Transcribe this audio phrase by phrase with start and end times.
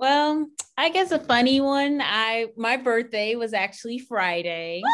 [0.00, 0.48] Well,
[0.78, 2.00] I guess a funny one.
[2.02, 4.80] I my birthday was actually Friday.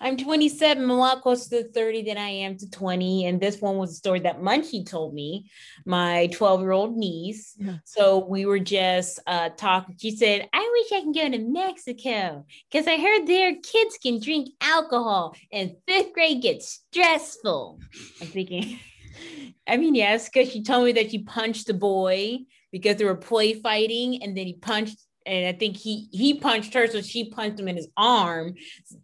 [0.00, 3.26] I'm 27, I'm a lot closer to 30 than I am to 20.
[3.26, 5.50] And this one was a story that Munchie told me,
[5.84, 7.56] my 12 year old niece.
[7.58, 7.76] Yeah.
[7.84, 9.96] So we were just uh, talking.
[9.98, 14.18] She said, I wish I can go to Mexico because I heard there kids can
[14.18, 17.80] drink alcohol and fifth grade gets stressful.
[18.22, 18.78] I'm thinking,
[19.66, 23.14] I mean, yes, because she told me that she punched a boy because they were
[23.14, 27.28] play fighting and then he punched and I think he he punched her, so she
[27.28, 28.54] punched him in his arm.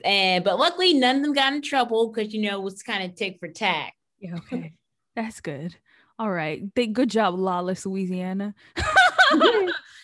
[0.05, 3.05] And but luckily, none of them got in trouble because you know it was kind
[3.05, 3.95] of tick for tack.
[4.19, 4.73] Yeah, okay,
[5.15, 5.77] that's good.
[6.19, 8.55] All right, good job, lawless Louisiana.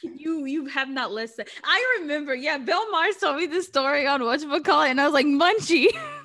[0.02, 1.48] you you have not listened.
[1.64, 5.00] I remember, yeah, Belle Mars told me this story on what you call it, and
[5.00, 5.86] I was like, Munchie.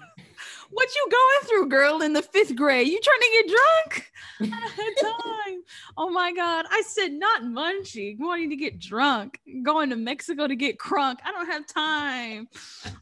[0.76, 2.88] what you going through, girl, in the fifth grade?
[2.88, 4.12] You trying to get drunk?
[5.02, 5.64] Time.
[5.98, 6.66] Oh my God.
[6.70, 11.18] I said, not munchie, wanting to get drunk, going to Mexico to get crunk.
[11.24, 12.50] I don't have time.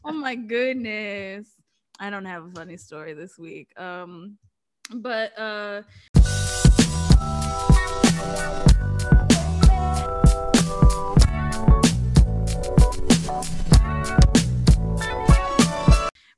[0.04, 1.48] Oh my goodness.
[1.98, 3.68] I don't have a funny story this week.
[3.78, 4.38] Um,
[4.92, 5.82] but uh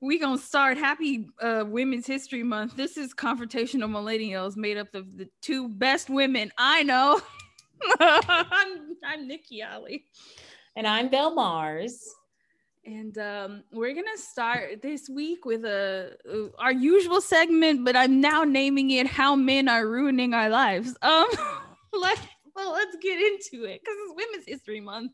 [0.07, 2.77] we gonna start happy uh, women's history month.
[2.77, 7.21] This is confrontational millennials made up of the two best women i know.
[8.01, 10.05] I'm, I'm nikki ali
[10.77, 12.09] and i'm belle mars.
[12.85, 18.21] And um, we're gonna start this week with a uh, our usual segment but i'm
[18.21, 20.97] now naming it how men are ruining our lives.
[21.03, 21.27] Um
[21.93, 22.19] let
[22.57, 25.13] well let's get into it because it's women's history month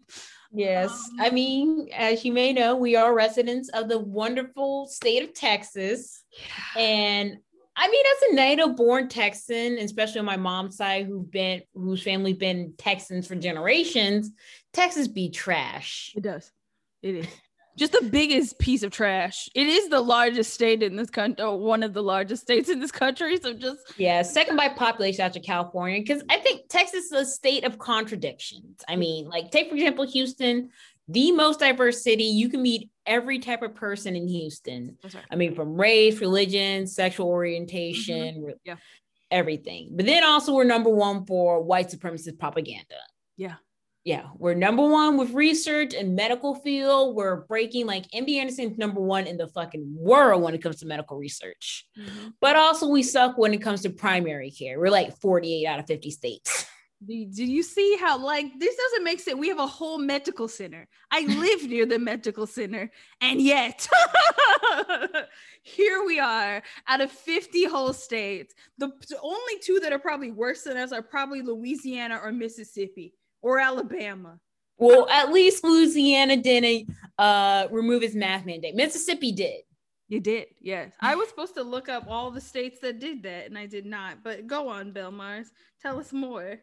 [0.53, 0.91] Yes.
[0.91, 5.35] Um, I mean, as you may know, we are residents of the wonderful state of
[5.35, 6.23] Texas.
[6.39, 6.83] Yeah.
[6.83, 7.39] And
[7.75, 12.03] I mean, as a native born Texan, especially on my mom's side, who've been whose
[12.03, 14.31] family been Texans for generations,
[14.75, 16.13] Texas be trash.
[16.15, 16.53] It does.
[17.01, 17.27] It is
[17.77, 19.48] just the biggest piece of trash.
[19.55, 22.80] It is the largest state in this country, or one of the largest states in
[22.80, 23.39] this country.
[23.41, 27.64] So just yeah, second by population after California, because I think Texas is a state
[27.64, 28.83] of contradictions.
[28.89, 30.70] I mean, like take for example Houston,
[31.08, 32.24] the most diverse city.
[32.24, 34.97] You can meet every type of person in Houston.
[35.02, 35.24] Right.
[35.30, 38.51] I mean, from race, religion, sexual orientation, mm-hmm.
[38.64, 38.77] yeah,
[39.30, 39.91] everything.
[39.92, 42.97] But then also we're number one for white supremacist propaganda.
[43.36, 43.55] Yeah
[44.05, 47.14] yeah, we're number one with research and medical field.
[47.14, 50.86] We're breaking like MD Anderson's number one in the fucking world when it comes to
[50.86, 51.86] medical research.
[51.96, 52.30] Mm-hmm.
[52.41, 54.80] But also we suck when it comes to primary care.
[54.80, 56.67] We're like 48 out of 50 states.
[57.07, 59.36] Do you see how like this doesn't make sense?
[59.36, 60.86] We have a whole medical center.
[61.11, 63.89] I live near the medical center, and yet
[65.62, 68.55] here we are out of 50 whole states.
[68.79, 73.14] The, the only two that are probably worse than us are probably Louisiana or Mississippi
[73.42, 74.39] or Alabama.
[74.79, 76.89] Well, at least Louisiana didn't
[77.19, 78.75] uh, remove its mask mandate.
[78.75, 79.61] Mississippi did.
[80.08, 80.92] You did, yes.
[81.01, 83.86] I was supposed to look up all the states that did that, and I did
[83.86, 84.23] not.
[84.23, 85.51] But go on, Belle Mars.
[85.80, 86.58] Tell us more.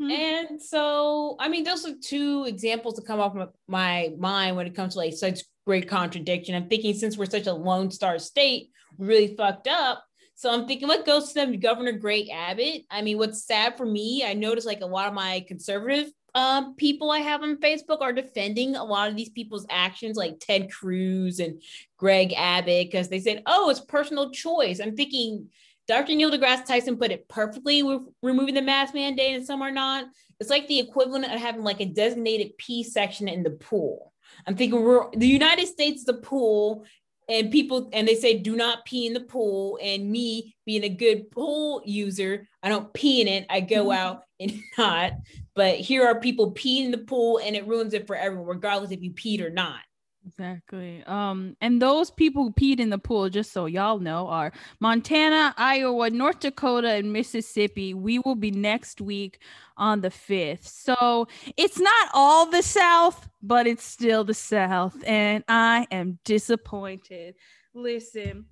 [0.00, 0.10] Hmm.
[0.10, 3.36] And so, I mean, those are two examples that come off
[3.68, 6.54] my mind when it comes to like such great contradiction.
[6.54, 10.04] I'm thinking since we're such a Lone Star state, we really fucked up.
[10.34, 12.82] So I'm thinking, what goes to them, Governor Greg Abbott?
[12.90, 16.74] I mean, what's sad for me, I noticed like a lot of my conservative um,
[16.74, 20.70] people I have on Facebook are defending a lot of these people's actions, like Ted
[20.72, 21.62] Cruz and
[21.96, 24.80] Greg Abbott, because they said, oh, it's personal choice.
[24.80, 25.48] I'm thinking
[25.86, 26.14] Dr.
[26.14, 30.06] Neil deGrasse Tyson put it perfectly with removing the mask mandate, and some are not.
[30.40, 34.12] It's like the equivalent of having like a designated P section in the pool.
[34.46, 36.84] I'm thinking we're the United States is the pool
[37.28, 39.78] and people and they say do not pee in the pool.
[39.82, 43.46] And me being a good pool user i don't pee in it.
[43.50, 43.98] I go mm-hmm.
[43.98, 45.12] out and not.
[45.54, 48.90] But here are people peeing in the pool and it ruins it for everyone regardless
[48.90, 49.80] if you peed or not
[50.26, 51.02] Exactly.
[51.06, 55.54] Um, and those people who peed in the pool, just so y'all know, are Montana,
[55.58, 57.94] Iowa, North Dakota, and Mississippi.
[57.94, 59.40] We will be next week
[59.76, 60.66] on the 5th.
[60.66, 64.96] So it's not all the South, but it's still the South.
[65.06, 67.34] And I am disappointed.
[67.74, 68.46] Listen,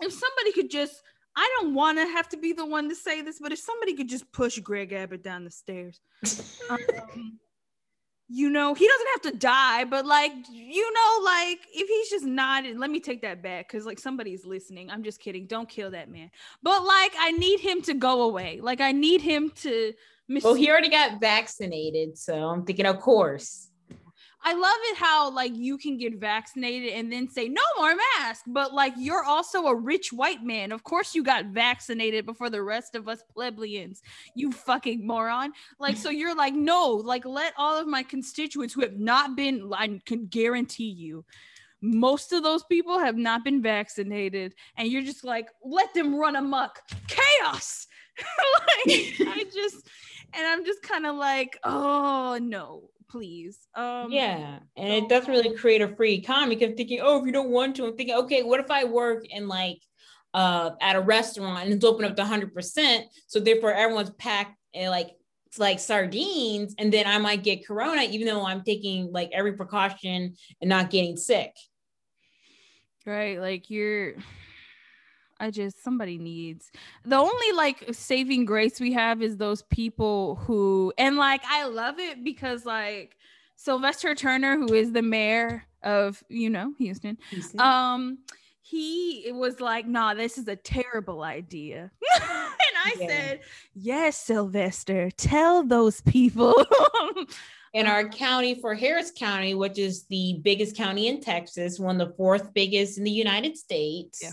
[0.00, 1.02] if somebody could just
[1.36, 3.94] I don't want to have to be the one to say this, but if somebody
[3.94, 6.00] could just push Greg Abbott down the stairs,
[6.70, 6.78] um,
[8.32, 12.24] you know, he doesn't have to die, but like, you know, like if he's just
[12.24, 14.88] not, let me take that back because like somebody's listening.
[14.88, 15.46] I'm just kidding.
[15.46, 16.30] Don't kill that man.
[16.62, 18.60] But like, I need him to go away.
[18.62, 19.92] Like, I need him to.
[20.28, 23.69] Mis- well, he already got vaccinated, so I'm thinking, of course.
[24.42, 28.44] I love it how like you can get vaccinated and then say no more mask,
[28.46, 30.72] but like you're also a rich white man.
[30.72, 34.02] Of course you got vaccinated before the rest of us plebeians.
[34.34, 35.52] You fucking moron.
[35.78, 39.70] Like so you're like no, like let all of my constituents who have not been
[39.74, 41.24] I can guarantee you
[41.82, 46.36] most of those people have not been vaccinated and you're just like let them run
[46.36, 46.78] amok
[47.08, 47.86] chaos
[48.86, 49.88] like i just
[50.34, 53.58] and i'm just kind of like oh no please.
[53.74, 56.56] Um, yeah, and so- it doesn't really create a free economy.
[56.56, 59.24] Because thinking, oh, if you don't want to, I'm thinking, okay, what if I work
[59.28, 59.78] in like
[60.32, 64.56] uh at a restaurant and it's open up to 100 percent, so therefore everyone's packed
[64.74, 65.10] and like
[65.46, 69.54] it's like sardines, and then I might get corona, even though I'm taking like every
[69.54, 71.52] precaution and not getting sick.
[73.04, 74.14] Right, like you're.
[75.40, 76.70] I just somebody needs
[77.04, 81.98] the only like saving grace we have is those people who and like I love
[81.98, 83.16] it because like
[83.56, 87.60] Sylvester Turner, who is the mayor of you know Houston, Houston.
[87.60, 88.18] um,
[88.62, 93.06] he was like, "Nah, this is a terrible idea," and I yeah.
[93.06, 93.40] said,
[93.74, 96.54] "Yes, Sylvester, tell those people."
[97.72, 102.08] in our county for Harris County, which is the biggest county in Texas, one of
[102.08, 104.20] the fourth biggest in the United States.
[104.22, 104.30] Yeah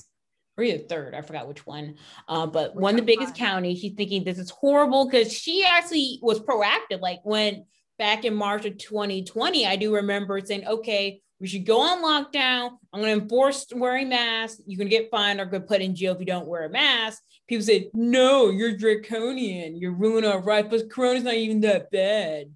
[0.57, 1.95] or either third, I forgot which one.
[2.27, 6.19] Uh, but one of the biggest counties, she's thinking this is horrible because she actually
[6.21, 6.99] was proactive.
[6.99, 7.65] Like when
[7.99, 12.71] back in March of 2020, I do remember saying, okay, we should go on lockdown.
[12.91, 14.59] I'm going to enforce wearing masks.
[14.65, 16.69] You're going to get fined or get put in jail if you don't wear a
[16.69, 17.21] mask.
[17.47, 19.77] People say, no, you're draconian.
[19.77, 22.47] You're ruining our rights, but Corona's not even that bad.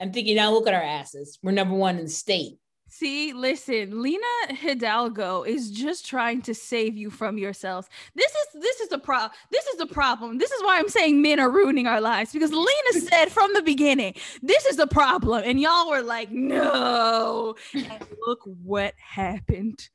[0.00, 1.38] I'm thinking, now look at our asses.
[1.42, 2.58] We're number one in the state.
[2.96, 7.88] See, listen, Lina Hidalgo is just trying to save you from yourselves.
[8.14, 9.32] This is this is the problem.
[9.50, 10.38] This is the problem.
[10.38, 12.68] This is why I'm saying men are ruining our lives because Lina
[13.10, 17.56] said from the beginning, this is the problem, and y'all were like, no.
[17.74, 19.88] And look what happened.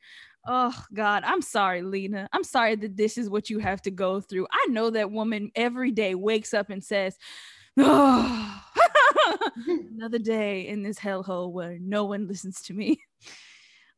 [0.45, 2.27] Oh God, I'm sorry, Lina.
[2.33, 4.47] I'm sorry that this is what you have to go through.
[4.51, 7.17] I know that woman every day wakes up and says,
[7.77, 8.61] Oh,
[9.67, 13.01] another day in this hellhole where no one listens to me.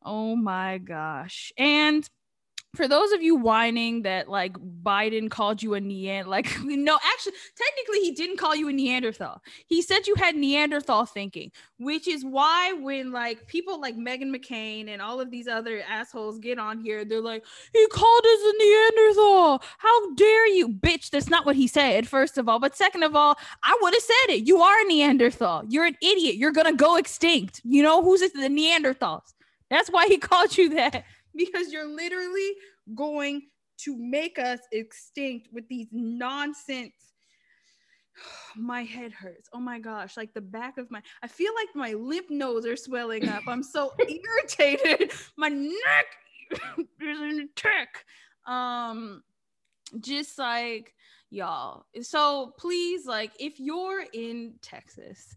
[0.04, 1.52] Oh my gosh.
[1.56, 2.08] And
[2.74, 7.34] for those of you whining that like Biden called you a Neanderthal, like no, actually,
[7.54, 9.42] technically he didn't call you a Neanderthal.
[9.66, 14.88] He said you had Neanderthal thinking, which is why when like people like Meghan McCain
[14.88, 18.52] and all of these other assholes get on here, they're like, he called us a
[18.58, 19.62] Neanderthal.
[19.76, 21.10] How dare you, bitch?
[21.10, 22.08] That's not what he said.
[22.08, 24.46] First of all, but second of all, I would have said it.
[24.46, 25.64] You are a Neanderthal.
[25.68, 26.36] You're an idiot.
[26.36, 27.60] You're gonna go extinct.
[27.64, 29.34] You know who's the Neanderthals?
[29.68, 31.04] That's why he called you that
[31.36, 32.52] because you're literally
[32.94, 33.42] going
[33.78, 36.92] to make us extinct with these nonsense
[38.56, 39.48] my head hurts.
[39.52, 42.76] Oh my gosh, like the back of my I feel like my lymph nodes are
[42.76, 43.42] swelling up.
[43.46, 45.12] I'm so irritated.
[45.36, 46.06] My neck
[47.00, 48.04] is in a tick.
[48.46, 49.22] Um
[50.00, 50.94] just like
[51.30, 51.86] y'all.
[52.02, 55.36] So please like if you're in Texas,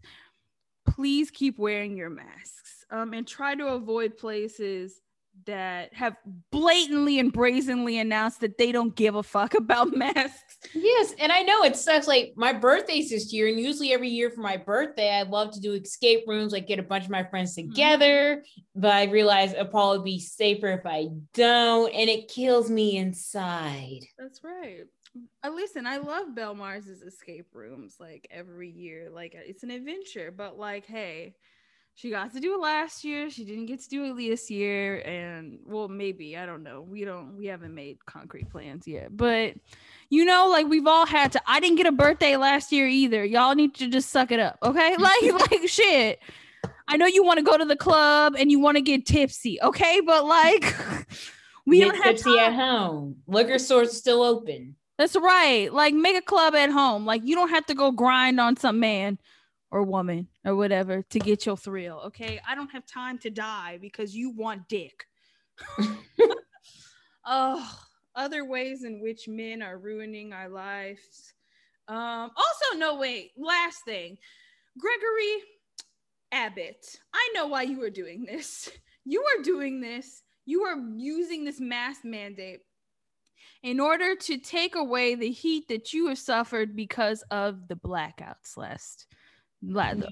[0.86, 2.84] please keep wearing your masks.
[2.90, 5.00] Um and try to avoid places
[5.46, 6.16] that have
[6.50, 10.58] blatantly and brazenly announced that they don't give a fuck about masks.
[10.74, 12.06] Yes, and I know it sucks.
[12.06, 15.60] Like my birthday's this year, and usually every year for my birthday, I love to
[15.60, 17.70] do escape rooms, like get a bunch of my friends mm-hmm.
[17.70, 18.36] together.
[18.36, 18.80] Mm-hmm.
[18.80, 24.00] But I realize it'll probably be safer if I don't, and it kills me inside.
[24.18, 24.84] That's right.
[25.42, 29.08] Uh, listen, I love Belle Mars's escape rooms like every year.
[29.10, 31.34] Like it's an adventure, but like, hey,
[31.96, 33.30] she got to do it last year.
[33.30, 34.98] She didn't get to do it this year.
[34.98, 36.82] And well, maybe, I don't know.
[36.82, 39.16] We don't, we haven't made concrete plans yet.
[39.16, 39.54] But
[40.10, 41.40] you know, like we've all had to.
[41.46, 43.24] I didn't get a birthday last year either.
[43.24, 44.58] Y'all need to just suck it up.
[44.62, 44.94] Okay.
[45.06, 46.18] Like, like shit.
[46.88, 49.58] I know you want to go to the club and you want to get tipsy.
[49.62, 50.00] Okay.
[50.04, 50.74] But like,
[51.66, 52.52] we get don't have tipsy time.
[52.52, 53.16] at home.
[53.26, 54.76] Liquor stores still open.
[54.98, 55.72] That's right.
[55.72, 57.06] Like, make a club at home.
[57.06, 59.18] Like, you don't have to go grind on some man
[59.76, 62.00] or woman or whatever to get your thrill.
[62.06, 62.40] Okay.
[62.48, 65.04] I don't have time to die because you want dick.
[67.26, 67.78] oh,
[68.14, 71.34] other ways in which men are ruining our lives.
[71.88, 74.16] Um, also, no, wait, last thing.
[74.78, 75.42] Gregory
[76.32, 78.70] Abbott, I know why you are doing this.
[79.08, 80.24] You are doing this.
[80.46, 82.62] You are using this mask mandate
[83.62, 88.56] in order to take away the heat that you have suffered because of the blackouts
[88.56, 89.06] last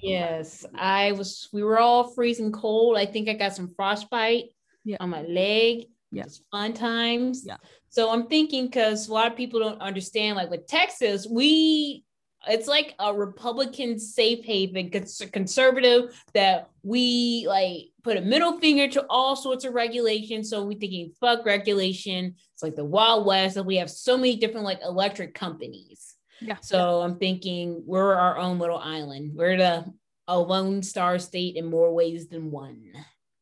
[0.02, 1.48] Yes, I was.
[1.52, 2.96] We were all freezing cold.
[2.96, 4.46] I think I got some frostbite
[4.84, 4.96] yeah.
[5.00, 5.86] on my leg.
[6.10, 7.44] Yeah, it's fun times.
[7.46, 7.56] Yeah.
[7.88, 12.04] So I'm thinking because a lot of people don't understand, like with Texas, we
[12.46, 19.06] it's like a Republican safe haven, conservative that we like put a middle finger to
[19.08, 20.50] all sorts of regulations.
[20.50, 22.34] So we're thinking fuck regulation.
[22.52, 26.13] It's like the Wild West, and we have so many different like electric companies.
[26.46, 26.58] Yeah.
[26.60, 29.32] So I'm thinking we're our own little island.
[29.34, 29.84] We're the
[30.26, 32.92] a lone star state in more ways than one.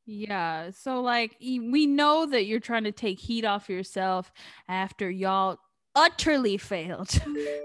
[0.04, 0.70] Yeah.
[0.70, 4.32] So like we know that you're trying to take heat off yourself
[4.68, 5.58] after y'all
[5.94, 7.10] utterly failed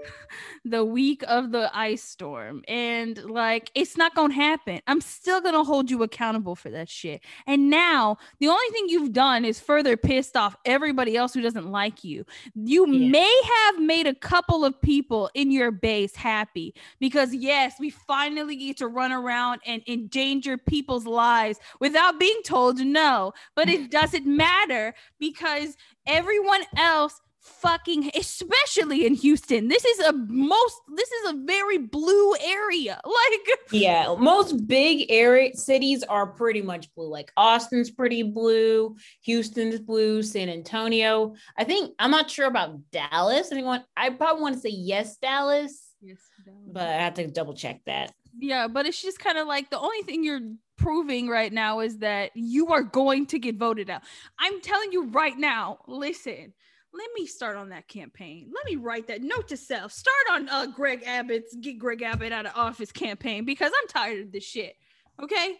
[0.64, 2.62] the week of the ice storm.
[2.68, 4.80] And like it's not gonna happen.
[4.86, 7.22] I'm still gonna hold you accountable for that shit.
[7.46, 11.70] And now the only thing you've done is further pissed off everybody else who doesn't
[11.70, 12.24] like you.
[12.54, 13.10] You yeah.
[13.10, 18.56] may have made a couple of people in your base happy because yes we finally
[18.56, 23.32] get to run around and endanger people's lives without being told no.
[23.54, 29.68] But it doesn't matter because everyone else fucking especially in Houston.
[29.68, 33.00] This is a most this is a very blue area.
[33.08, 37.08] Like Yeah, most big area cities are pretty much blue.
[37.08, 41.34] Like Austin's pretty blue, Houston's blue, San Antonio.
[41.56, 43.50] I think I'm not sure about Dallas.
[43.50, 45.94] Anyone I probably want to say yes Dallas.
[46.00, 46.60] Yes, Dallas.
[46.72, 48.12] But I have to double check that.
[48.38, 50.40] Yeah, but it's just kind of like the only thing you're
[50.76, 54.02] proving right now is that you are going to get voted out.
[54.38, 56.54] I'm telling you right now, listen,
[56.92, 58.50] let me start on that campaign.
[58.54, 59.92] Let me write that note to self.
[59.92, 64.26] Start on uh, Greg Abbott's get Greg Abbott out of office campaign because I'm tired
[64.26, 64.74] of this shit.
[65.22, 65.56] Okay,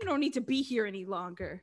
[0.00, 1.62] you don't need to be here any longer.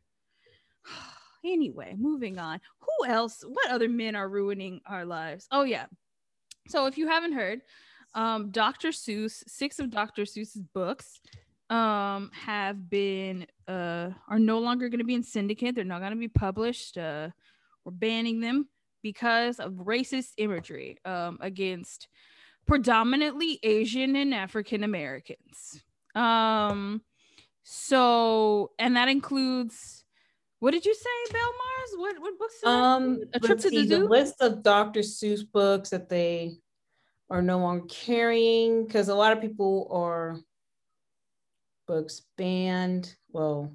[1.45, 2.61] anyway, moving on.
[2.79, 3.43] Who else?
[3.45, 5.47] What other men are ruining our lives?
[5.51, 5.85] Oh yeah.
[6.67, 7.61] So if you haven't heard,
[8.15, 8.89] um, Dr.
[8.89, 10.23] Seuss, six of Dr.
[10.23, 11.19] Seuss's books
[11.69, 16.11] um have been uh are no longer going to be in syndicate they're not going
[16.11, 17.29] to be published uh
[17.85, 18.67] we're banning them
[19.01, 22.07] because of racist imagery um, against
[22.67, 25.83] predominantly Asian and African Americans.
[26.15, 27.01] Um,
[27.63, 30.03] so, and that includes
[30.59, 31.89] what did you say, Belle Mars?
[31.95, 32.63] What what books?
[32.65, 33.99] Um, a trip to the zoo.
[33.99, 34.99] The list of Dr.
[34.99, 36.57] Seuss books that they
[37.29, 40.37] are no longer carrying because a lot of people are
[41.87, 43.15] books banned.
[43.31, 43.71] Well,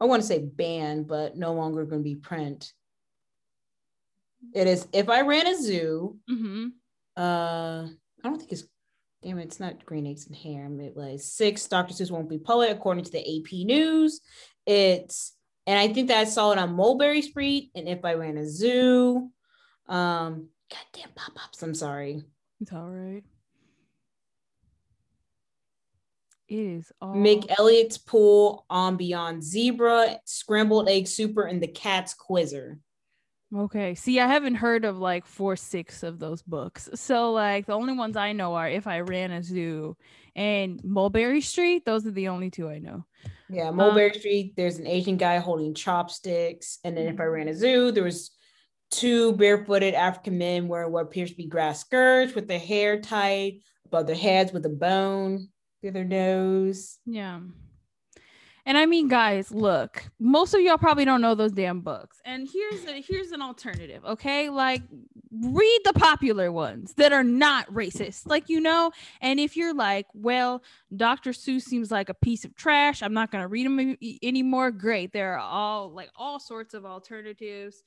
[0.00, 2.72] I want to say banned, but no longer going to be print.
[4.54, 6.18] It is if I ran a zoo.
[6.30, 6.68] Mm-hmm.
[7.16, 8.64] Uh, I don't think it's.
[9.22, 10.80] Damn it, it's not green eggs and ham.
[10.80, 11.66] It was six.
[11.66, 11.92] Dr.
[11.92, 14.22] Seuss won't be poet according to the AP News.
[14.64, 15.34] It's
[15.66, 17.70] and I think that I saw it on Mulberry Street.
[17.74, 19.30] And if I ran a zoo,
[19.88, 21.62] um, goddamn pop ups.
[21.62, 22.22] I'm sorry.
[22.60, 23.22] It's all right.
[26.48, 32.14] It is all Make Elliott's pool on Beyond Zebra, scrambled egg super, and the cat's
[32.14, 32.78] quizzer.
[33.54, 33.94] Okay.
[33.94, 36.88] See, I haven't heard of like four, six of those books.
[36.94, 39.96] So like the only ones I know are If I Ran a Zoo
[40.36, 41.84] and Mulberry Street.
[41.84, 43.04] Those are the only two I know.
[43.48, 44.54] Yeah, Mulberry um, Street.
[44.56, 48.30] There's an Asian guy holding chopsticks, and then If I Ran a Zoo, there was
[48.90, 53.54] two barefooted African men wearing what appears to be grass skirts with their hair tied
[53.86, 55.48] above their heads with a bone
[55.80, 56.98] through their nose.
[57.06, 57.40] Yeah.
[58.70, 62.20] And I mean, guys, look, most of y'all probably don't know those damn books.
[62.24, 64.48] And here's a here's an alternative, okay?
[64.48, 64.82] Like
[65.32, 68.92] read the popular ones that are not racist, like you know.
[69.20, 70.62] And if you're like, well,
[70.94, 71.32] Dr.
[71.32, 74.70] Seuss seems like a piece of trash, I'm not gonna read them anymore.
[74.70, 77.82] Great, there are all like all sorts of alternatives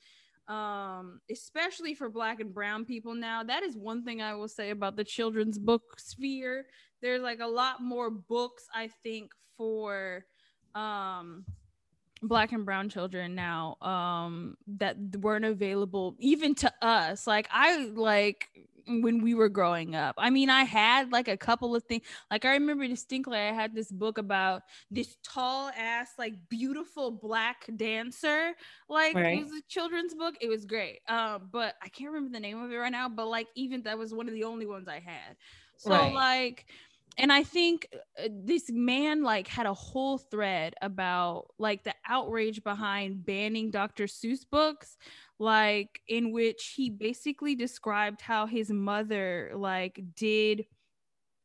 [0.48, 4.68] um especially for black and brown people now that is one thing i will say
[4.68, 6.66] about the children's book sphere
[7.00, 10.26] there's like a lot more books i think for
[10.74, 11.44] um
[12.22, 17.26] black and brown children now um that weren't available even to us.
[17.26, 18.48] Like i like
[18.86, 22.44] when we were growing up i mean i had like a couple of things like
[22.44, 28.52] i remember distinctly i had this book about this tall ass like beautiful black dancer.
[28.88, 29.38] Like right.
[29.38, 30.34] it was a children's book.
[30.40, 31.00] It was great.
[31.08, 33.98] Um but i can't remember the name of it right now but like even that
[33.98, 35.36] was one of the only ones i had.
[35.76, 36.14] So right.
[36.14, 36.66] like
[37.16, 42.62] and I think uh, this man like had a whole thread about like the outrage
[42.64, 44.04] behind banning Dr.
[44.04, 44.96] Seuss books,
[45.38, 50.66] like in which he basically described how his mother like did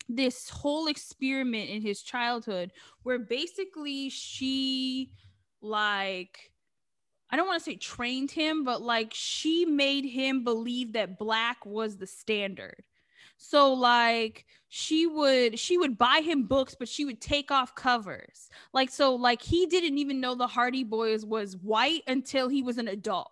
[0.08, 2.72] this whole experiment in his childhood
[3.04, 5.12] where basically she
[5.62, 6.52] like
[7.30, 11.64] I don't want to say trained him, but like she made him believe that black
[11.64, 12.84] was the standard.
[13.42, 18.50] So like she would she would buy him books, but she would take off covers.
[18.74, 22.78] Like so like he didn't even know the Hardy Boys was white until he was
[22.78, 23.32] an adult.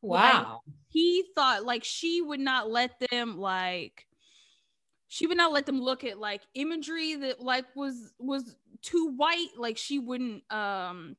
[0.00, 0.60] Wow.
[0.64, 4.06] Like, he thought like she would not let them like
[5.08, 9.50] she would not let them look at like imagery that like was was too white
[9.58, 11.16] like she wouldn't um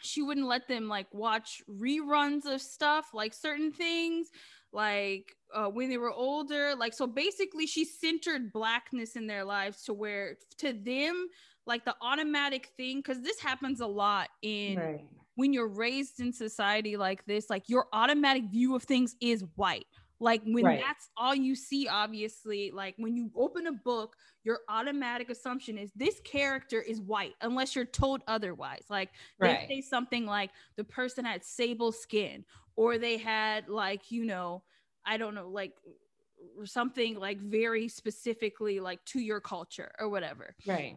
[0.00, 4.30] she wouldn't let them like watch reruns of stuff like certain things
[4.72, 9.82] like uh, when they were older like so basically she centered blackness in their lives
[9.82, 11.28] to where to them
[11.66, 15.04] like the automatic thing because this happens a lot in right.
[15.36, 19.86] when you're raised in society like this like your automatic view of things is white
[20.20, 20.82] like when right.
[20.84, 25.90] that's all you see obviously like when you open a book your automatic assumption is
[25.94, 29.68] this character is white unless you're told otherwise like right.
[29.68, 32.44] they say something like the person had sable skin
[32.76, 34.62] or they had like you know
[35.08, 35.72] i don't know like
[36.64, 40.54] something like very specifically like to your culture or whatever.
[40.66, 40.96] Right.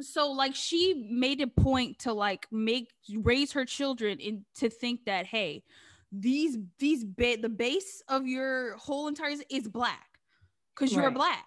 [0.00, 5.04] So like she made a point to like make raise her children in to think
[5.06, 5.64] that hey
[6.12, 10.06] these these ba- the base of your whole entire is black
[10.74, 11.14] because you're right.
[11.14, 11.46] black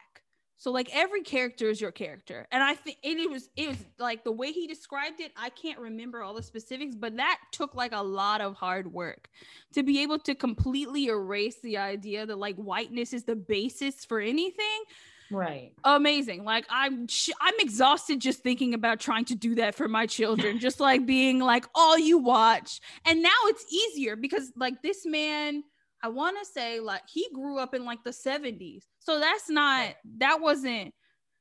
[0.61, 2.47] so like every character is your character.
[2.51, 5.79] And i think it was it was like the way he described it i can't
[5.79, 9.27] remember all the specifics but that took like a lot of hard work
[9.73, 14.19] to be able to completely erase the idea that like whiteness is the basis for
[14.19, 14.83] anything.
[15.31, 15.71] Right.
[15.83, 16.43] Amazing.
[16.43, 17.07] Like i'm
[17.41, 21.39] i'm exhausted just thinking about trying to do that for my children just like being
[21.39, 22.81] like all you watch.
[23.05, 25.63] And now it's easier because like this man
[26.03, 29.95] i want to say like he grew up in like the 70s so that's not
[30.17, 30.93] that wasn't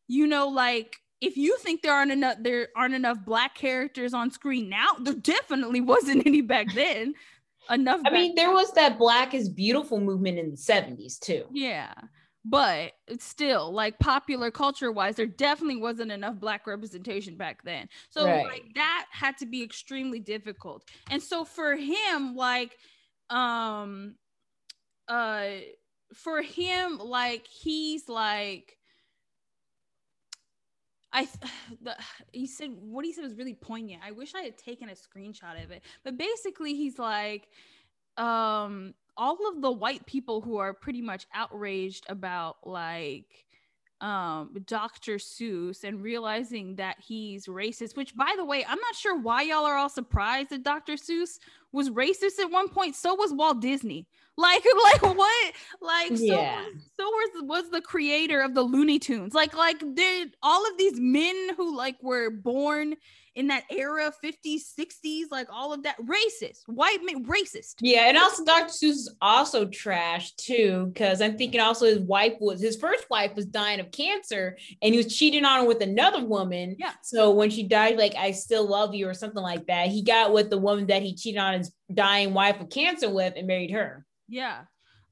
[0.09, 4.31] you know like if you think there aren't enough there aren't enough black characters on
[4.31, 7.15] screen now there definitely wasn't any back then.
[7.69, 11.45] Enough i mean there was that black is beautiful movement in the 70s too.
[11.53, 11.93] Yeah
[12.45, 17.89] but still like popular culture wise there definitely wasn't enough black representation back then.
[18.09, 18.47] So right.
[18.47, 20.85] like that had to be extremely difficult.
[21.11, 22.77] And so for him like
[23.29, 24.15] um
[25.07, 25.51] uh
[26.15, 28.77] for him like he's like
[31.13, 31.29] I
[31.83, 31.97] the,
[32.33, 34.03] he said what he said was really poignant.
[34.05, 35.83] I wish I had taken a screenshot of it.
[36.05, 37.49] But basically he's like
[38.17, 43.47] um all of the white people who are pretty much outraged about like
[44.01, 45.17] um Dr.
[45.17, 49.67] Seuss and realizing that he's racist, which by the way, I'm not sure why y'all
[49.67, 50.95] are all surprised that Dr.
[50.95, 51.39] Seuss
[51.73, 52.97] was racist at one point.
[52.97, 54.07] So was Walt Disney.
[54.37, 55.53] Like, like what?
[55.81, 56.65] Like, yeah.
[56.65, 59.35] so, so was, was the creator of the Looney Tunes.
[59.35, 62.95] Like, like did all of these men who like were born
[63.35, 68.19] in that era 50s 60s like all of that racist white men racist yeah and
[68.19, 72.77] also dr seuss is also trash too because i'm thinking also his wife was his
[72.77, 76.75] first wife was dying of cancer and he was cheating on her with another woman
[76.79, 80.03] yeah so when she died like i still love you or something like that he
[80.03, 83.47] got with the woman that he cheated on his dying wife with cancer with and
[83.47, 84.63] married her yeah.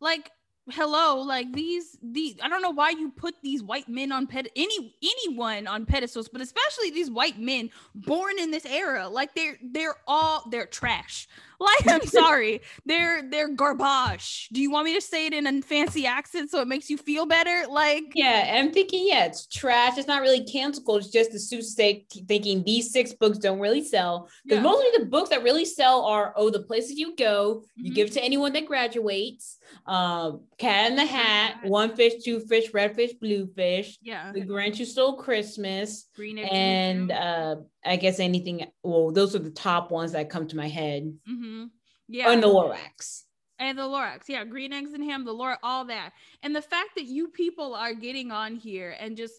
[0.00, 0.31] Like
[0.70, 4.48] hello like these these i don't know why you put these white men on ped
[4.54, 9.57] any anyone on pedestals but especially these white men born in this era like they're
[9.72, 11.26] they're all they're trash
[11.58, 12.60] like i'm sorry.
[12.86, 14.48] They're they're garbage.
[14.52, 16.96] Do you want me to say it in a fancy accent so it makes you
[16.96, 17.64] feel better?
[17.68, 19.98] Like yeah i'm thinking yeah it's trash.
[19.98, 20.98] It's not really cancelable.
[20.98, 24.28] It's just the sake thinking these six books don't really sell.
[24.44, 24.62] Because yeah.
[24.62, 27.94] mostly the books that really sell are oh the places you go you mm-hmm.
[27.94, 32.94] give to anyone that graduates um cat in the hat one fish two fish red
[32.94, 37.57] fish blue fish yeah the grinch who stole christmas green and uh
[37.88, 38.66] I guess anything.
[38.83, 41.12] Well, those are the top ones that come to my head.
[41.28, 41.64] Mm-hmm.
[42.09, 43.22] Yeah, and the Lorax.
[43.59, 46.12] And the Lorax, yeah, green eggs and ham, the Lorax, all that.
[46.42, 49.35] And the fact that you people are getting on here and just,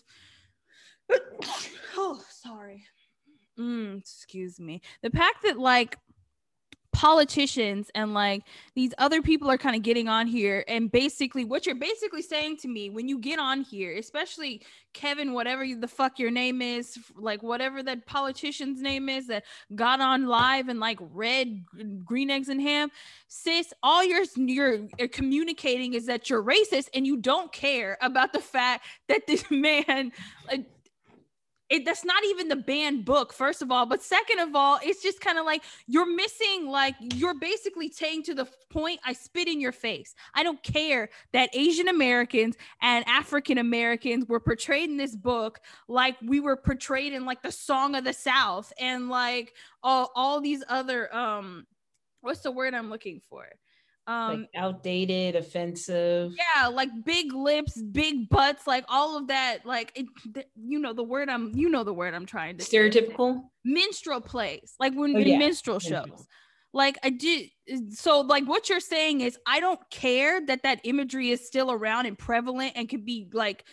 [1.98, 2.86] oh, sorry,
[3.58, 4.82] mm, excuse me.
[5.02, 5.98] The fact that like
[7.00, 8.44] politicians and like
[8.76, 12.58] these other people are kind of getting on here and basically what you're basically saying
[12.58, 17.00] to me when you get on here especially kevin whatever the fuck your name is
[17.16, 21.64] like whatever that politician's name is that got on live and like read
[22.04, 22.92] green eggs and ham
[23.30, 28.34] sis all you're you're uh, communicating is that you're racist and you don't care about
[28.34, 30.12] the fact that this man
[30.50, 30.66] like
[31.70, 35.02] it, that's not even the banned book first of all but second of all it's
[35.02, 39.48] just kind of like you're missing like you're basically saying to the point i spit
[39.48, 40.14] in your face.
[40.34, 46.16] I don't care that asian americans and african americans were portrayed in this book like
[46.22, 49.54] we were portrayed in like the song of the south and like
[49.84, 51.66] all, all these other um
[52.22, 53.46] what's the word i'm looking for
[54.10, 59.92] um like outdated offensive yeah like big lips big butts like all of that like
[59.96, 63.36] it, th- you know the word i'm you know the word i'm trying to stereotypical
[63.36, 63.42] say.
[63.64, 65.38] minstrel plays like when oh, yeah.
[65.38, 66.26] minstrel shows minstrel.
[66.74, 67.50] like i did
[67.92, 72.08] so like what you're saying is i don't care that that imagery is still around
[72.08, 73.64] and prevalent and could be like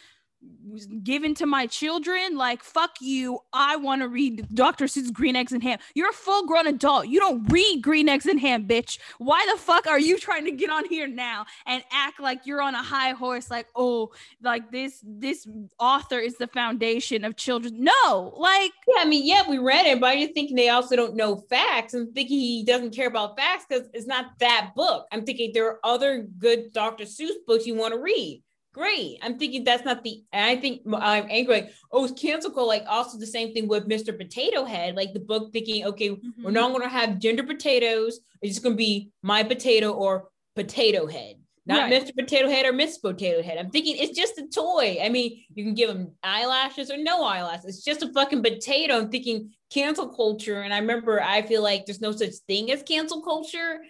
[0.69, 5.35] was given to my children like fuck you i want to read dr seuss green
[5.37, 5.79] eggs and ham.
[5.95, 7.09] You're a full grown adult.
[7.09, 8.99] You don't read green eggs and ham bitch.
[9.19, 12.61] Why the fuck are you trying to get on here now and act like you're
[12.61, 14.11] on a high horse like oh
[14.43, 15.47] like this this
[15.79, 17.75] author is the foundation of children?
[17.79, 21.17] No like yeah i mean yeah we read it but i'm thinking they also don't
[21.17, 21.95] know facts.
[21.95, 25.07] I'm thinking he doesn't care about facts because it's not that book.
[25.13, 28.43] I'm thinking there are other good dr seuss books you want to read
[28.77, 29.19] great.
[29.23, 30.23] I'm thinking that's not the.
[30.33, 31.71] I think I'm angry.
[31.91, 32.69] Oh, it's cancel culture.
[32.69, 34.17] Like also the same thing with Mr.
[34.17, 34.95] Potato Head.
[34.95, 36.45] Like the book thinking, okay, mm-hmm.
[36.45, 38.21] we're not going to have gender potatoes.
[38.43, 41.37] It's just going to be my potato or potato head.
[41.67, 42.03] Not right.
[42.03, 42.15] Mr.
[42.15, 43.59] Potato Head or Miss Potato Head.
[43.59, 44.99] I'm thinking it's just a toy.
[45.03, 47.65] I mean, you can give them eyelashes or no eyelashes.
[47.65, 48.99] It's just a fucking potato.
[48.99, 50.61] I'm thinking cancel culture.
[50.61, 53.81] And I remember I feel like there's no such thing as cancel culture.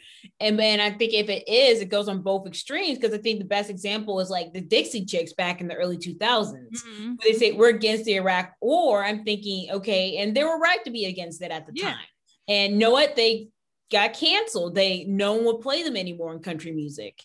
[0.40, 3.40] And then I think if it is, it goes on both extremes because I think
[3.40, 6.18] the best example is like the Dixie Chicks back in the early 2000s.
[6.18, 7.14] Mm-hmm.
[7.22, 9.04] They say we're against the Iraq war.
[9.04, 11.90] I'm thinking, okay, and they were right to be against it at the yeah.
[11.90, 12.06] time.
[12.48, 13.16] And know what?
[13.16, 13.48] They
[13.92, 14.74] got canceled.
[14.74, 17.22] They no one will play them anymore in country music.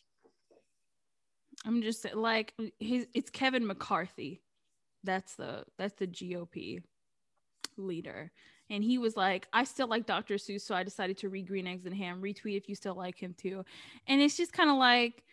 [1.66, 4.42] I'm just like his it's Kevin McCarthy.
[5.04, 6.82] That's the that's the GOP
[7.78, 8.32] leader.
[8.70, 10.36] And he was like, I still like Dr.
[10.36, 12.22] Seuss, so I decided to read Green Eggs and Ham.
[12.22, 13.66] Retweet if you still like him too.
[14.08, 15.24] And it's just kind of like,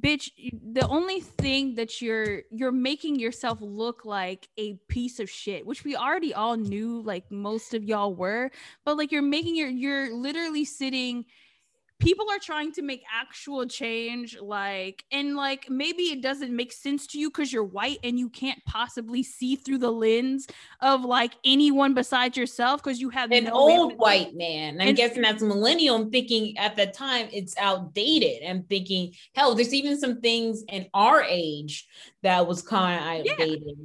[0.00, 0.30] bitch,
[0.72, 5.84] the only thing that you're you're making yourself look like a piece of shit, which
[5.84, 8.50] we already all knew, like most of y'all were,
[8.84, 11.24] but like you're making your you're literally sitting
[12.00, 17.06] people are trying to make actual change like and like maybe it doesn't make sense
[17.06, 20.46] to you because you're white and you can't possibly see through the lens
[20.80, 24.80] of like anyone besides yourself because you have an no old white man.
[24.80, 25.96] I'm and, guessing that's millennial.
[25.96, 28.42] I'm thinking at the time it's outdated.
[28.48, 31.86] I'm thinking hell there's even some things in our age
[32.22, 33.62] that was kind of outdated.
[33.66, 33.84] yeah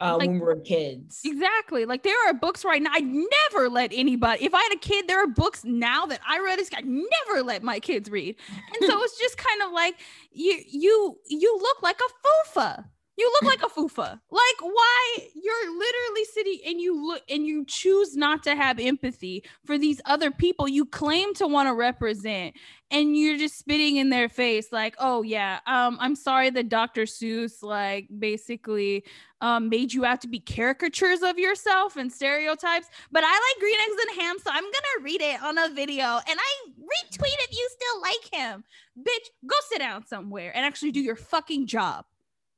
[0.00, 1.20] uh, like, when we were kids.
[1.24, 1.84] Exactly.
[1.84, 2.90] Like there are books right now.
[2.92, 4.44] I'd never let anybody.
[4.44, 6.58] If I had a kid, there are books now that I read.
[6.58, 9.96] As I never let my kids read, and so it's just kind of like
[10.32, 12.84] you you you look like a fufa.
[13.18, 14.20] You look like a fufa.
[14.30, 19.42] Like why you're literally sitting and you look and you choose not to have empathy
[19.66, 22.54] for these other people you claim to want to represent
[22.92, 27.02] and you're just spitting in their face like, "Oh yeah, um I'm sorry that Dr.
[27.02, 29.04] Seuss like basically
[29.40, 33.78] um made you out to be caricatures of yourself and stereotypes, but I like green
[33.80, 37.36] eggs and ham, so I'm going to read it on a video and I retweet
[37.40, 38.64] if you still like him.
[38.96, 42.04] Bitch, go sit down somewhere and actually do your fucking job.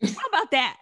[0.03, 0.77] How about that?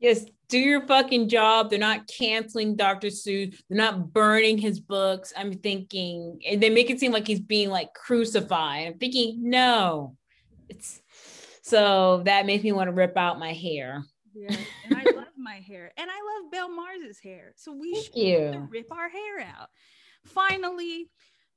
[0.00, 1.70] Yes, do your fucking job.
[1.70, 3.08] They're not canceling Dr.
[3.08, 3.56] Seuss.
[3.68, 5.32] They're not burning his books.
[5.36, 8.86] I'm thinking, and they make it seem like he's being like crucified.
[8.86, 10.16] I'm thinking, no.
[10.68, 11.00] It's
[11.62, 14.04] so that makes me want to rip out my hair.
[14.34, 17.54] Yeah, and I love my hair, and I love Belle Mars's hair.
[17.56, 18.68] So we Thank should you.
[18.70, 19.70] rip our hair out.
[20.24, 21.08] Finally,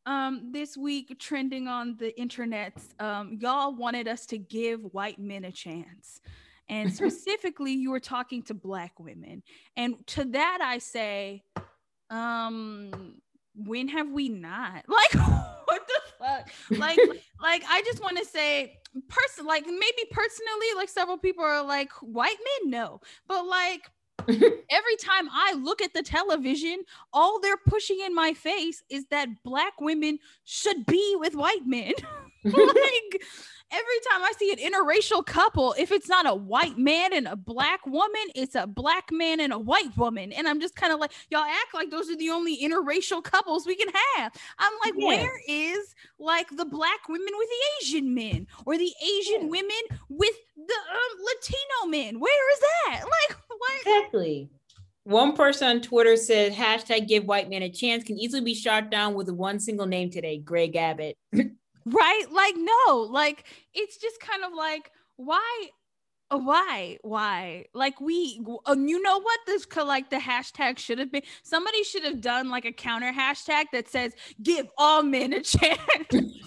[0.05, 5.43] um, this week trending on the internet, um, y'all wanted us to give white men
[5.43, 6.21] a chance
[6.69, 9.43] and specifically you were talking to black women.
[9.75, 11.43] And to that i say
[12.09, 13.15] um
[13.55, 14.85] when have we not?
[14.87, 15.13] Like
[15.65, 16.79] what the fuck?
[16.79, 16.99] Like
[17.41, 18.77] like i just want to say
[19.09, 22.71] person like maybe personally like several people are like white men?
[22.71, 23.01] No.
[23.27, 23.81] But like
[24.27, 29.29] every time I look at the television, all they're pushing in my face is that
[29.43, 31.93] black women should be with white men.
[32.57, 33.23] like
[33.71, 37.35] every time I see an interracial couple, if it's not a white man and a
[37.35, 40.31] black woman, it's a black man and a white woman.
[40.31, 43.65] And I'm just kind of like, y'all act like those are the only interracial couples
[43.65, 44.31] we can have.
[44.59, 49.43] I'm like, where is like the black women with the Asian men or the Asian
[49.43, 49.49] yeah.
[49.49, 52.19] women with the um, Latino men?
[52.19, 53.03] Where is that?
[53.17, 53.81] Like, what?
[53.81, 54.49] Exactly.
[55.03, 58.91] One person on Twitter said hashtag give white man a chance can easily be shot
[58.91, 61.17] down with one single name today, Greg Abbott.
[61.93, 62.25] right?
[62.31, 65.69] Like, no, like it's just kind of like, why?
[66.29, 66.97] Why?
[67.03, 67.65] Why?
[67.73, 69.39] Like we, uh, you know what?
[69.45, 71.21] This like the hashtag should have been.
[71.43, 74.13] Somebody should have done like a counter hashtag that says
[74.43, 75.79] "Give all men a chance."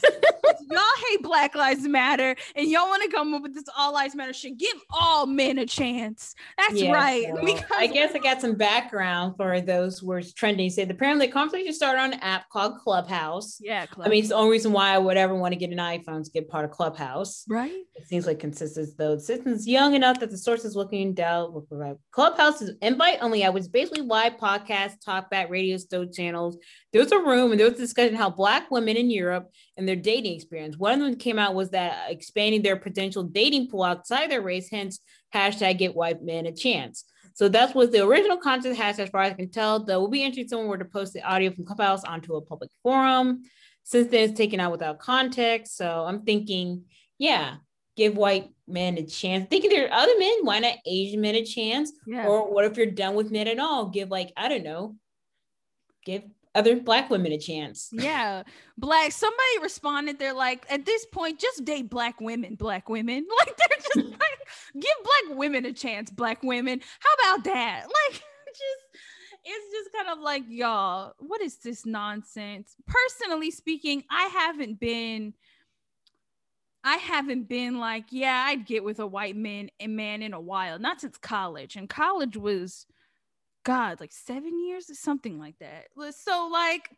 [0.71, 4.15] y'all hate Black Lives Matter and y'all want to come up with this All Lives
[4.15, 4.59] Matter shit.
[4.59, 6.35] Give all men a chance.
[6.57, 7.27] That's yes, right.
[7.35, 10.71] So because I guess I got some background for those words trending.
[10.71, 13.59] Said apparently the conversation started on an app called Clubhouse.
[13.61, 14.07] Yeah, Clubhouse.
[14.07, 16.25] I mean, it's the only reason why I would ever want to get an iPhone
[16.25, 17.45] to get part of Clubhouse.
[17.49, 17.73] Right.
[17.95, 21.63] It seems like consists though the system's young enough that the sources looking down will
[21.63, 21.97] provide.
[22.11, 23.45] Clubhouse is invite only.
[23.45, 26.59] I was basically live podcasts, talkback, radio show channels.
[26.93, 29.97] There was a room and there was discussion how Black women in Europe and their
[29.97, 30.77] dating experience.
[30.77, 34.69] One of them came out was that expanding their potential dating pool outside their race,
[34.71, 35.01] hence
[35.35, 37.05] hashtag get white men a chance.
[37.35, 39.85] So that's what the original content has, as far as I can tell.
[39.85, 42.71] Though we'll be interested someone were to post the audio from Clubhouse onto a public
[42.83, 43.45] forum.
[43.85, 45.77] Since then, it's taken out without context.
[45.77, 46.85] So I'm thinking,
[47.19, 47.57] yeah,
[48.01, 49.47] give white men a chance.
[49.51, 51.93] Thinking there are other men, why not Asian men a chance?
[52.07, 52.27] Yeah.
[52.27, 53.91] Or what if you're done with men at all?
[53.91, 54.97] Give like, I don't know,
[56.07, 56.23] give
[56.55, 57.91] other black women a chance.
[57.93, 58.45] Yeah.
[58.79, 63.27] Black somebody responded, they're like, at this point, just date black women, black women.
[63.39, 64.39] Like they're just like,
[64.73, 66.81] give black women a chance, black women.
[67.01, 67.83] How about that?
[67.85, 69.05] Like just
[69.45, 72.77] it's just kind of like, y'all, what is this nonsense?
[72.87, 75.35] Personally speaking, I haven't been
[76.83, 80.41] I haven't been like, yeah, I'd get with a white man and man in a
[80.41, 80.79] while.
[80.79, 81.77] Not since college.
[81.77, 82.87] And college was
[83.65, 85.89] God, like seven years or something like that.
[86.15, 86.89] So, like,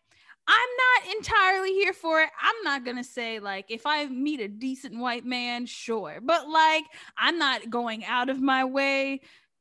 [0.47, 0.68] I'm
[1.05, 2.31] not entirely here for it.
[2.40, 6.85] I'm not gonna say like if I meet a decent white man, sure, but like
[7.16, 9.21] I'm not going out of my way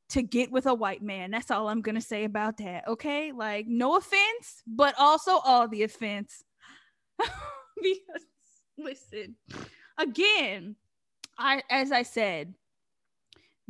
[0.10, 1.32] to get with a white man.
[1.32, 2.88] That's all I'm gonna say about that.
[2.88, 6.44] Okay, like no offense, but also all the offense.
[7.20, 8.26] because
[8.78, 9.36] listen,
[10.02, 10.76] again,
[11.38, 12.54] I as I said,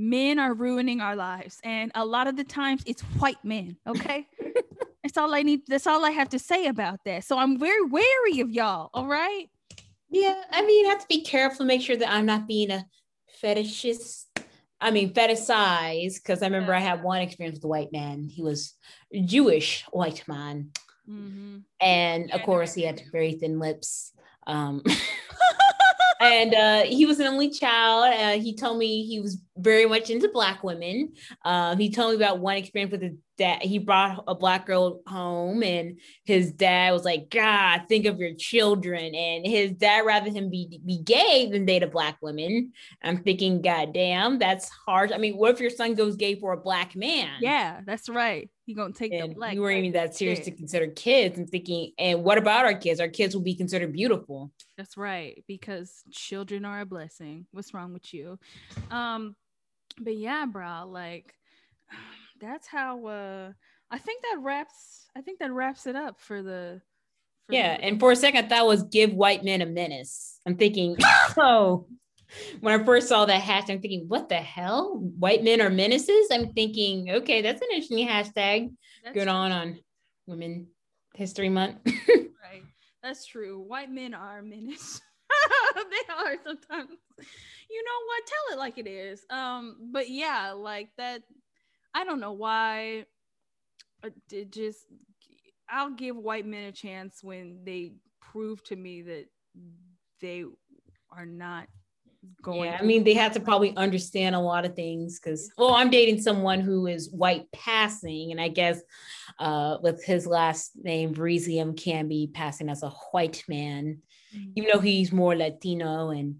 [0.01, 1.59] men are ruining our lives.
[1.63, 4.27] And a lot of the times it's white men okay?
[5.03, 7.23] That's all i need that's all i have to say about that.
[7.23, 9.47] So i'm very wary of y'all all right?
[10.09, 12.85] Yeah i mean you have to be careful make sure that i'm not being a
[13.41, 14.25] fetishist
[14.79, 16.77] i mean fetishize because i remember yeah.
[16.77, 18.29] i had one experience with a white man.
[18.29, 18.75] He was
[19.25, 20.71] jewish white man.
[21.09, 21.57] Mm-hmm.
[21.81, 24.11] and yeah, of course he had very thin lips
[24.45, 24.83] um
[26.21, 28.13] and uh, he was an only child.
[28.13, 31.13] Uh, he told me he was very much into black women.
[31.43, 33.63] Um, he told me about one experience with his dad.
[33.63, 38.35] He brought a black girl home, and his dad was like, "God, think of your
[38.35, 42.71] children." And his dad rather him be be gay than date a black woman.
[43.03, 45.11] I'm thinking, God damn, that's harsh.
[45.11, 47.31] I mean, what if your son goes gay for a black man?
[47.41, 48.49] Yeah, that's right.
[48.67, 49.55] You gonna take and the black?
[49.55, 50.45] You weren't even that serious kid.
[50.45, 51.39] to consider kids.
[51.39, 52.99] And thinking, and what about our kids?
[52.99, 54.51] Our kids will be considered beautiful.
[54.77, 57.47] That's right, because children are a blessing.
[57.51, 58.37] What's wrong with you?
[58.91, 59.35] Um,
[59.99, 61.33] but yeah, bro, like
[62.41, 63.51] that's how uh
[63.89, 66.81] I think that wraps I think that wraps it up for the
[67.47, 70.39] for Yeah, the- and for a second that was give white men a menace.
[70.45, 70.97] I'm thinking,
[71.37, 71.87] oh
[72.61, 74.97] when I first saw that hashtag, I'm thinking, what the hell?
[75.19, 76.27] White men are menaces?
[76.31, 78.71] I'm thinking, okay, that's an interesting hashtag.
[79.03, 79.31] That's Good true.
[79.33, 79.79] on on
[80.27, 80.67] Women
[81.13, 81.79] History Month.
[81.85, 82.63] right.
[83.03, 83.59] That's true.
[83.61, 85.01] White men are menaces.
[85.75, 86.89] they are sometimes
[87.69, 88.23] you know what?
[88.27, 89.25] Tell it like it is.
[89.29, 91.23] Um, but yeah, like that.
[91.93, 93.05] I don't know why.
[94.31, 94.79] It just
[95.69, 99.25] I'll give white men a chance when they prove to me that
[100.19, 100.45] they
[101.11, 101.67] are not
[102.41, 102.65] going.
[102.71, 105.89] Yeah, I mean, they have to probably understand a lot of things because, well, I'm
[105.89, 108.81] dating someone who is white passing, and I guess
[109.39, 113.99] uh, with his last name, Vrezium can be passing as a white man,
[114.35, 114.51] mm-hmm.
[114.55, 116.37] even though he's more Latino and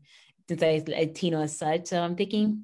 [0.49, 1.87] since I Latino as such.
[1.87, 2.63] So I'm thinking,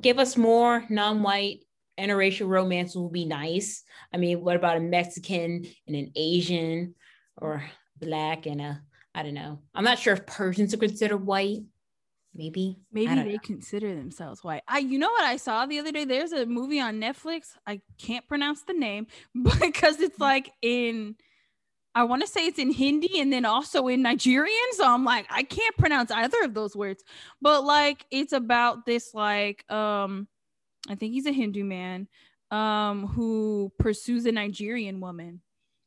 [0.00, 1.60] give us more non-white
[1.98, 3.82] interracial romance will be nice.
[4.12, 6.94] I mean, what about a Mexican and an Asian
[7.36, 7.64] or
[8.00, 8.82] black and a
[9.14, 9.58] I don't know.
[9.74, 11.62] I'm not sure if Persians are considered white.
[12.34, 12.78] Maybe.
[12.92, 13.38] Maybe they know.
[13.42, 14.62] consider themselves white.
[14.68, 16.04] I you know what I saw the other day?
[16.04, 17.56] There's a movie on Netflix.
[17.66, 19.08] I can't pronounce the name,
[19.60, 21.16] because it's like in
[21.94, 24.54] I want to say it's in Hindi and then also in Nigerian.
[24.72, 27.02] So I'm like, I can't pronounce either of those words.
[27.42, 30.28] But like it's about this like um
[30.88, 32.08] I think he's a Hindu man
[32.50, 35.40] um who pursues a Nigerian woman.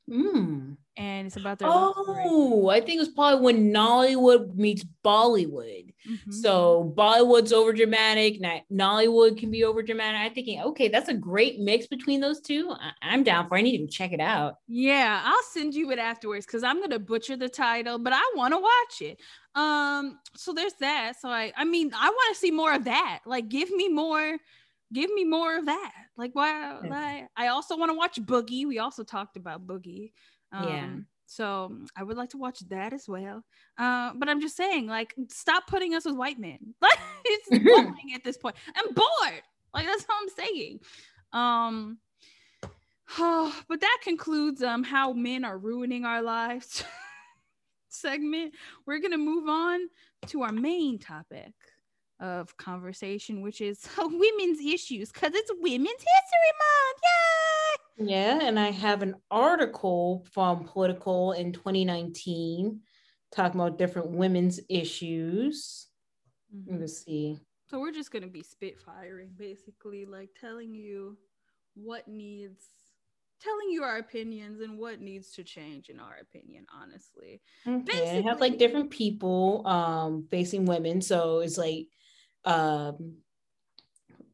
[0.10, 5.94] Mm and it's about their oh i think it was probably when nollywood meets bollywood.
[6.10, 6.32] Mm-hmm.
[6.32, 10.20] so bollywood's over dramatic nollywood can be over dramatic.
[10.20, 12.72] I'm thinking okay that's a great mix between those two.
[12.72, 14.56] I- am down for i need to check it out.
[14.68, 18.54] Yeah i'll send you it afterwards because i'm gonna butcher the title but i want
[18.54, 19.20] to watch it.
[19.56, 21.14] Um so there's that.
[21.22, 23.20] So i i mean i want to see more of that.
[23.26, 24.38] Like give me more
[24.94, 28.80] give me more of that like why like, i also want to watch boogie we
[28.80, 30.12] also talked about boogie
[30.52, 30.90] um, yeah.
[31.32, 33.42] So I would like to watch that as well.
[33.78, 36.60] Uh, but I'm just saying, like, stop putting us with white men.
[36.82, 38.56] Like, it's boring at this point.
[38.76, 39.42] I'm bored.
[39.74, 40.80] Like, that's all I'm saying.
[41.32, 41.98] Um,
[43.18, 46.84] oh, but that concludes um how men are ruining our lives
[47.88, 48.54] segment.
[48.86, 49.88] We're gonna move on
[50.28, 51.54] to our main topic
[52.22, 57.02] of conversation, which is women's issues, because it's Women's History Month.
[58.00, 58.14] Yay!
[58.14, 62.80] Yeah, and I have an article from Politico in 2019
[63.36, 65.88] talking about different women's issues.
[66.56, 66.80] Mm-hmm.
[66.80, 67.40] Let's see.
[67.70, 71.18] So we're just gonna be spitfiring, basically, like telling you
[71.76, 72.66] what needs
[73.42, 78.18] telling you our opinions and what needs to change in our opinion honestly okay.
[78.18, 81.88] and have like different people um facing women so it's like
[82.46, 83.14] um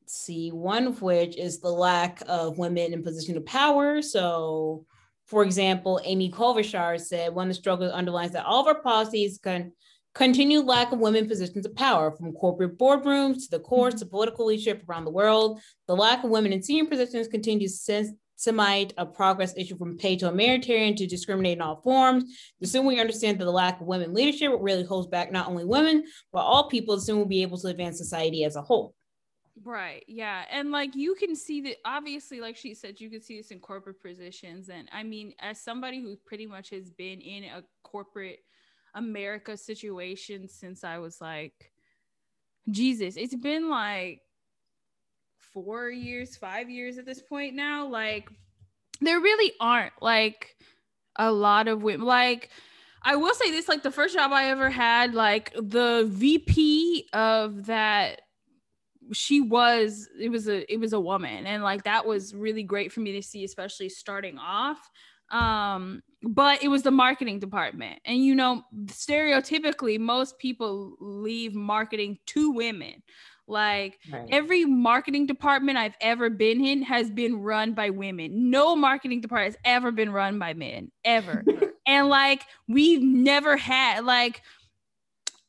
[0.06, 4.86] see one of which is the lack of women in position of power so
[5.26, 9.38] for example amy klobuchar said one of the struggles underlines that all of our policies
[9.38, 9.72] can
[10.17, 14.06] continued lack of women positions of power from corporate boardrooms to the courts mm-hmm.
[14.06, 15.62] to political leadership around the world.
[15.88, 20.15] The lack of women in senior positions continues since Semite a progress issue from pay
[20.15, 22.23] to humanitarian to discriminate in all forms.
[22.62, 25.65] The sooner we understand that the lack of women leadership really holds back not only
[25.65, 28.93] women, but all people, the sooner we'll be able to advance society as a whole.
[29.63, 30.04] Right.
[30.08, 30.43] Yeah.
[30.52, 33.60] And like you can see that obviously, like she said, you can see this in
[33.60, 34.69] corporate positions.
[34.69, 38.39] And I mean, as somebody who pretty much has been in a corporate
[38.93, 41.71] America situation since I was like,
[42.69, 44.21] Jesus, it's been like
[45.63, 47.88] four years, five years at this point now.
[47.88, 48.30] Like,
[49.02, 50.56] there really aren't like
[51.17, 52.06] a lot of women.
[52.06, 52.50] Like,
[53.04, 57.65] I will say this like, the first job I ever had, like, the VP of
[57.67, 58.22] that
[59.13, 62.91] she was it was a it was a woman and like that was really great
[62.91, 64.89] for me to see especially starting off
[65.32, 72.17] um but it was the marketing department and you know stereotypically most people leave marketing
[72.26, 73.02] to women
[73.48, 74.28] like right.
[74.30, 78.50] every marketing department I've ever been in has been run by women.
[78.50, 81.44] No marketing department has ever been run by men, ever.
[81.88, 84.42] and like we've never had like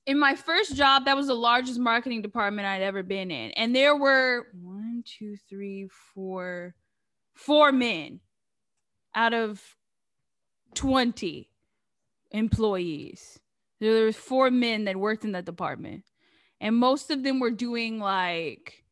[0.07, 3.51] in my first job, that was the largest marketing department I'd ever been in.
[3.51, 6.75] And there were one, two, three, four,
[7.35, 8.21] four men
[9.15, 9.63] out of
[10.75, 11.51] 20
[12.31, 13.39] employees.
[13.81, 16.05] There were four men that worked in that department.
[16.61, 18.85] And most of them were doing like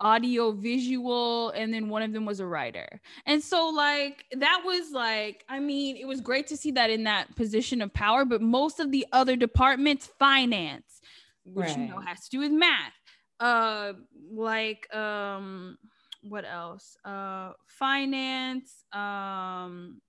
[0.00, 4.92] audio visual and then one of them was a writer and so like that was
[4.92, 8.40] like i mean it was great to see that in that position of power but
[8.40, 11.00] most of the other departments finance
[11.44, 11.78] which right.
[11.78, 12.92] you know has to do with math
[13.40, 13.92] uh
[14.32, 15.76] like um
[16.22, 20.00] what else uh finance um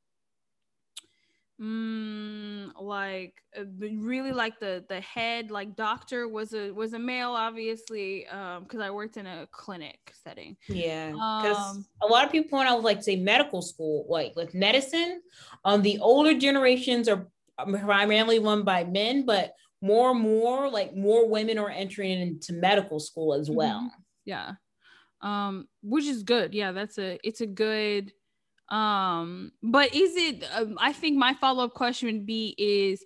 [1.60, 7.32] mm, like uh, really like the the head like doctor was a was a male
[7.32, 10.56] obviously um because i worked in a clinic setting.
[10.67, 14.54] Yeah because um, a lot of people point out like say medical school like with
[14.54, 15.22] medicine
[15.65, 21.28] um the older generations are primarily run by men but more and more like more
[21.28, 23.80] women are entering into medical school as well.
[23.80, 24.02] Mm-hmm.
[24.26, 24.52] yeah.
[25.22, 26.54] Um which is good.
[26.54, 28.12] Yeah that's a it's a good
[28.71, 33.03] um but is it um, i think my follow-up question would be is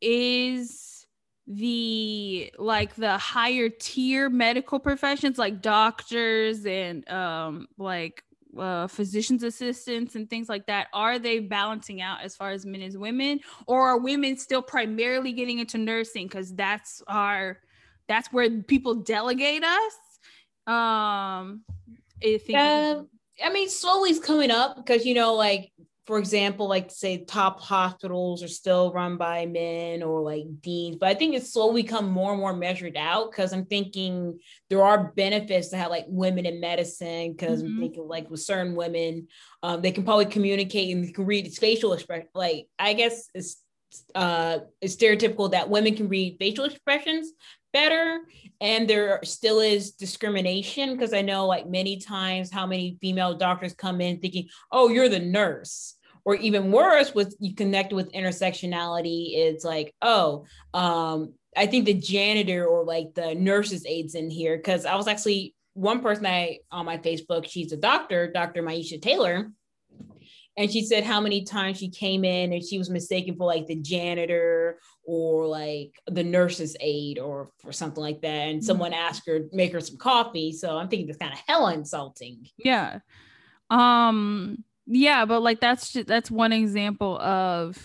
[0.00, 1.06] is
[1.46, 8.24] the like the higher tier medical professions like doctors and um like
[8.58, 12.82] uh, physicians assistants and things like that are they balancing out as far as men
[12.82, 13.40] as women?
[13.66, 17.58] Or are women still primarily getting into nursing because that's our
[18.08, 19.94] that's where people delegate us?
[20.66, 21.64] Um
[22.24, 23.02] I think uh,
[23.42, 25.72] I mean, slowly it's coming up because you know, like
[26.06, 31.08] for example, like say top hospitals are still run by men or like deans, but
[31.08, 34.38] I think it's slowly become more and more measured out because I'm thinking
[34.70, 37.74] there are benefits to have like women in medicine because mm-hmm.
[37.74, 39.26] I'm thinking like with certain women,
[39.64, 42.28] um, they can probably communicate and can read facial expression.
[42.34, 43.60] Like I guess it's
[44.14, 47.32] uh it's stereotypical that women can read facial expressions
[47.76, 48.20] better
[48.62, 53.74] and there still is discrimination because i know like many times how many female doctors
[53.74, 55.92] come in thinking oh you're the nurse.
[56.28, 61.94] Or even worse with you connect with intersectionality it's like oh um i think the
[62.12, 64.56] janitor or like the nurses aides in here.
[64.56, 69.00] Because i was actually one person i on my facebook she's a doctor dr maisha
[69.00, 69.52] taylor
[70.56, 73.66] and she said how many times she came in and she was mistaken for like
[73.66, 78.28] the janitor or like the nurse's aide or for something like that.
[78.28, 78.66] And mm-hmm.
[78.66, 80.52] someone asked her make her some coffee.
[80.52, 82.48] So i'm thinking that's kind of hella insulting.
[82.56, 83.00] Yeah.
[83.70, 87.76] Um yeah but like that's just, that's one example of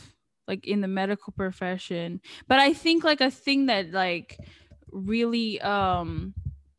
[0.48, 2.22] like in the medical profession.
[2.48, 4.38] But i think like a thing that like
[4.92, 6.34] really um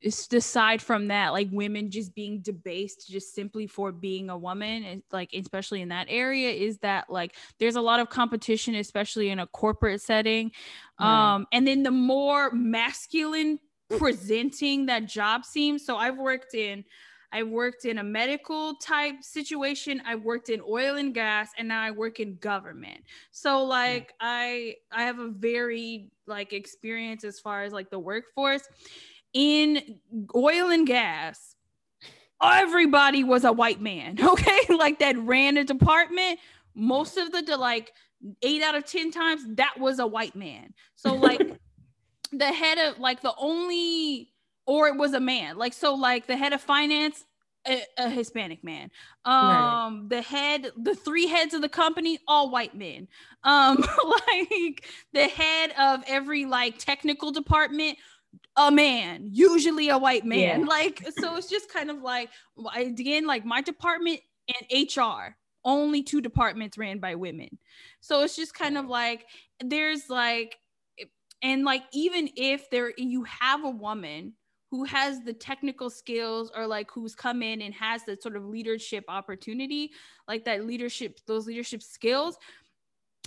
[0.04, 5.02] aside from that like women just being debased just simply for being a woman and
[5.12, 9.38] like especially in that area is that like there's a lot of competition especially in
[9.38, 10.50] a corporate setting
[11.00, 11.34] right.
[11.34, 13.58] um and then the more masculine
[13.98, 16.84] presenting that job seems so i've worked in
[17.34, 20.02] I've worked in a medical type situation.
[20.04, 23.00] I worked in oil and gas, and now I work in government.
[23.30, 28.68] So like I I have a very like experience as far as like the workforce
[29.34, 29.98] in
[30.34, 31.56] oil and gas,
[32.42, 34.18] everybody was a white man.
[34.22, 36.38] Okay, like that ran a department.
[36.74, 37.92] Most of the like
[38.42, 40.74] eight out of ten times that was a white man.
[40.94, 41.58] So like
[42.32, 44.32] the head of like the only
[44.66, 45.56] or it was a man.
[45.56, 47.24] Like so like the head of finance
[47.66, 48.90] a, a, Hispanic man.
[49.24, 50.02] Um, right.
[50.08, 53.08] the head, the three heads of the company, all white men.
[53.44, 53.76] Um,
[54.28, 57.98] like the head of every like technical department,
[58.56, 60.60] a man, usually a white man.
[60.60, 60.66] Yeah.
[60.66, 62.30] Like, so it's just kind of like
[62.74, 67.58] again, like my department and HR, only two departments ran by women.
[68.00, 69.26] So it's just kind of like
[69.60, 70.56] there's like
[71.42, 74.34] and like even if there you have a woman
[74.70, 78.46] who has the technical skills or like who's come in and has the sort of
[78.46, 79.90] leadership opportunity,
[80.26, 82.38] like that leadership, those leadership skills.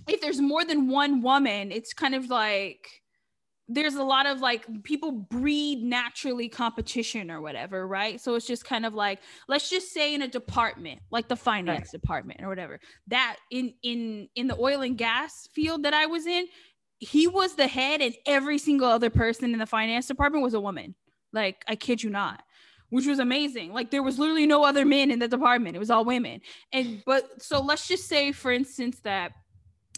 [0.07, 2.89] If there's more than one woman, it's kind of like
[3.67, 8.21] there's a lot of like people breed naturally competition or whatever, right?
[8.21, 11.87] So it's just kind of like let's just say in a department like the finance
[11.93, 12.01] right.
[12.01, 16.27] department or whatever that in in in the oil and gas field that I was
[16.27, 16.47] in,
[16.99, 20.59] he was the head and every single other person in the finance department was a
[20.59, 20.95] woman
[21.35, 22.41] like, I kid you not,
[22.89, 23.73] which was amazing.
[23.73, 26.41] Like, there was literally no other men in the department, it was all women.
[26.71, 29.33] And, but so let's just say, for instance, that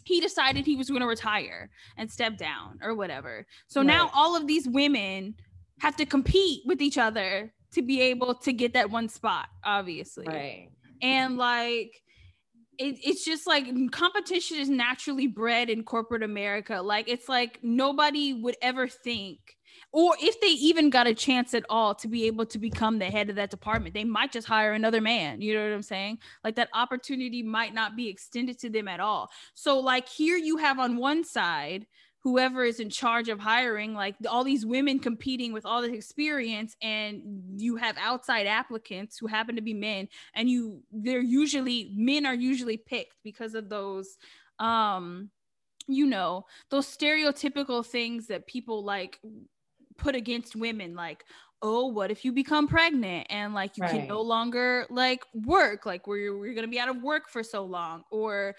[0.08, 3.46] he decided he was going to retire and step down or whatever.
[3.68, 3.88] So right.
[3.88, 5.36] now all of these women
[5.80, 10.26] have to compete with each other to be able to get that one spot, obviously.
[10.26, 10.70] Right.
[11.02, 11.92] And like,
[12.80, 16.82] it, it's just like competition is naturally bred in corporate America.
[16.82, 19.57] Like, it's like nobody would ever think
[19.98, 23.06] or if they even got a chance at all to be able to become the
[23.06, 25.42] head of that department, they might just hire another man.
[25.42, 26.20] You know what I'm saying?
[26.44, 29.32] Like that opportunity might not be extended to them at all.
[29.56, 31.88] So, like, here you have on one side,
[32.20, 36.76] whoever is in charge of hiring, like all these women competing with all this experience,
[36.84, 37.24] and
[37.56, 42.36] you have outside applicants who happen to be men, and you, they're usually, men are
[42.36, 44.18] usually picked because of those
[44.60, 45.30] um
[45.88, 49.20] you know those stereotypical things that people like
[49.98, 51.26] put against women like
[51.62, 53.92] oh what if you become pregnant and like you right.
[53.92, 57.64] can no longer like work like we're, we're gonna be out of work for so
[57.64, 58.56] long or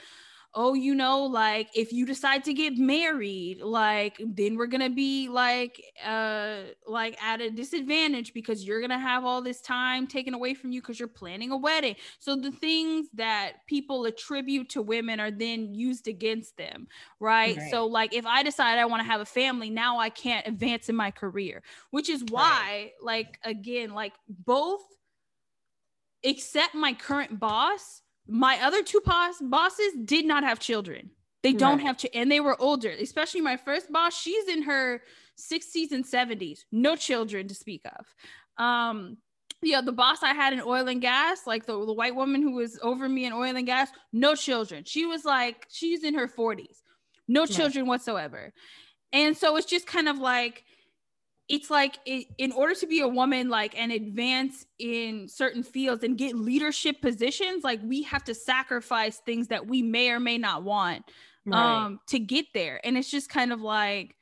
[0.60, 5.28] oh, you know, like if you decide to get married, like then we're gonna be
[5.28, 10.54] like uh like at a disadvantage because you're gonna have all this time taken away
[10.54, 11.94] from you because you're planning a wedding.
[12.18, 16.88] So the things that people attribute to women are then used against them,
[17.20, 17.56] right?
[17.56, 17.70] right.
[17.70, 20.88] So like if I decide I want to have a family, now I can't advance
[20.88, 22.92] in my career, which is why, right.
[23.00, 24.82] like again, like both
[26.24, 31.10] except my current boss my other two boss bosses did not have children.
[31.42, 31.86] They don't right.
[31.86, 32.90] have to, and they were older.
[32.90, 35.02] Especially my first boss, she's in her
[35.38, 38.62] 60s and 70s, no children to speak of.
[38.62, 39.18] Um,
[39.62, 42.52] yeah, the boss I had in oil and gas, like the, the white woman who
[42.52, 44.84] was over me in oil and gas, no children.
[44.84, 46.82] She was like, she's in her 40s,
[47.26, 47.90] no children right.
[47.90, 48.52] whatsoever.
[49.12, 50.64] And so it's just kind of like
[51.48, 56.04] it's like it, in order to be a woman like and advance in certain fields
[56.04, 60.38] and get leadership positions like we have to sacrifice things that we may or may
[60.38, 61.04] not want
[61.46, 61.84] right.
[61.84, 62.80] um to get there.
[62.84, 64.14] And it's just kind of like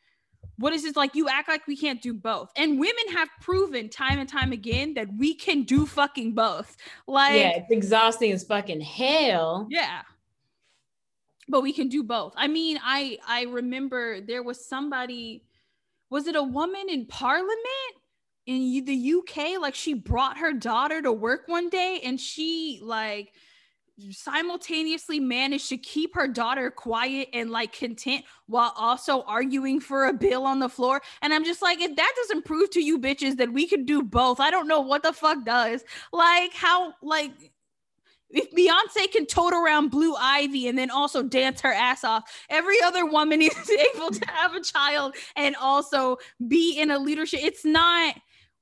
[0.59, 2.51] what is this like you act like we can't do both.
[2.57, 6.77] And women have proven time and time again that we can do fucking both.
[7.07, 9.66] Like yeah it's exhausting as fucking hell.
[9.68, 10.03] Yeah.
[11.49, 12.35] But we can do both.
[12.37, 15.43] I mean i i remember there was somebody
[16.11, 17.59] was it a woman in parliament
[18.47, 19.61] in the UK?
[19.61, 23.33] Like she brought her daughter to work one day and she like
[24.11, 30.13] simultaneously managed to keep her daughter quiet and like content while also arguing for a
[30.13, 31.01] bill on the floor.
[31.23, 34.03] And I'm just like, if that doesn't prove to you bitches that we can do
[34.03, 35.83] both, I don't know what the fuck does.
[36.13, 37.33] Like, how, like,
[38.31, 42.81] if Beyonce can tote around Blue Ivy and then also dance her ass off, every
[42.83, 47.41] other woman is able to have a child and also be in a leadership.
[47.43, 48.16] It's not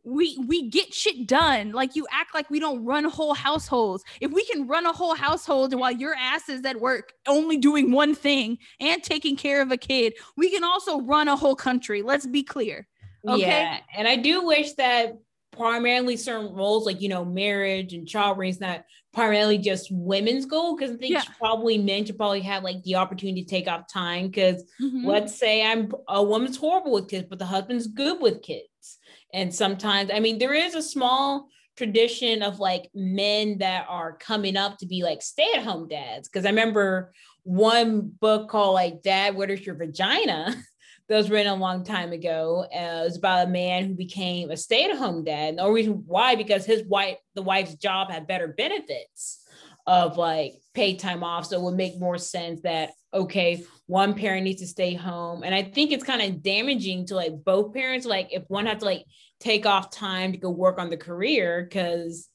[0.05, 1.73] we we get shit done.
[1.73, 4.05] Like you act like we don't run whole households.
[4.21, 7.91] If we can run a whole household while your ass is at work only doing
[7.91, 12.03] one thing and taking care of a kid, we can also run a whole country.
[12.03, 12.87] Let's be clear.
[13.27, 13.41] Okay?
[13.41, 15.17] Yeah, and I do wish that
[15.53, 18.85] primarily certain roles like you know marriage and child raising that
[19.15, 21.23] primarily just women's goal because I think yeah.
[21.39, 25.07] probably men should probably have like the opportunity to take off time because mm-hmm.
[25.07, 28.99] let's say I'm a woman's horrible with kids but the husband's good with kids
[29.33, 34.57] and sometimes I mean there is a small tradition of like men that are coming
[34.57, 37.13] up to be like stay-at-home dads because I remember
[37.45, 40.55] one book called like Dad What is Your Vagina
[41.09, 42.65] that was written a long time ago.
[42.75, 45.57] Uh, it was about a man who became a stay-at-home dad.
[45.57, 49.41] No reason why, because his wife, the wife's job had better benefits
[49.87, 51.47] of like paid time off.
[51.47, 55.45] So it would make more sense that okay, one parent needs to stay home.
[55.45, 58.07] And I think it's kind of damaging to like both parents.
[58.07, 59.05] Like if one has to like
[59.41, 62.29] take off time to go work on the career, because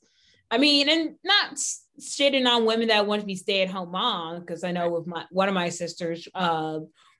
[0.52, 1.56] I mean, and not
[2.00, 5.50] shitting on women that want to be stay-at-home mom, because I know with my one
[5.50, 6.80] of my sisters, uh,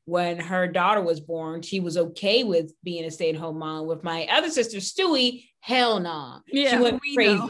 [0.10, 3.86] when her daughter was born, she was okay with being a stay-at-home mom.
[3.86, 6.10] With my other sister, Stewie, hell no.
[6.10, 6.40] Nah.
[6.48, 7.36] Yeah, she went crazy.
[7.36, 7.50] Know.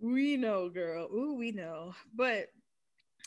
[0.00, 1.08] We know, girl.
[1.14, 1.94] Ooh, we know.
[2.14, 2.46] But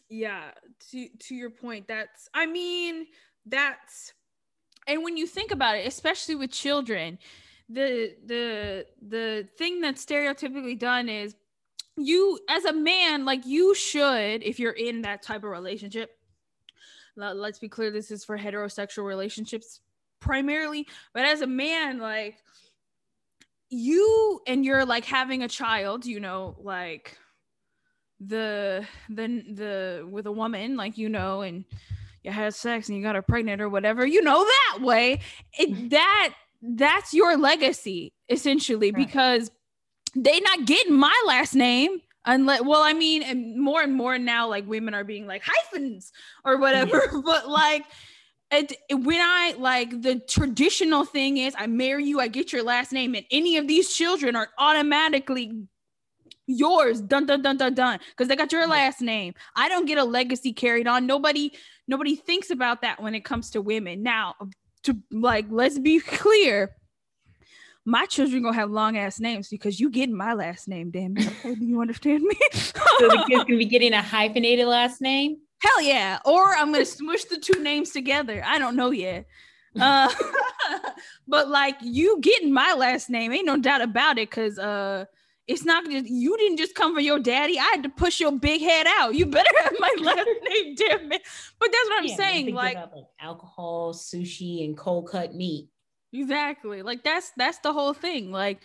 [0.09, 0.51] yeah,
[0.91, 3.05] to to your point, that's I mean,
[3.45, 4.13] that's
[4.87, 7.19] and when you think about it, especially with children,
[7.69, 11.35] the the the thing that's stereotypically done is
[11.97, 16.17] you as a man, like you should, if you're in that type of relationship,
[17.15, 19.81] let's be clear this is for heterosexual relationships
[20.19, 22.37] primarily but as a man like
[23.69, 27.17] you and you're like having a child you know like
[28.19, 31.65] the the the with a woman like you know and
[32.23, 35.19] you had sex and you got her pregnant or whatever you know that way
[35.57, 35.89] it, mm-hmm.
[35.89, 39.05] that that's your legacy essentially right.
[39.07, 39.51] because
[40.15, 44.47] they not getting my last name unless well i mean and more and more now
[44.47, 46.11] like women are being like hyphens
[46.45, 47.21] or whatever yeah.
[47.25, 47.83] but like
[48.51, 52.91] it, when i like the traditional thing is i marry you i get your last
[52.91, 55.51] name and any of these children are automatically
[56.47, 59.33] yours dun dun dun dun dun because they got your last name.
[59.55, 61.05] I don't get a legacy carried on.
[61.05, 61.53] Nobody
[61.87, 64.03] nobody thinks about that when it comes to women.
[64.03, 64.35] Now
[64.83, 66.75] to like let's be clear
[67.85, 71.27] my children gonna have long ass names because you getting my last name, damn it.
[71.27, 72.37] Okay, do you understand me?
[72.53, 75.37] so the kid's gonna be getting a hyphenated last name?
[75.59, 76.19] Hell yeah.
[76.25, 78.43] Or I'm gonna smush the two names together.
[78.45, 79.25] I don't know yet.
[79.79, 80.09] Uh
[81.27, 85.05] but like you getting my last name, ain't no doubt about it, because uh
[85.47, 87.59] it's not just you didn't just come for your daddy.
[87.59, 89.13] I had to push your big head out.
[89.13, 91.21] You better have my last name, damn it.
[91.59, 92.55] But that's what I'm yeah, saying.
[92.55, 95.67] Like, about, like alcohol, sushi, and cold cut meat.
[96.13, 96.83] Exactly.
[96.83, 98.31] Like that's that's the whole thing.
[98.31, 98.59] Like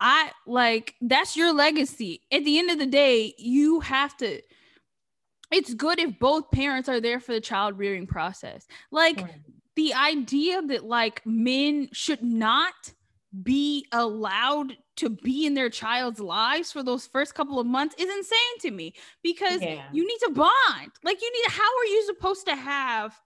[0.00, 2.22] I like that's your legacy.
[2.32, 4.40] At the end of the day, you have to
[5.52, 8.66] it's good if both parents are there for the child rearing process.
[8.90, 9.34] Like right.
[9.76, 12.74] the idea that like men should not
[13.42, 18.08] be allowed to be in their child's lives for those first couple of months is
[18.08, 19.84] insane to me because yeah.
[19.92, 20.92] you need to bond.
[21.04, 23.18] Like you need how are you supposed to have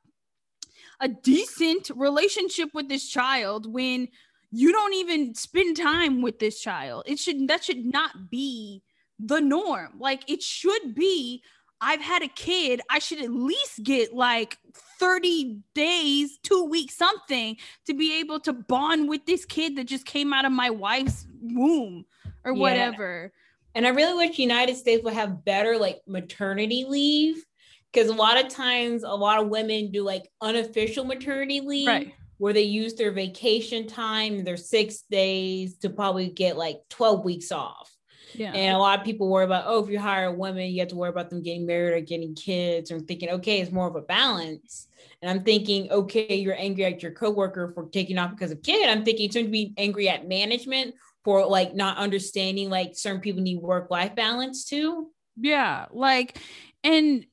[1.00, 4.08] a decent relationship with this child when
[4.50, 7.04] you don't even spend time with this child.
[7.06, 8.82] It should that should not be
[9.18, 9.94] the norm.
[9.98, 11.42] Like it should be
[11.80, 14.56] I've had a kid, I should at least get like
[14.98, 20.06] 30 days, 2 weeks something to be able to bond with this kid that just
[20.06, 22.06] came out of my wife's womb
[22.44, 22.60] or yeah.
[22.60, 23.32] whatever.
[23.74, 27.44] And I really wish United States would have better like maternity leave
[27.94, 32.14] because a lot of times a lot of women do like unofficial maternity leave right.
[32.38, 37.52] where they use their vacation time their six days to probably get like 12 weeks
[37.52, 37.94] off
[38.34, 38.52] yeah.
[38.52, 40.88] And a lot of people worry about, oh, if you hire a woman, you have
[40.88, 42.90] to worry about them getting married or getting kids.
[42.90, 44.88] Or thinking, okay, it's more of a balance.
[45.22, 48.88] And I'm thinking, okay, you're angry at your coworker for taking off because of kid.
[48.88, 53.20] I'm thinking it's going to be angry at management for like not understanding like certain
[53.20, 55.10] people need work life balance too.
[55.36, 56.38] Yeah, like,
[56.82, 57.26] and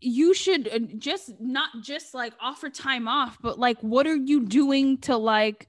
[0.00, 4.44] you should uh, just not just like offer time off, but like, what are you
[4.44, 5.68] doing to like,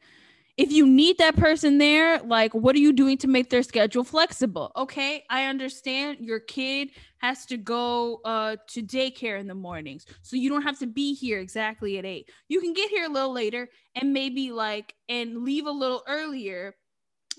[0.58, 4.04] if you need that person there, like, what are you doing to make their schedule
[4.04, 4.72] flexible?
[4.76, 10.36] Okay, I understand your kid has to go uh, to daycare in the mornings, so
[10.36, 12.30] you don't have to be here exactly at eight.
[12.48, 16.76] You can get here a little later and maybe like and leave a little earlier,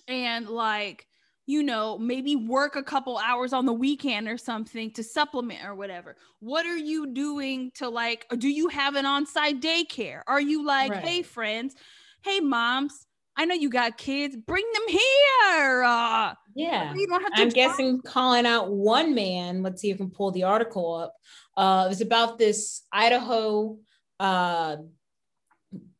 [0.08, 1.05] and like
[1.46, 5.74] you know, maybe work a couple hours on the weekend or something to supplement or
[5.74, 6.16] whatever.
[6.40, 10.22] What are you doing to like, do you have an on site daycare?
[10.26, 11.04] Are you like, right.
[11.04, 11.76] hey, friends,
[12.24, 15.82] hey, moms, I know you got kids, bring them here.
[15.84, 16.94] Uh, yeah.
[17.34, 19.62] I'm guessing calling out one man.
[19.62, 21.14] Let's see if we can pull the article up.
[21.56, 23.78] Uh, it was about this Idaho,
[24.18, 24.76] uh,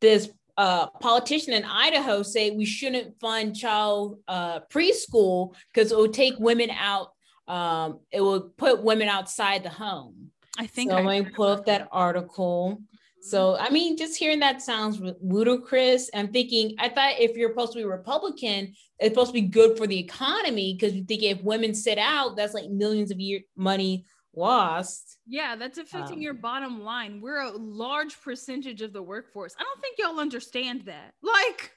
[0.01, 6.13] this uh, politician in Idaho say we shouldn't fund child uh, preschool because it would
[6.13, 7.11] take women out.
[7.47, 10.31] Um, it would put women outside the home.
[10.57, 10.97] I think so.
[10.97, 12.81] I'm going to pull up that article.
[13.21, 16.09] So I mean, just hearing that sounds ludicrous.
[16.13, 19.77] I'm thinking, I thought if you're supposed to be Republican, it's supposed to be good
[19.77, 23.41] for the economy because you think if women sit out, that's like millions of year
[23.55, 24.05] money
[24.37, 25.17] lost.
[25.27, 27.19] Yeah, that's affecting Um, your bottom line.
[27.21, 29.55] We're a large percentage of the workforce.
[29.59, 31.13] I don't think y'all understand that.
[31.21, 31.73] Like,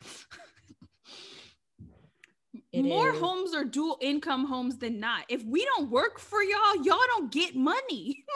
[2.74, 3.18] more is.
[3.20, 5.24] homes are dual income homes than not.
[5.28, 8.24] If we don't work for y'all, y'all don't get money.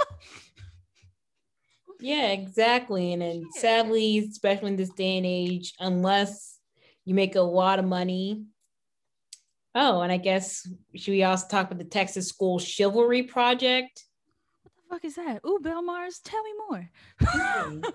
[2.00, 3.12] Yeah, exactly.
[3.14, 3.62] And then Shit.
[3.62, 6.58] sadly, especially in this day and age, unless
[7.06, 8.44] you make a lot of money.
[9.74, 14.04] Oh, and I guess should we also talk about the Texas School Chivalry Project?
[14.94, 15.40] Fuck is that?
[15.44, 16.90] Ooh, Belle Mars, tell me more.
[17.20, 17.80] Hmm.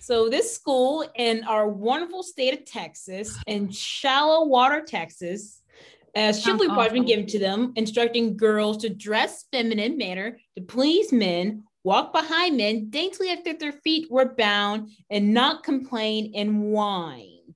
[0.00, 5.62] So this school in our wonderful state of Texas, in Shallowater, Texas,
[6.14, 11.10] a chivalry Sounds been given to them, instructing girls to dress feminine manner to please
[11.10, 17.54] men, walk behind men, daintily after their feet were bound, and not complain and whine.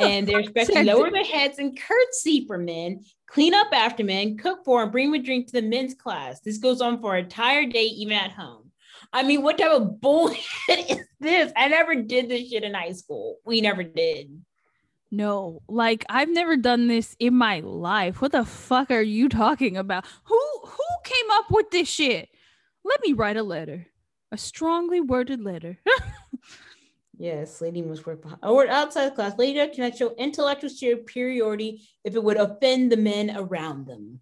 [0.00, 4.36] And they're expected to lower their heads and curtsy for men, clean up after men,
[4.36, 6.40] cook for and bring a drink to the men's class.
[6.40, 8.70] This goes on for an entire day, even at home.
[9.12, 10.40] I mean, what type of bullshit
[10.90, 11.52] is this?
[11.56, 13.36] I never did this shit in high school.
[13.44, 14.42] We never did.
[15.10, 18.20] No, like I've never done this in my life.
[18.20, 20.04] What the fuck are you talking about?
[20.24, 22.28] Who who came up with this shit?
[22.84, 23.86] Let me write a letter.
[24.32, 25.78] A strongly worded letter.
[27.18, 29.38] Yes, lady must work behind or outside class.
[29.38, 34.20] Lady cannot show intellectual superiority if it would offend the men around them.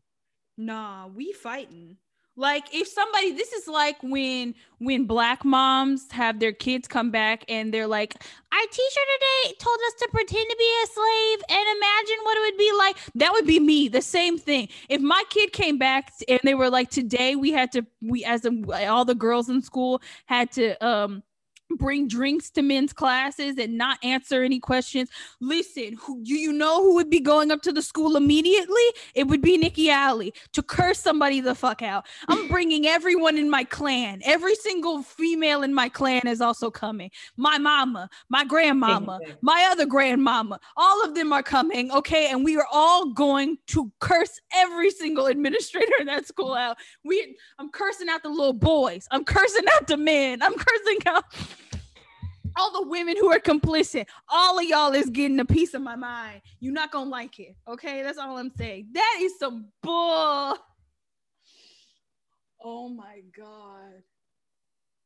[0.57, 1.97] nah, we fighting.
[2.36, 7.45] Like if somebody this is like when when black moms have their kids come back
[7.49, 8.14] and they're like,
[8.53, 12.40] Our teacher today told us to pretend to be a slave and imagine what it
[12.40, 12.97] would be like.
[13.14, 13.86] That would be me.
[13.88, 14.68] The same thing.
[14.88, 18.45] If my kid came back and they were like, today we had to we as
[18.45, 21.22] a, all the girls in school had to um
[21.70, 25.08] bring drinks to men's classes and not answer any questions.
[25.40, 28.82] Listen, who do you know who would be going up to the school immediately?
[29.14, 32.06] It would be Nikki Alley to curse somebody the fuck out.
[32.28, 34.20] I'm bringing everyone in my clan.
[34.24, 37.10] Every single female in my clan is also coming.
[37.36, 41.90] My mama, my grandmama, my other grandmama, all of them are coming.
[41.90, 42.28] Okay.
[42.30, 46.76] And we are all going to curse every single administrator in that school out.
[47.04, 49.06] We I'm cursing out the little boys.
[49.10, 50.42] I'm cursing out the men.
[50.42, 51.24] I'm cursing out
[52.57, 54.07] all the women who are complicit.
[54.28, 56.42] All of y'all is getting a piece of my mind.
[56.61, 57.57] You're not gonna like it.
[57.68, 58.02] Okay.
[58.02, 58.88] That's all I'm saying.
[58.92, 60.59] That is some bull.
[62.62, 64.02] Oh my god.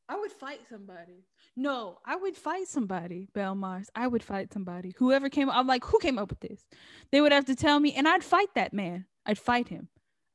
[0.09, 1.27] I would fight somebody.
[1.55, 3.91] No, I would fight somebody, Belle Mars.
[3.95, 4.95] I would fight somebody.
[4.97, 6.65] Whoever came I'm like, who came up with this?
[7.13, 9.05] They would have to tell me, and I'd fight that man.
[9.27, 9.89] I'd fight him.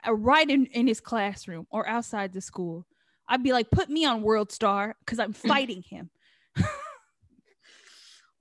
[0.08, 2.86] Uh, right in, in his classroom or outside the school.
[3.28, 6.10] I'd be like, put me on World Star because I'm fighting him.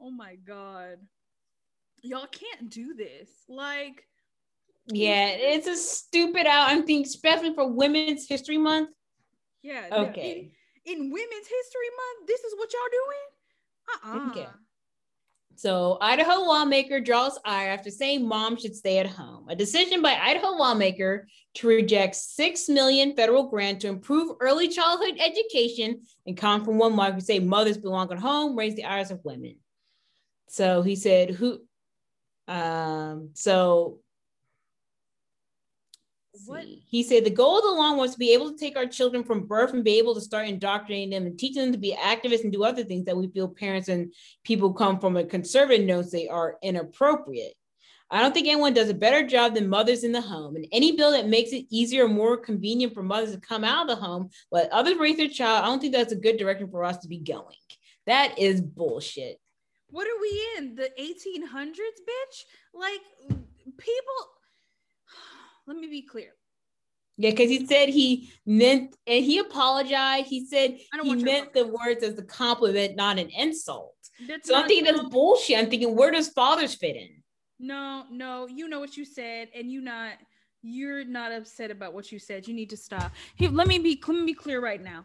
[0.02, 0.98] oh my god.
[2.02, 3.30] Y'all can't do this.
[3.48, 4.04] Like,
[4.86, 6.68] Yeah, it's a stupid out.
[6.70, 8.90] I'm thinking, especially for Women's History Month.
[9.62, 9.86] yeah.
[9.92, 10.50] Okay.
[10.84, 14.26] in, in Women's History Month, this is what y'all doing?
[14.26, 14.30] Uh-uh.
[14.30, 14.48] Okay.
[15.54, 19.48] So, Idaho lawmaker draws ire after saying mom should stay at home.
[19.48, 25.20] A decision by Idaho lawmaker to reject six million federal grant to improve early childhood
[25.20, 29.10] education and come from one mark who say mothers belong at home, raise the ires
[29.12, 29.56] of women.
[30.52, 31.60] So he said, "Who?"
[32.46, 33.30] Um.
[33.32, 34.00] So.
[36.46, 38.86] What- He said the goal of the law was to be able to take our
[38.86, 41.94] children from birth and be able to start indoctrinating them and teaching them to be
[41.94, 45.86] activists and do other things that we feel parents and people come from a conservative
[45.86, 47.54] knows they are inappropriate.
[48.10, 50.56] I don't think anyone does a better job than mothers in the home.
[50.56, 53.88] And any bill that makes it easier or more convenient for mothers to come out
[53.88, 56.68] of the home, let others raise their child, I don't think that's a good direction
[56.70, 57.56] for us to be going.
[58.06, 59.38] That is bullshit.
[59.92, 60.74] What are we in?
[60.74, 62.44] The 1800s, bitch?
[62.74, 63.00] Like,
[63.78, 64.20] people.
[65.66, 66.30] Let me be clear.
[67.18, 70.26] Yeah, because he said he meant, and he apologized.
[70.26, 73.94] He said he meant the words as a compliment, not an insult.
[74.26, 75.58] That's So I'm thinking that's bullshit.
[75.58, 77.10] I'm thinking, where does fathers fit in?
[77.60, 78.48] no, no.
[78.48, 80.14] You know what you said, and you not.
[80.64, 82.46] You're not upset about what you said.
[82.46, 83.12] You need to stop.
[83.34, 84.00] Here, let me be.
[84.06, 85.04] Let me be clear right now.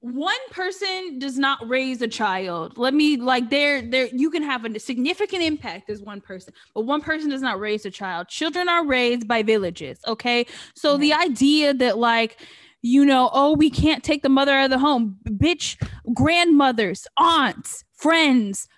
[0.00, 2.78] One person does not raise a child.
[2.78, 3.82] Let me like there.
[3.82, 7.58] There, you can have a significant impact as one person, but one person does not
[7.58, 8.28] raise a child.
[8.28, 9.98] Children are raised by villages.
[10.06, 12.40] Okay, so the idea that like
[12.80, 15.16] you know, oh, we can't take the mother out of the home.
[15.28, 15.76] Bitch,
[16.14, 18.68] grandmothers, aunts, friends,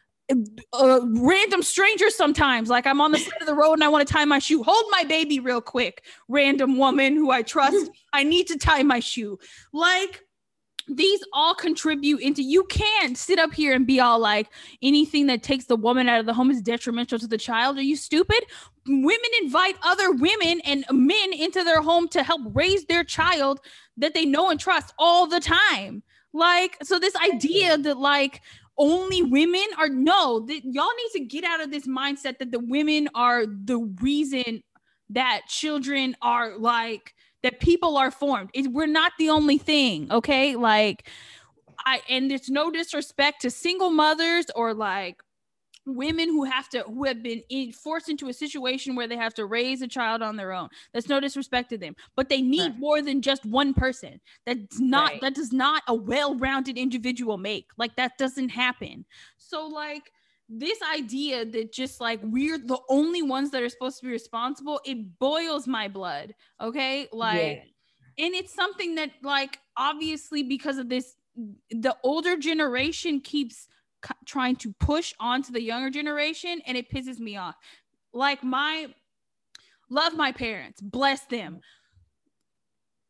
[0.72, 2.68] uh, random strangers sometimes.
[2.68, 4.62] Like I'm on the side of the road and I want to tie my shoe.
[4.62, 6.04] Hold my baby real quick.
[6.28, 7.90] Random woman who I trust.
[8.12, 9.38] I need to tie my shoe.
[9.72, 10.22] Like
[10.96, 14.48] these all contribute into you can't sit up here and be all like
[14.82, 17.78] anything that takes the woman out of the home is detrimental to the child.
[17.78, 18.44] Are you stupid?
[18.86, 23.60] women invite other women and men into their home to help raise their child
[23.96, 26.02] that they know and trust all the time.
[26.32, 28.42] Like, so this idea that like
[28.78, 32.60] only women are no, that y'all need to get out of this mindset that the
[32.60, 34.62] women are the reason
[35.10, 38.50] that children are like that people are formed.
[38.54, 40.56] It, we're not the only thing, okay?
[40.56, 41.08] Like
[41.86, 45.22] I and it's no disrespect to single mothers or like
[45.86, 49.34] women who have to who have been in, forced into a situation where they have
[49.34, 52.72] to raise a child on their own that's no disrespect to them but they need
[52.72, 52.78] right.
[52.78, 55.20] more than just one person that's not right.
[55.22, 59.04] that does not a well-rounded individual make like that doesn't happen
[59.38, 60.12] so like
[60.52, 64.80] this idea that just like we're the only ones that are supposed to be responsible
[64.84, 67.06] it boils my blood okay?
[67.12, 67.62] Like
[68.18, 68.26] yeah.
[68.26, 71.14] and it's something that like obviously because of this
[71.70, 73.68] the older generation keeps
[74.26, 77.54] trying to push onto the younger generation and it pisses me off.
[78.12, 78.88] Like my
[79.88, 81.60] love my parents bless them.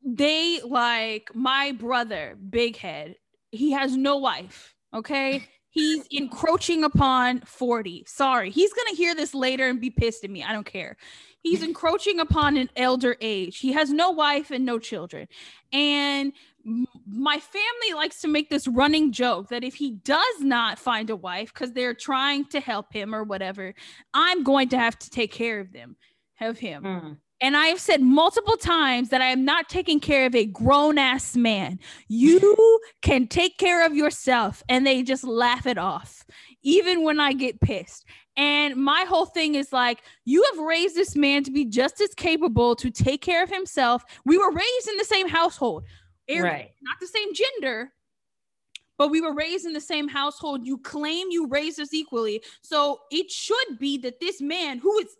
[0.04, 3.16] They like my brother big head
[3.50, 9.68] he has no wife okay he's encroaching upon 40 sorry he's gonna hear this later
[9.68, 10.42] and be pissed at me.
[10.42, 10.96] I don't care.
[11.42, 13.58] He's encroaching upon an elder age.
[13.58, 15.26] He has no wife and no children.
[15.72, 16.32] And
[17.06, 21.16] my family likes to make this running joke that if he does not find a
[21.16, 23.74] wife because they're trying to help him or whatever,
[24.12, 25.96] I'm going to have to take care of them,
[26.40, 26.82] of him.
[26.82, 27.16] Mm.
[27.40, 30.98] And I have said multiple times that I am not taking care of a grown
[30.98, 31.78] ass man.
[32.08, 34.62] You can take care of yourself.
[34.68, 36.24] And they just laugh it off,
[36.62, 38.04] even when I get pissed.
[38.36, 42.14] And my whole thing is like, you have raised this man to be just as
[42.14, 44.04] capable to take care of himself.
[44.24, 45.84] We were raised in the same household
[46.38, 46.70] right.
[46.82, 47.92] not the same gender,
[48.98, 50.64] but we were raised in the same household.
[50.64, 52.42] You claim you raised us equally.
[52.62, 55.16] So it should be that this man who is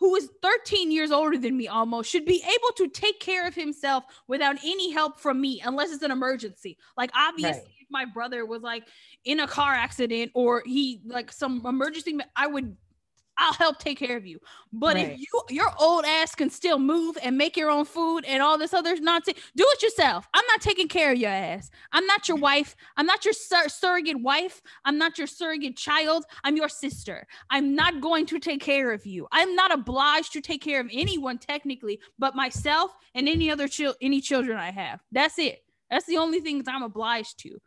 [0.00, 3.54] who is 13 years older than me almost should be able to take care of
[3.54, 6.78] himself without any help from me unless it's an emergency.
[6.96, 7.74] Like obviously right.
[7.80, 8.84] if my brother was like
[9.24, 12.76] in a car accident or he like some emergency I would
[13.40, 14.38] I'll help take care of you.
[14.72, 15.12] But right.
[15.12, 18.58] if you your old ass can still move and make your own food and all
[18.58, 20.28] this other nonsense, do it yourself.
[20.34, 21.70] I'm not taking care of your ass.
[21.92, 22.76] I'm not your wife.
[22.96, 24.60] I'm not your sur- surrogate wife.
[24.84, 26.24] I'm not your surrogate child.
[26.44, 27.26] I'm your sister.
[27.48, 29.26] I'm not going to take care of you.
[29.32, 33.96] I'm not obliged to take care of anyone technically, but myself and any other child,
[34.02, 35.00] any children I have.
[35.10, 35.64] That's it.
[35.90, 37.58] That's the only things I'm obliged to.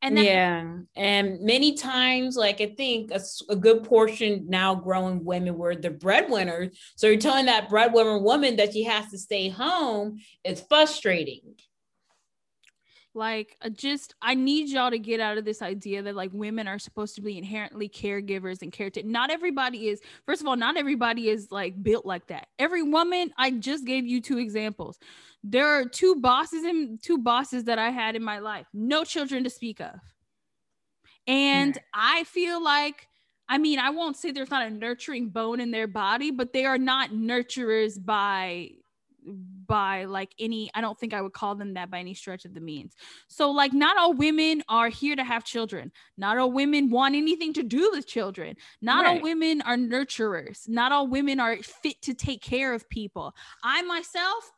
[0.00, 3.20] And yeah, and many times, like I think a,
[3.50, 6.78] a, good portion now growing women were the breadwinners.
[6.96, 10.18] So you're telling that breadwinner woman that she has to stay home.
[10.44, 11.42] It's frustrating.
[13.18, 16.66] Like, uh, just I need y'all to get out of this idea that like women
[16.68, 18.90] are supposed to be inherently caregivers and care.
[19.04, 20.00] Not everybody is.
[20.24, 22.48] First of all, not everybody is like built like that.
[22.58, 23.30] Every woman.
[23.36, 24.98] I just gave you two examples
[25.44, 29.44] there are two bosses and two bosses that I had in my life, no children
[29.44, 29.94] to speak of.
[31.26, 31.78] And mm.
[31.94, 33.08] I feel like,
[33.48, 36.64] I mean, I won't say there's not a nurturing bone in their body, but they
[36.64, 38.70] are not nurturers by
[39.68, 42.54] by like any i don't think i would call them that by any stretch of
[42.54, 42.94] the means
[43.28, 47.52] so like not all women are here to have children not all women want anything
[47.52, 49.16] to do with children not right.
[49.16, 53.82] all women are nurturers not all women are fit to take care of people i
[53.82, 54.50] myself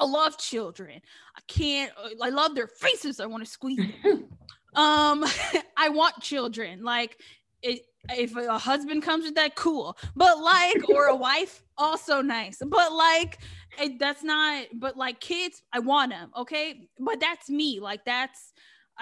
[0.00, 1.02] I love children.
[1.36, 1.92] I can't.
[2.22, 3.20] I love their faces.
[3.20, 4.28] I want to squeeze them.
[4.74, 5.24] um,
[5.76, 6.82] I want children.
[6.82, 7.18] Like,
[7.62, 9.96] it, if a husband comes with that, cool.
[10.16, 12.58] But like, or a wife, also nice.
[12.64, 13.38] But like,
[13.80, 14.66] it, that's not.
[14.74, 16.30] But like, kids, I want them.
[16.36, 17.80] Okay, but that's me.
[17.80, 18.52] Like, that's.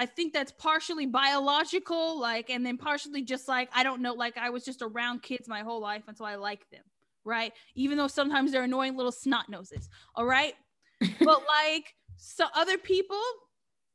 [0.01, 4.37] I think that's partially biological, like, and then partially just like I don't know, like
[4.37, 6.85] I was just around kids my whole life, and so I like them,
[7.25, 7.53] right?
[7.75, 9.89] Even though sometimes they're annoying little snot noses.
[10.15, 10.55] All right,
[11.01, 13.21] but like so other people,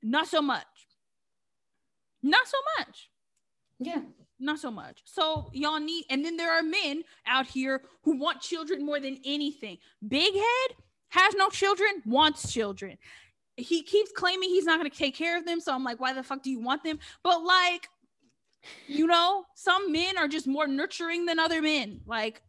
[0.01, 0.65] not so much.
[2.21, 3.09] Not so much.
[3.79, 4.01] Yeah.
[4.39, 5.01] Not so much.
[5.05, 9.17] So y'all need, and then there are men out here who want children more than
[9.25, 9.77] anything.
[10.07, 10.75] Big head
[11.09, 12.97] has no children, wants children.
[13.55, 15.59] He keeps claiming he's not going to take care of them.
[15.59, 16.99] So I'm like, why the fuck do you want them?
[17.23, 17.87] But like,
[18.87, 22.01] you know, some men are just more nurturing than other men.
[22.05, 22.41] Like,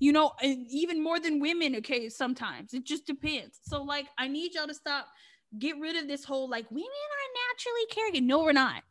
[0.00, 3.60] you know, even more than women, okay, sometimes it just depends.
[3.62, 5.06] So, like, I need y'all to stop,
[5.58, 8.26] get rid of this whole like women are naturally caregiving.
[8.26, 8.82] No, we're not.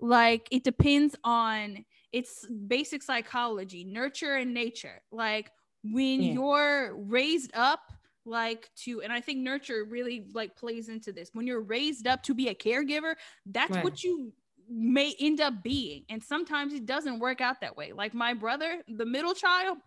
[0.00, 5.00] Like, it depends on it's basic psychology, nurture and nature.
[5.12, 5.50] Like,
[5.84, 6.32] when yeah.
[6.32, 7.80] you're raised up
[8.26, 12.22] like to and i think nurture really like plays into this when you're raised up
[12.22, 13.14] to be a caregiver
[13.46, 13.82] that's right.
[13.82, 14.30] what you
[14.70, 16.04] may end up being.
[16.08, 17.92] And sometimes it doesn't work out that way.
[17.92, 19.78] Like my brother, the middle child,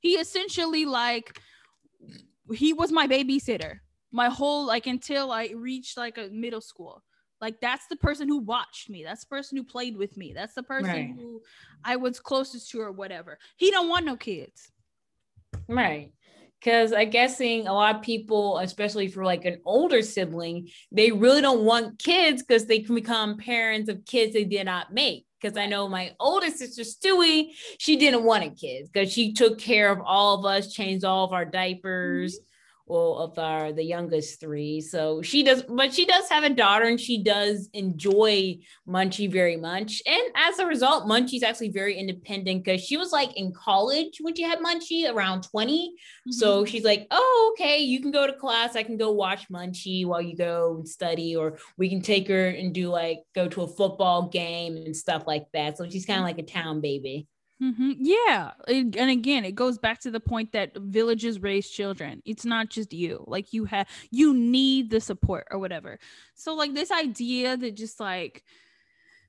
[0.00, 1.38] he essentially like
[2.52, 3.78] he was my babysitter
[4.12, 7.04] my whole like until I reached like a middle school.
[7.40, 9.02] Like that's the person who watched me.
[9.02, 10.32] That's the person who played with me.
[10.34, 11.14] That's the person right.
[11.16, 11.40] who
[11.84, 13.38] I was closest to or whatever.
[13.56, 14.70] He don't want no kids.
[15.68, 16.12] Right.
[16.62, 21.40] Cause I guessing a lot of people, especially for like an older sibling, they really
[21.40, 25.24] don't want kids because they can become parents of kids they did not make.
[25.40, 29.58] Because I know my older sister Stewie, she didn't want a kid because she took
[29.58, 32.34] care of all of us, changed all of our diapers.
[32.34, 32.44] Mm-hmm
[32.90, 34.80] well of our the youngest three.
[34.80, 39.56] So she does but she does have a daughter and she does enjoy munchie very
[39.56, 40.02] much.
[40.06, 44.34] And as a result munchie's actually very independent because she was like in college when
[44.34, 46.32] she had munchie around 20 mm-hmm.
[46.32, 48.76] so she's like oh okay you can go to class.
[48.76, 52.48] I can go watch munchie while you go and study or we can take her
[52.48, 55.78] and do like go to a football game and stuff like that.
[55.78, 57.26] So she's kind of like a town baby
[57.62, 57.92] Mm-hmm.
[57.98, 58.52] Yeah.
[58.68, 62.22] and again, it goes back to the point that villages raise children.
[62.24, 63.22] It's not just you.
[63.26, 65.98] Like you have, you need the support or whatever.
[66.34, 68.44] So, like, this idea that just like,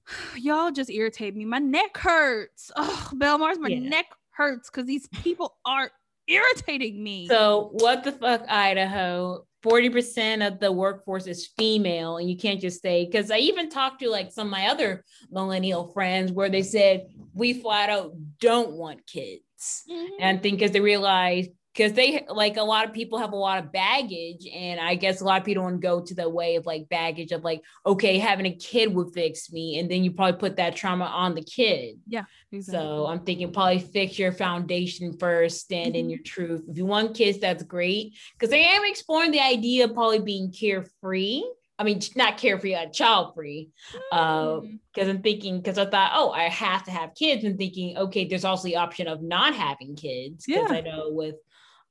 [0.37, 1.45] y'all just irritate me.
[1.45, 2.71] My neck hurts.
[2.83, 3.89] Oh, Belle Mars, my yeah.
[3.89, 5.91] neck hurts because these people are
[6.27, 7.27] irritating me.
[7.27, 9.45] So, what the fuck, Idaho?
[9.63, 14.01] 40% of the workforce is female and you can't just say because i even talked
[14.01, 18.73] to like some of my other millennial friends where they said we flat out don't
[18.73, 20.13] want kids mm-hmm.
[20.19, 23.35] and i think because they realize because they like a lot of people have a
[23.35, 26.55] lot of baggage and i guess a lot of people don't go to the way
[26.55, 30.11] of like baggage of like okay having a kid would fix me and then you
[30.11, 32.87] probably put that trauma on the kid yeah exactly.
[32.87, 35.99] so i'm thinking probably fix your foundation first stand mm-hmm.
[35.99, 39.85] in your truth if you want kids that's great because i am exploring the idea
[39.85, 41.43] of probably being carefree
[41.79, 43.71] I mean, not carefree, uh, child free.
[44.11, 44.67] Because
[44.99, 47.43] uh, I'm thinking, because I thought, oh, I have to have kids.
[47.43, 50.45] And thinking, okay, there's also the option of not having kids.
[50.45, 50.77] Because yeah.
[50.77, 51.37] I know with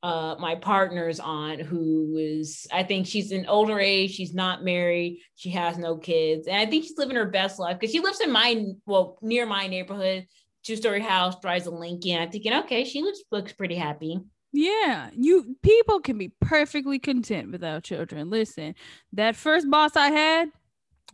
[0.03, 5.21] uh, my partner's aunt who is i think she's an older age she's not married
[5.37, 8.21] she has no kids and i think she's living her best life because she lives
[8.21, 10.27] in my well near my neighborhood
[10.65, 14.21] two story house drives a lincoln i'm thinking okay she looks looks pretty happy
[14.53, 18.31] yeah, you people can be perfectly content without children.
[18.31, 18.75] Listen,
[19.13, 20.51] that first boss I had,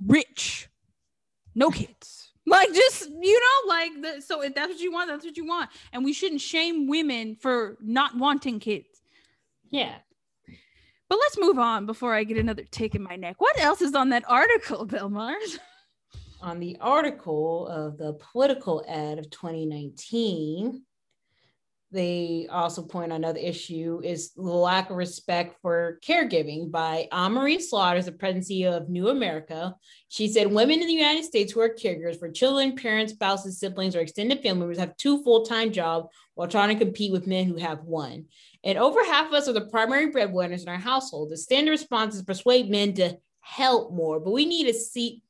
[0.02, 0.68] rich,
[1.54, 2.25] no kids.
[2.46, 5.46] Like just you know, like the, so if that's what you want, that's what you
[5.46, 9.02] want, and we shouldn't shame women for not wanting kids.
[9.68, 9.96] Yeah.
[11.08, 13.36] But let's move on before I get another tick in my neck.
[13.38, 15.58] What else is on that article, Belle Mars?
[16.42, 20.82] On the article of the political ad of 2019,
[21.92, 27.60] they also point on another issue is the lack of respect for caregiving by Anne-Marie
[27.60, 29.74] Slaughter, the presidency of New America.
[30.08, 33.94] She said women in the United States who are caregivers for children, parents, spouses, siblings,
[33.94, 37.56] or extended family members have two full-time jobs while trying to compete with men who
[37.56, 38.24] have one.
[38.64, 41.30] And over half of us are the primary breadwinners in our household.
[41.30, 45.22] The standard response is persuade men to help more, but we need to see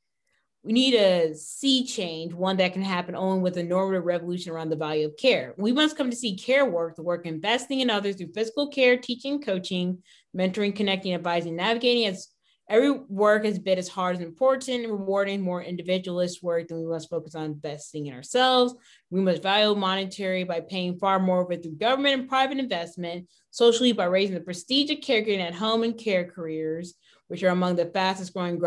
[0.67, 4.69] we need a sea change, one that can happen only with a normative revolution around
[4.69, 5.53] the value of care.
[5.57, 8.97] We must come to see care work, the work investing in others through physical care,
[8.97, 10.03] teaching, coaching,
[10.35, 12.27] mentoring, connecting, advising, navigating as
[12.69, 17.09] every work is bit as hard as important rewarding more individualist work than we must
[17.09, 18.75] focus on investing in ourselves
[19.09, 23.25] we must value monetary by paying far more of it through government and private investment
[23.51, 26.95] socially by raising the prestige of caregiving at home and care careers
[27.27, 28.59] which are among the fastest growing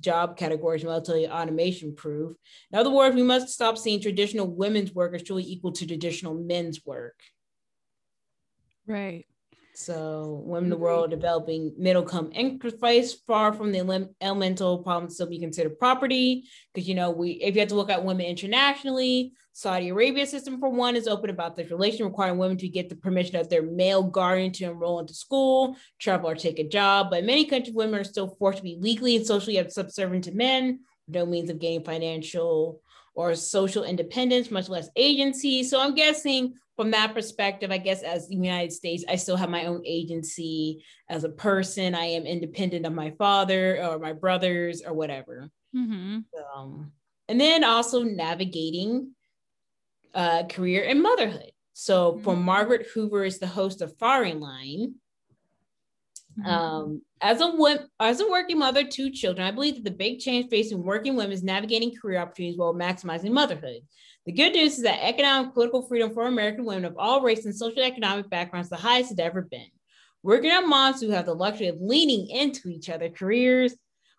[0.00, 2.36] job, categories relatively automation proof.
[2.72, 6.34] In other words, we must stop seeing traditional women's work as truly equal to traditional
[6.34, 7.18] men's work.
[8.86, 9.26] Right.
[9.74, 10.84] So women in the mm-hmm.
[10.84, 16.44] world developing middle come interface far from the elemental problems still be considered property.
[16.72, 20.58] Because you know, we if you have to look at women internationally, Saudi Arabia system
[20.58, 23.62] for one is open about this relation, requiring women to get the permission of their
[23.62, 27.08] male guardian to enroll into school, travel, or take a job.
[27.10, 30.80] But many countries, women are still forced to be legally and socially subservient to men,
[31.08, 32.80] no means of gaining financial
[33.14, 35.62] or social independence, much less agency.
[35.64, 39.50] So I'm guessing from that perspective, I guess as the United States, I still have
[39.50, 41.94] my own agency as a person.
[41.94, 45.50] I am independent of my father or my brothers or whatever.
[45.76, 46.20] Mm-hmm.
[46.56, 46.92] Um,
[47.28, 49.12] and then also navigating
[50.14, 51.52] uh, career and motherhood.
[51.74, 52.24] So, mm-hmm.
[52.24, 54.94] for Margaret Hoover is the host of Firing Line.
[56.38, 56.46] Mm-hmm.
[56.46, 60.48] Um, as a as a working mother, two children, I believe that the big change
[60.50, 63.82] facing working women is navigating career opportunities while maximizing motherhood.
[64.24, 67.54] The good news is that economic political freedom for American women of all race and
[67.54, 69.66] social economic backgrounds the highest it's ever been.
[70.22, 73.74] Working moms who have the luxury of leaning into each other careers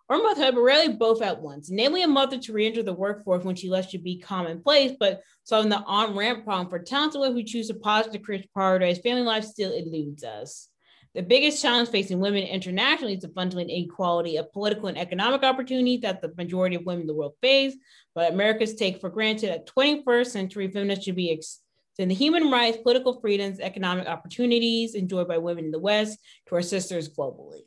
[0.10, 1.70] or motherhood, but rarely both at once.
[1.72, 5.70] Namely, a mother to re-enter the workforce when she left should be commonplace, but solving
[5.70, 9.46] the on-ramp problem for talented women who choose a positive career to prioritize family life
[9.46, 10.68] still eludes us.
[11.16, 15.98] The biggest challenge facing women internationally is the fundamental inequality of political and economic opportunity
[15.98, 17.76] that the majority of women in the world face,
[18.16, 22.78] but Americans take for granted that 21st century feminists should be extend the human rights,
[22.78, 27.62] political freedoms, economic opportunities enjoyed by women in the West to our sisters globally.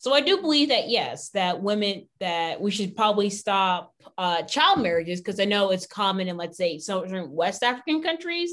[0.00, 4.80] So I do believe that yes, that women that we should probably stop uh, child
[4.80, 8.50] marriages because I know it's common in let's say certain West African countries,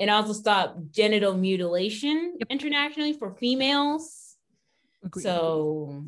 [0.00, 2.48] and also stop genital mutilation yep.
[2.50, 4.34] internationally for females.
[5.04, 5.22] Agreed.
[5.22, 6.04] So,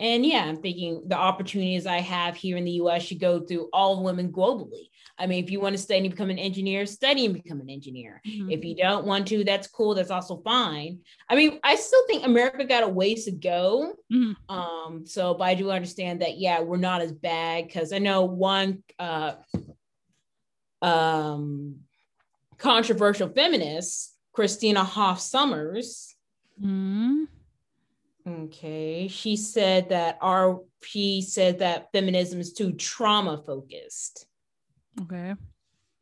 [0.00, 3.04] and yeah, I'm thinking the opportunities I have here in the U.S.
[3.04, 4.88] should go through all women globally.
[5.18, 7.70] I mean, if you want to study and become an engineer, study and become an
[7.70, 8.20] engineer.
[8.26, 8.50] Mm-hmm.
[8.50, 9.94] If you don't want to, that's cool.
[9.94, 11.00] That's also fine.
[11.28, 13.94] I mean, I still think America got a ways to go.
[14.12, 14.54] Mm-hmm.
[14.54, 18.24] Um, so, but I do understand that, yeah, we're not as bad because I know
[18.24, 19.34] one uh,
[20.80, 21.76] um,
[22.58, 26.14] controversial feminist, Christina Hoff Sommers.
[26.60, 27.24] Mm-hmm.
[28.26, 34.26] Okay, she said that our she said that feminism is too trauma focused.
[35.00, 35.34] Okay.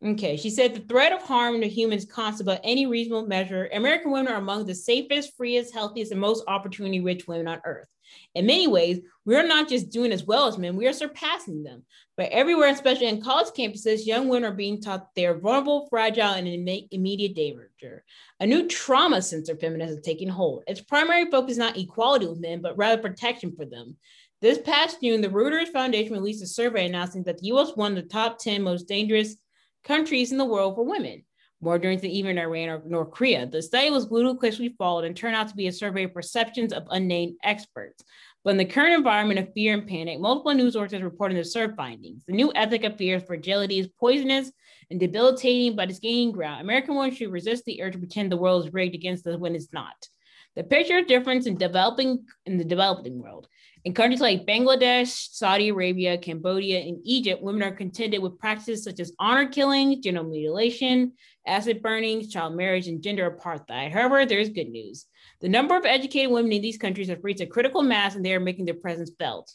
[0.05, 0.37] Okay.
[0.37, 3.69] She said the threat of harm to humans constant by any reasonable measure.
[3.73, 7.89] American women are among the safest, freest, healthiest, and most opportunity rich women on earth.
[8.35, 11.85] In many ways, we're not just doing as well as men, we are surpassing them.
[12.17, 16.33] But everywhere, especially in college campuses, young women are being taught they are vulnerable, fragile,
[16.33, 18.05] and in immediate danger.
[18.41, 20.65] A new trauma center feminism is taking hold.
[20.67, 23.97] Its primary focus is not equality with men, but rather protection for them.
[24.43, 28.01] This past June, the Reuters Foundation released a survey announcing that the US won the
[28.01, 29.37] top 10 most dangerous
[29.85, 31.23] countries in the world for women,
[31.61, 33.47] more dangerous than even Iran or North Korea.
[33.47, 36.87] The study was ludicrously followed and turned out to be a survey of perceptions of
[36.89, 38.03] unnamed experts.
[38.43, 41.75] But in the current environment of fear and panic, multiple news sources reported the survey
[41.77, 42.25] findings.
[42.25, 44.51] The new ethic of fear fragility is poisonous
[44.91, 46.63] and debilitating, but it's gaining ground.
[46.63, 49.55] American women should resist the urge to pretend the world is rigged against us when
[49.55, 50.09] it's not.
[50.57, 53.47] The picture of difference in developing in the developing world.
[53.85, 59.01] In countries like Bangladesh, Saudi Arabia, Cambodia, and Egypt, women are contended with practices such
[59.01, 61.13] as honor killing, genital mutilation,
[61.47, 63.91] acid burning, child marriage, and gender apartheid.
[63.91, 65.07] However, there is good news.
[65.41, 68.35] The number of educated women in these countries have reached a critical mass and they
[68.35, 69.51] are making their presence felt.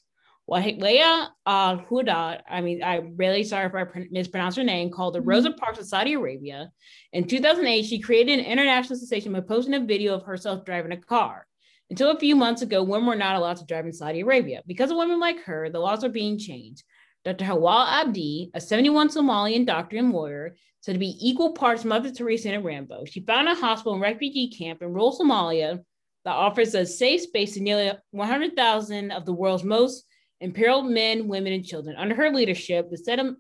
[0.50, 5.20] Wahia Al Huda, I mean, I'm really sorry if I mispronounced her name, called the
[5.20, 5.30] mm-hmm.
[5.30, 6.72] Rosa Parks of Saudi Arabia.
[7.14, 10.98] In 2008, she created an international sensation by posting a video of herself driving a
[10.98, 11.46] car.
[11.90, 14.62] Until a few months ago, women were not allowed to drive in Saudi Arabia.
[14.66, 16.84] Because of women like her, the laws are being changed.
[17.24, 17.46] Dr.
[17.46, 22.52] Hawa Abdi, a 71 Somalian doctor and lawyer, said to be equal parts Mother Teresa
[22.52, 23.06] and Rambo.
[23.06, 25.80] She found a hospital and refugee camp in rural Somalia
[26.26, 30.06] that offers a safe space to nearly 100,000 of the world's most
[30.42, 31.96] imperiled men, women, and children.
[31.98, 33.36] Under her leadership, the,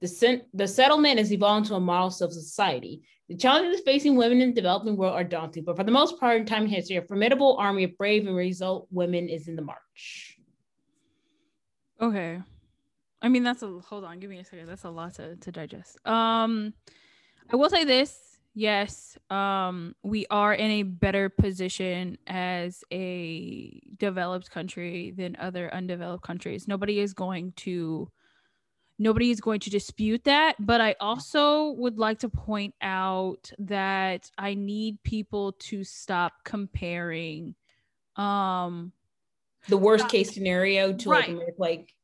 [0.00, 3.02] the, the settlement has evolved into a model of society.
[3.28, 6.38] The challenges facing women in the developing world are daunting, but for the most part
[6.38, 10.38] in time history, a formidable army of brave and resilient women is in the march.
[12.00, 12.40] Okay.
[13.20, 14.66] I mean, that's a hold on, give me a second.
[14.66, 15.98] That's a lot to, to digest.
[16.06, 16.72] Um,
[17.50, 18.18] I will say this.
[18.54, 26.24] Yes, um, we are in a better position as a developed country than other undeveloped
[26.24, 26.66] countries.
[26.66, 28.10] Nobody is going to
[28.98, 34.30] nobody is going to dispute that but i also would like to point out that
[34.38, 37.54] i need people to stop comparing
[38.16, 38.92] um
[39.68, 41.36] the worst case scenario to right.
[41.36, 41.94] like like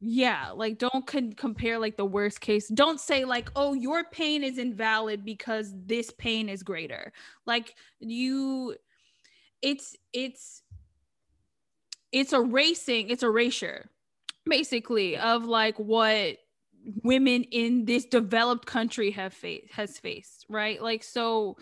[0.00, 4.44] yeah like don't con- compare like the worst case don't say like oh your pain
[4.44, 7.12] is invalid because this pain is greater.
[7.46, 8.76] Like you
[9.62, 10.62] it's it's
[12.12, 13.88] it's erasing it's erasure
[14.46, 16.36] basically of like what
[17.02, 20.82] women in this developed country have faced has faced right?
[20.82, 21.56] Like so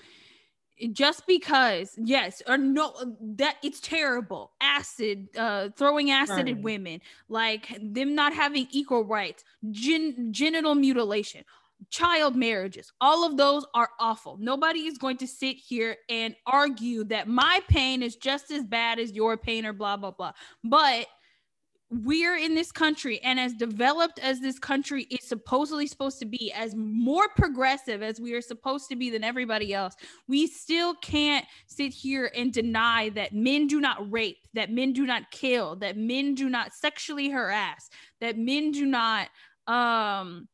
[0.90, 2.92] just because yes or no
[3.36, 4.52] that it's terrible.
[4.60, 11.44] Acid uh throwing acid at women like them not having equal rights gen- genital mutilation
[11.90, 14.36] child marriages all of those are awful.
[14.40, 18.98] Nobody is going to sit here and argue that my pain is just as bad
[18.98, 20.32] as your pain or blah blah blah.
[20.64, 21.06] But
[21.92, 26.50] we're in this country and as developed as this country is supposedly supposed to be
[26.54, 29.94] as more progressive as we are supposed to be than everybody else
[30.26, 35.04] we still can't sit here and deny that men do not rape that men do
[35.04, 37.90] not kill that men do not sexually harass
[38.20, 39.28] that men do not
[39.66, 40.48] um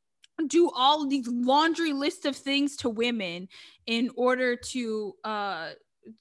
[0.49, 3.49] do all these laundry list of things to women
[3.87, 5.71] in order to uh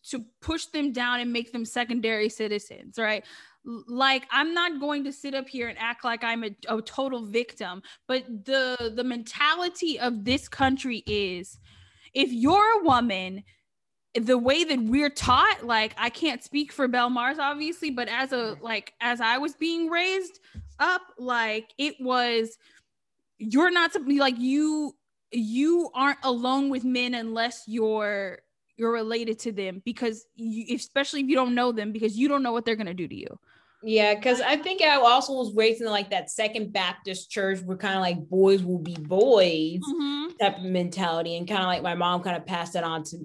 [0.04, 3.26] to push them down and make them secondary citizens, right?
[3.88, 7.26] Like i'm not going to sit up here and act like i'm a, a, total
[7.26, 11.60] victim but the the mentality of this country is
[12.14, 13.44] if you're a woman
[14.16, 18.32] the way that we're taught like i can't speak for belle mars obviously but as
[18.32, 18.64] a mm-hmm.
[18.64, 20.40] like as i was being raised
[20.80, 22.58] up like it was
[23.38, 24.96] you're not something like you
[25.32, 28.40] you aren't alone with men unless you're
[28.78, 32.44] you're related to them because you, especially if you don't know them because you don't
[32.44, 33.40] know what they're going to do to you
[33.84, 37.78] yeah, because I think I also was raised in like that second Baptist church where
[37.78, 40.36] kind of like boys will be boys mm-hmm.
[40.42, 43.18] type of mentality, and kind of like my mom kind of passed that on to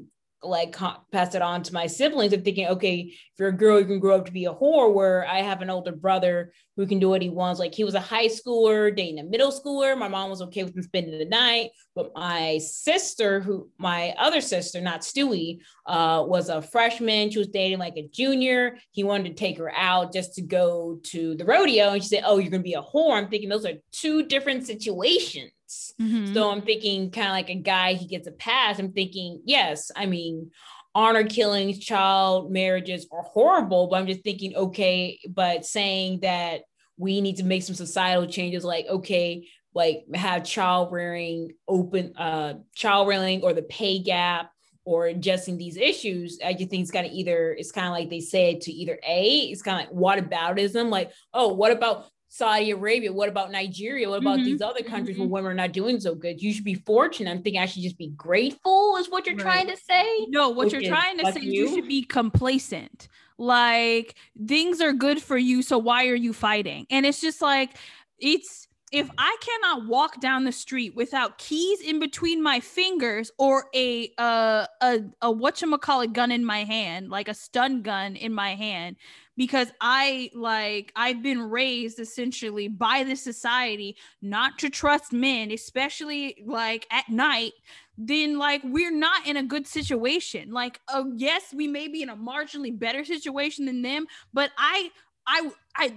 [0.43, 0.77] like
[1.13, 4.01] pass it on to my siblings of thinking, okay, if you're a girl, you can
[4.01, 4.93] grow up to be a whore.
[4.93, 7.61] Where I have an older brother who can do what he wants.
[7.61, 9.97] Like he was a high schooler, dating a middle schooler.
[9.97, 11.71] My mom was okay with him spending the night.
[11.95, 17.31] But my sister, who my other sister, not Stewie, uh, was a freshman.
[17.31, 18.79] She was dating like a junior.
[18.91, 21.91] He wanted to take her out just to go to the rodeo.
[21.91, 23.17] And she said, Oh, you're gonna be a whore.
[23.17, 25.52] I'm thinking those are two different situations.
[26.01, 26.35] Mm-hmm.
[26.35, 28.79] So I'm thinking kind of like a guy, he gets a pass.
[28.79, 30.51] I'm thinking, yes, I mean,
[30.95, 36.63] honor killings, child marriages are horrible, but I'm just thinking, okay, but saying that
[36.97, 42.55] we need to make some societal changes, like, okay, like have child rearing open, uh,
[42.75, 44.51] child rearing or the pay gap
[44.85, 48.11] or addressing these issues, I just think it's kind of either, it's kind of like
[48.11, 52.07] they said to either A, it's kind of like what aboutism, like, oh, what about
[52.35, 53.13] Saudi Arabia?
[53.13, 54.09] What about Nigeria?
[54.09, 54.47] What about mm-hmm.
[54.47, 55.29] these other countries mm-hmm.
[55.29, 56.41] where women are not doing so good?
[56.41, 57.31] You should be fortunate.
[57.31, 59.43] I'm thinking I should just be grateful, is what you're right.
[59.43, 60.27] trying to say.
[60.31, 63.09] No, what you're trying to say is you should be complacent.
[63.37, 64.15] Like
[64.47, 66.87] things are good for you, so why are you fighting?
[66.89, 67.77] And it's just like
[68.19, 73.67] it's if I cannot walk down the street without keys in between my fingers or
[73.75, 78.55] a uh a a whatchamacallit gun in my hand, like a stun gun in my
[78.55, 78.97] hand,
[79.37, 86.43] because I like I've been raised essentially by the society not to trust men, especially
[86.47, 87.53] like at night,
[87.97, 90.51] then like we're not in a good situation.
[90.51, 94.91] Like, uh, yes, we may be in a marginally better situation than them, but I
[95.27, 95.95] I I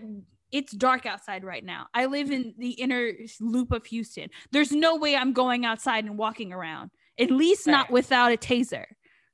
[0.51, 1.87] it's dark outside right now.
[1.93, 3.11] I live in the inner
[3.41, 4.29] loop of Houston.
[4.51, 8.85] There's no way I'm going outside and walking around, at least not without a taser.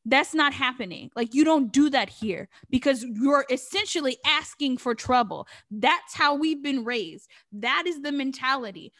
[0.05, 1.11] That's not happening.
[1.15, 5.47] Like, you don't do that here because you're essentially asking for trouble.
[5.69, 7.29] That's how we've been raised.
[7.51, 8.91] That is the mentality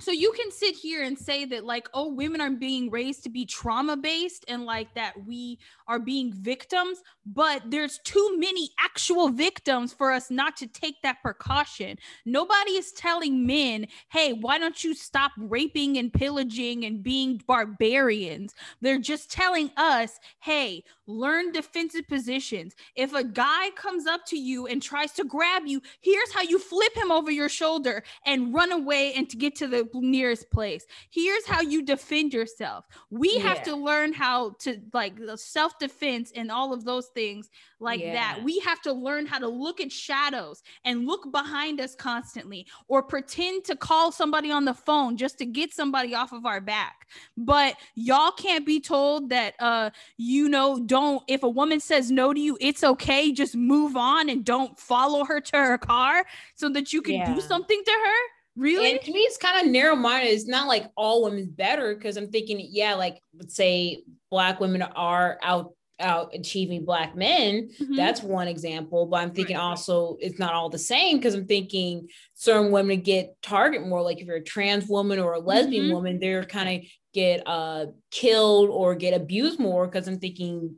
[0.00, 3.30] so you can sit here and say that like oh women are being raised to
[3.30, 9.28] be trauma based and like that we are being victims but there's too many actual
[9.28, 11.96] victims for us not to take that precaution.
[12.26, 18.52] Nobody is telling men hey why don't you stop raping and pillaging and being barbarians?
[18.80, 22.74] They're just telling us hey learn defensive positions.
[22.96, 26.58] If a guy comes up to you and tries to grab you here's how you
[26.58, 30.86] flip him over your shoulder and run away and to get to the nearest place.
[31.10, 32.86] Here's how you defend yourself.
[33.10, 33.42] We yeah.
[33.42, 38.12] have to learn how to like self defense and all of those things like yeah.
[38.12, 38.44] that.
[38.44, 43.02] We have to learn how to look at shadows and look behind us constantly or
[43.02, 47.06] pretend to call somebody on the phone just to get somebody off of our back.
[47.36, 52.32] But y'all can't be told that uh you know don't if a woman says no
[52.32, 56.24] to you it's okay just move on and don't follow her to her car
[56.54, 57.34] so that you can yeah.
[57.34, 58.33] do something to her.
[58.56, 58.92] Really?
[58.92, 60.32] And to me, it's kind of narrow minded.
[60.32, 64.82] It's not like all women's better because I'm thinking, yeah, like let's say black women
[64.82, 67.68] are out out achieving black men.
[67.80, 67.96] Mm-hmm.
[67.96, 69.06] That's one example.
[69.06, 69.62] But I'm thinking right.
[69.62, 74.02] also it's not all the same because I'm thinking certain women get target more.
[74.02, 75.94] Like if you're a trans woman or a lesbian mm-hmm.
[75.94, 80.76] woman, they're kind of get uh killed or get abused more because I'm thinking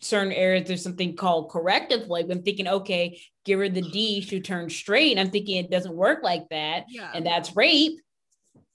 [0.00, 4.40] certain areas there's something called corrective like i'm thinking okay give her the d she
[4.40, 7.10] turn straight i'm thinking it doesn't work like that yeah.
[7.14, 8.00] and that's rape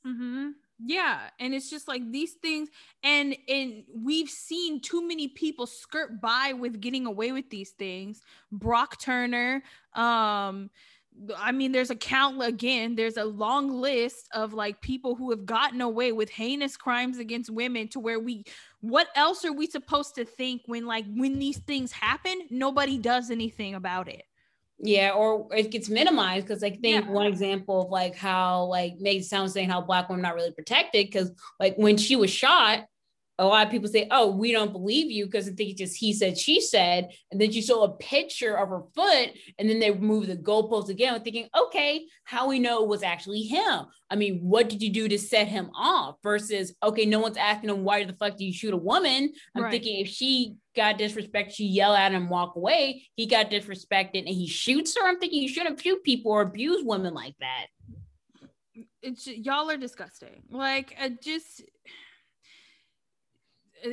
[0.05, 0.49] mm-hmm.
[0.85, 2.69] yeah and it's just like these things
[3.03, 8.21] and and we've seen too many people skirt by with getting away with these things
[8.51, 9.63] brock turner
[9.93, 10.69] um
[11.37, 15.45] I mean, there's a count again, there's a long list of like people who have
[15.45, 18.43] gotten away with heinous crimes against women to where we
[18.89, 23.31] what else are we supposed to think when like when these things happen, nobody does
[23.31, 24.23] anything about it.
[24.77, 27.11] Yeah, or it gets minimized because I think yeah.
[27.11, 31.07] one example of like how like made sound saying how black women not really protected
[31.07, 32.85] because like when she was shot,
[33.37, 35.97] a lot of people say, "Oh, we don't believe you because I think it's just
[35.97, 39.79] he said, she said," and then you saw a picture of her foot, and then
[39.79, 41.19] they remove the goalpost again.
[41.21, 43.85] Thinking, okay, how we know it was actually him?
[44.09, 46.15] I mean, what did you do to set him off?
[46.23, 49.33] Versus, okay, no one's asking him why the fuck do you shoot a woman?
[49.55, 49.71] I'm right.
[49.71, 53.03] thinking if she got disrespect, she yell at him, walk away.
[53.15, 55.05] He got disrespected, and he shoots her.
[55.05, 57.67] I'm thinking you shouldn't shoot people or abuse women like that.
[59.01, 60.43] It's y'all are disgusting.
[60.49, 61.63] Like, I just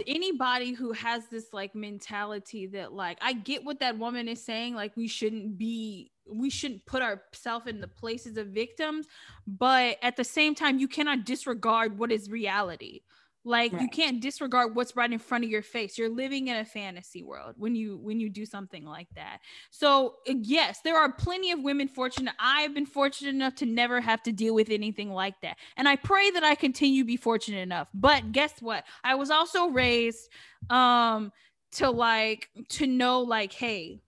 [0.07, 4.75] anybody who has this like mentality that like I get what that woman is saying
[4.75, 9.07] like we shouldn't be we shouldn't put ourselves in the places of victims
[9.47, 13.01] but at the same time you cannot disregard what is reality
[13.45, 13.83] like right.
[13.83, 15.99] you can't disregard what's right in front of your face.
[15.99, 19.39] You're living in a fantasy world when you when you do something like that.
[19.71, 24.01] So uh, yes there are plenty of women fortunate i've been fortunate enough to never
[24.01, 25.57] have to deal with anything like that.
[25.77, 27.89] And i pray that i continue to be fortunate enough.
[27.95, 28.85] But guess what?
[29.03, 30.29] I was also raised
[30.71, 31.33] um
[31.73, 34.01] to like to know like hey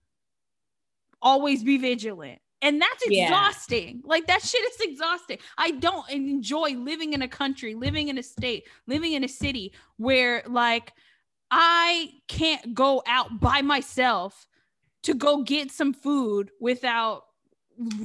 [1.21, 4.01] always be vigilant and that's exhausting.
[4.03, 4.09] Yeah.
[4.09, 5.37] Like that shit is exhausting.
[5.57, 9.73] I don't enjoy living in a country, living in a state, living in a city
[9.97, 10.93] where like
[11.51, 14.47] I can't go out by myself
[15.03, 17.25] to go get some food without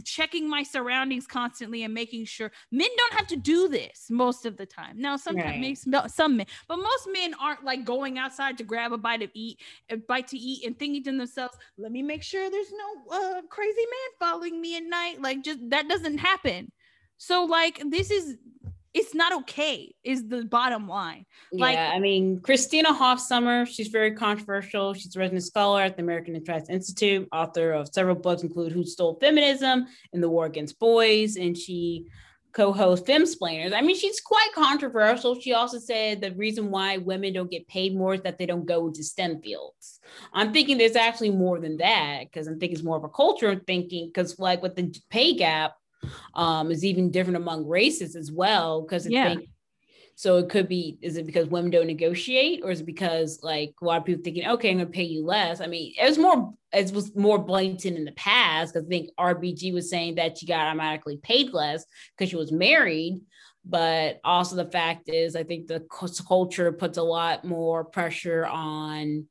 [0.05, 4.57] checking my surroundings constantly and making sure men don't have to do this most of
[4.57, 5.01] the time.
[5.01, 6.11] Now, sometimes right.
[6.11, 9.61] some men, but most men aren't like going outside to grab a bite of eat,
[9.89, 13.43] a bite to eat, and thinking to themselves, "Let me make sure there's no uh,
[13.49, 16.73] crazy man following me at night." Like, just that doesn't happen.
[17.19, 18.37] So, like, this is
[18.93, 21.25] it's not okay is the bottom line.
[21.53, 24.95] Like yeah, i mean christina hoff sommers she's very controversial.
[24.95, 28.85] She's a resident scholar at the american interest institute author of several books include who
[28.85, 32.07] stole feminism and the war against boys and she
[32.53, 35.41] co-host femsplainers i mean she's quite controversial.
[35.41, 38.67] She also said the reason why women don't get paid more is that they don't
[38.67, 40.01] go into stem fields.
[40.33, 43.55] I'm thinking there's actually more than that because i'm thinking it's more of a culture
[43.67, 45.75] thinking because like with the pay gap
[46.35, 48.83] um, is even different among races as well.
[48.83, 49.37] Because yeah.
[50.15, 53.75] so it could be, is it because women don't negotiate or is it because like
[53.81, 55.61] a lot of people thinking, okay, I'm gonna pay you less?
[55.61, 59.11] I mean, it was more, it was more blatant in the past because I think
[59.19, 61.85] RBG was saying that she got automatically paid less
[62.17, 63.21] because she was married.
[63.65, 65.85] But also the fact is, I think the
[66.27, 69.27] culture puts a lot more pressure on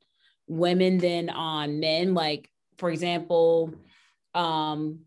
[0.46, 2.14] women than on men.
[2.14, 2.48] Like,
[2.78, 3.74] for example,
[4.34, 5.00] um,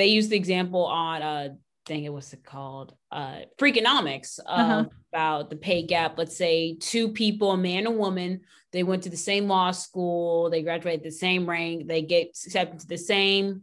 [0.00, 1.48] they used the example on uh
[1.84, 4.84] dang it what's it called uh freakonomics uh, uh-huh.
[5.12, 8.40] about the pay gap let's say two people a man and a woman
[8.72, 12.80] they went to the same law school they graduated the same rank they get accepted
[12.80, 13.62] to the same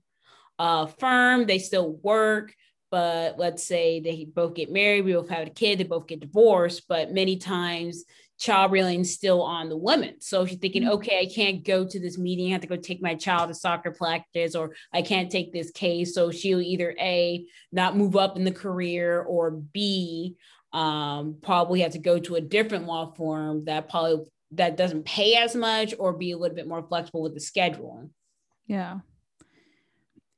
[0.60, 2.54] uh firm they still work
[2.92, 6.20] but let's say they both get married we both have a kid they both get
[6.20, 8.06] divorced but many times
[8.38, 10.16] child rearing still on the women.
[10.20, 10.94] So she's thinking, mm-hmm.
[10.94, 12.48] okay, I can't go to this meeting.
[12.48, 15.72] I have to go take my child to soccer practice, or I can't take this
[15.72, 16.14] case.
[16.14, 20.36] So she'll either A, not move up in the career, or B,
[20.74, 25.36] um, probably have to go to a different law firm that probably that doesn't pay
[25.36, 28.10] as much or be a little bit more flexible with the schedule.
[28.66, 29.00] Yeah.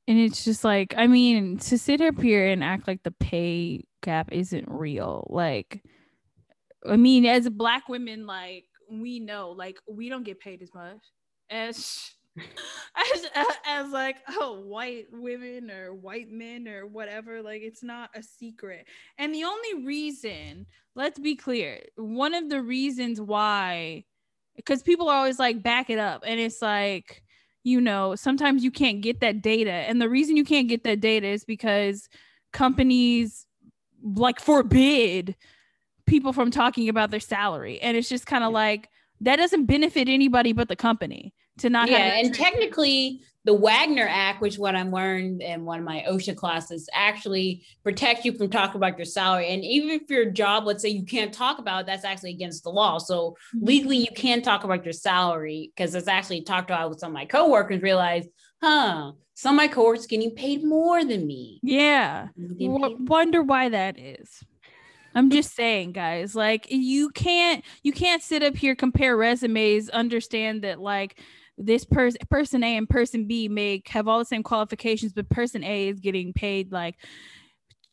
[0.08, 3.84] And it's just like, I mean, to sit up here and act like the pay
[4.02, 5.84] gap isn't real, like
[6.88, 11.00] I mean, as black women, like we know, like we don't get paid as much
[11.50, 13.26] as as
[13.66, 17.42] as like oh white women or white men or whatever.
[17.42, 18.86] Like it's not a secret.
[19.18, 20.66] And the only reason
[20.96, 24.06] let's be clear one of the reasons why
[24.56, 26.24] because people are always like back it up.
[26.26, 27.24] And it's like
[27.64, 29.72] you know sometimes you can't get that data.
[29.72, 32.08] And the reason you can't get that data is because
[32.54, 33.46] companies
[34.02, 35.36] like forbid
[36.10, 37.80] people from talking about their salary.
[37.80, 38.90] And it's just kind of like
[39.22, 44.42] that doesn't benefit anybody but the company to not yeah and technically the wagner act
[44.42, 48.78] which what i learned in one of my osha classes actually protects you from talking
[48.78, 49.50] about your salary.
[49.50, 52.64] And even if your job let's say you can't talk about it, that's actually against
[52.64, 52.98] the law.
[52.98, 53.66] So mm-hmm.
[53.66, 57.14] legally you can talk about your salary because it's actually talked about with some of
[57.14, 58.26] my coworkers realize
[58.62, 61.62] huh some of my coworkers getting paid more than me.
[61.64, 62.28] Yeah.
[62.38, 64.44] W- wonder why that is
[65.16, 70.64] I'm just saying, guys, like you can't you can't sit up here compare resumes, understand
[70.64, 71.20] that like
[71.58, 75.64] this person person A and person B may have all the same qualifications, but person
[75.64, 76.96] A is getting paid like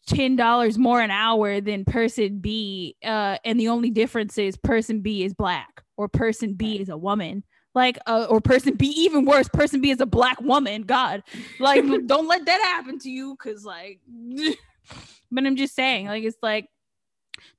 [0.07, 5.01] ten dollars more an hour than person B, uh, and the only difference is person
[5.01, 7.45] B is black or person B is a woman.
[7.75, 10.83] Like, uh, or person B, even worse, person B is a black woman.
[10.83, 11.23] God,
[11.61, 14.01] like, don't let that happen to you, cause like,
[15.31, 16.71] but I'm just saying, like, it's like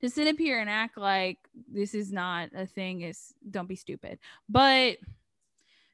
[0.00, 1.38] to sit up here and act like
[1.70, 4.18] this is not a thing is don't be stupid.
[4.48, 4.98] But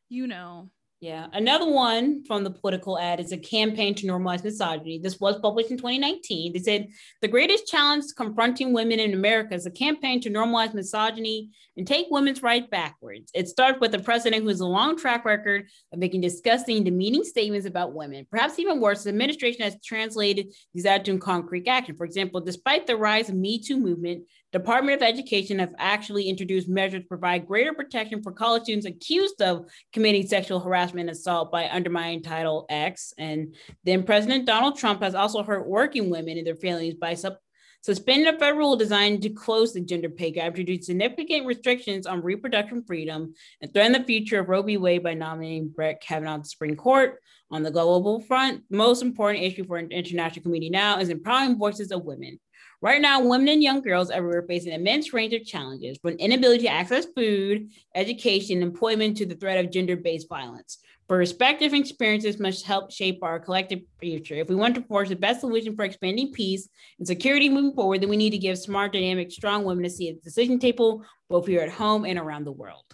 [0.09, 0.69] you know
[1.01, 1.27] yeah.
[1.33, 4.99] Another one from the political ad is a campaign to normalize misogyny.
[4.99, 6.53] This was published in 2019.
[6.53, 6.89] They said
[7.21, 12.07] the greatest challenge confronting women in America is a campaign to normalize misogyny and take
[12.11, 13.31] women's rights backwards.
[13.35, 17.25] It starts with a president who has a long track record of making disgusting, demeaning
[17.25, 18.27] statements about women.
[18.31, 21.97] Perhaps even worse, the administration has translated these out into concrete action.
[21.97, 26.69] For example, despite the rise of Me Too movement, Department of Education have actually introduced
[26.69, 31.51] measures to provide greater protection for college students accused of committing sexual harassment and assault
[31.51, 33.13] by undermining Title X.
[33.19, 37.35] And then President Donald Trump has also hurt working women and their families by sub-
[37.81, 42.23] suspending a federal rule designed to close the gender pay gap, introduced significant restrictions on
[42.23, 44.77] reproduction freedom, and threatened the future of Roe v.
[44.77, 47.19] Wade by nominating Brett Kavanaugh to the Supreme Court.
[47.51, 51.91] On the global front, most important issue for an international community now is empowering voices
[51.91, 52.39] of women.
[52.85, 56.65] Right now, women and young girls everywhere face an immense range of challenges from inability
[56.65, 60.81] to access food, education, employment to the threat of gender based violence.
[61.09, 64.35] Perspective experiences must help shape our collective future.
[64.35, 68.03] If we want to forge the best solution for expanding peace and security moving forward,
[68.03, 71.07] then we need to give smart, dynamic, strong women a seat at the decision table,
[71.31, 72.85] both here at home and around the world.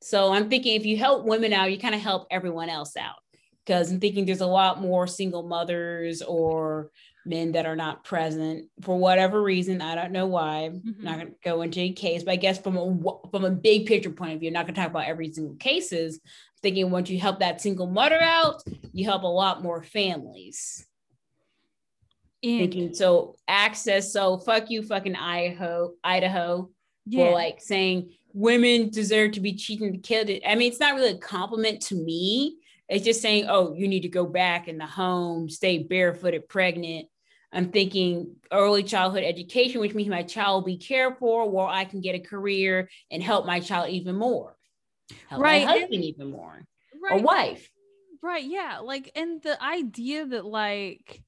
[0.00, 3.16] So I'm thinking if you help women out, you kind of help everyone else out.
[3.66, 6.90] Because I'm thinking there's a lot more single mothers or
[7.26, 9.80] men that are not present for whatever reason.
[9.80, 10.70] I don't know why.
[10.72, 11.04] Mm-hmm.
[11.04, 13.86] Not going to go into a case, but I guess from a from a big
[13.86, 16.20] picture point of view, I'm not going to talk about every single cases.
[16.62, 20.86] Thinking once you help that single mother out, you help a lot more families.
[22.42, 24.12] And thinking so access.
[24.12, 26.70] So fuck you, fucking Idaho, Idaho,
[27.06, 27.26] yeah.
[27.26, 30.42] for like saying women deserve to be cheating to kill it.
[30.46, 32.58] I mean, it's not really a compliment to me.
[32.88, 37.06] It's just saying, oh, you need to go back in the home, stay barefooted, pregnant,
[37.54, 41.84] I'm thinking early childhood education, which means my child will be cared for, where I
[41.84, 44.56] can get a career and help my child even more,
[45.28, 45.64] help right.
[45.64, 46.64] my husband and, even more,
[47.02, 47.20] right.
[47.20, 47.70] or wife.
[48.20, 48.44] Right.
[48.44, 48.80] Yeah.
[48.82, 51.22] Like, and the idea that like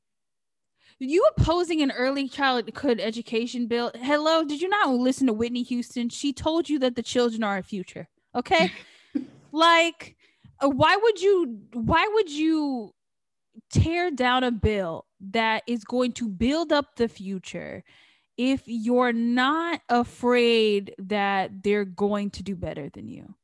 [0.99, 3.93] you opposing an early childhood education bill.
[3.95, 6.09] Hello, did you not listen to Whitney Houston?
[6.09, 8.09] She told you that the children are our future.
[8.35, 8.73] Okay.
[9.53, 10.17] like,
[10.61, 11.61] uh, why would you?
[11.73, 12.95] Why would you
[13.71, 17.85] tear down a bill that is going to build up the future
[18.37, 23.35] if you're not afraid that they're going to do better than you.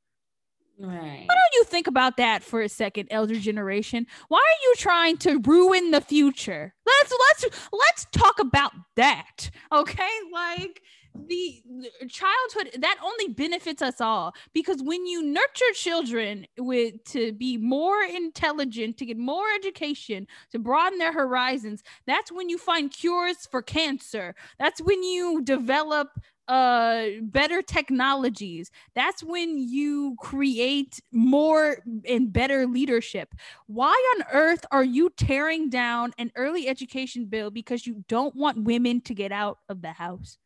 [0.79, 1.25] Right.
[1.27, 4.07] Why don't you think about that for a second, elder generation?
[4.29, 6.75] Why are you trying to ruin the future?
[6.85, 9.51] Let's let's let's talk about that.
[9.71, 10.11] Okay?
[10.33, 10.83] Like
[11.15, 11.63] the
[12.09, 18.03] childhood that only benefits us all because when you nurture children with to be more
[18.03, 23.63] intelligent to get more education to broaden their horizons that's when you find cures for
[23.63, 24.35] cancer.
[24.59, 26.09] That's when you develop
[26.49, 28.71] uh better technologies.
[28.95, 31.79] That's when you create more
[32.09, 33.35] and better leadership.
[33.67, 38.65] Why on earth are you tearing down an early education bill because you don't want
[38.65, 40.39] women to get out of the house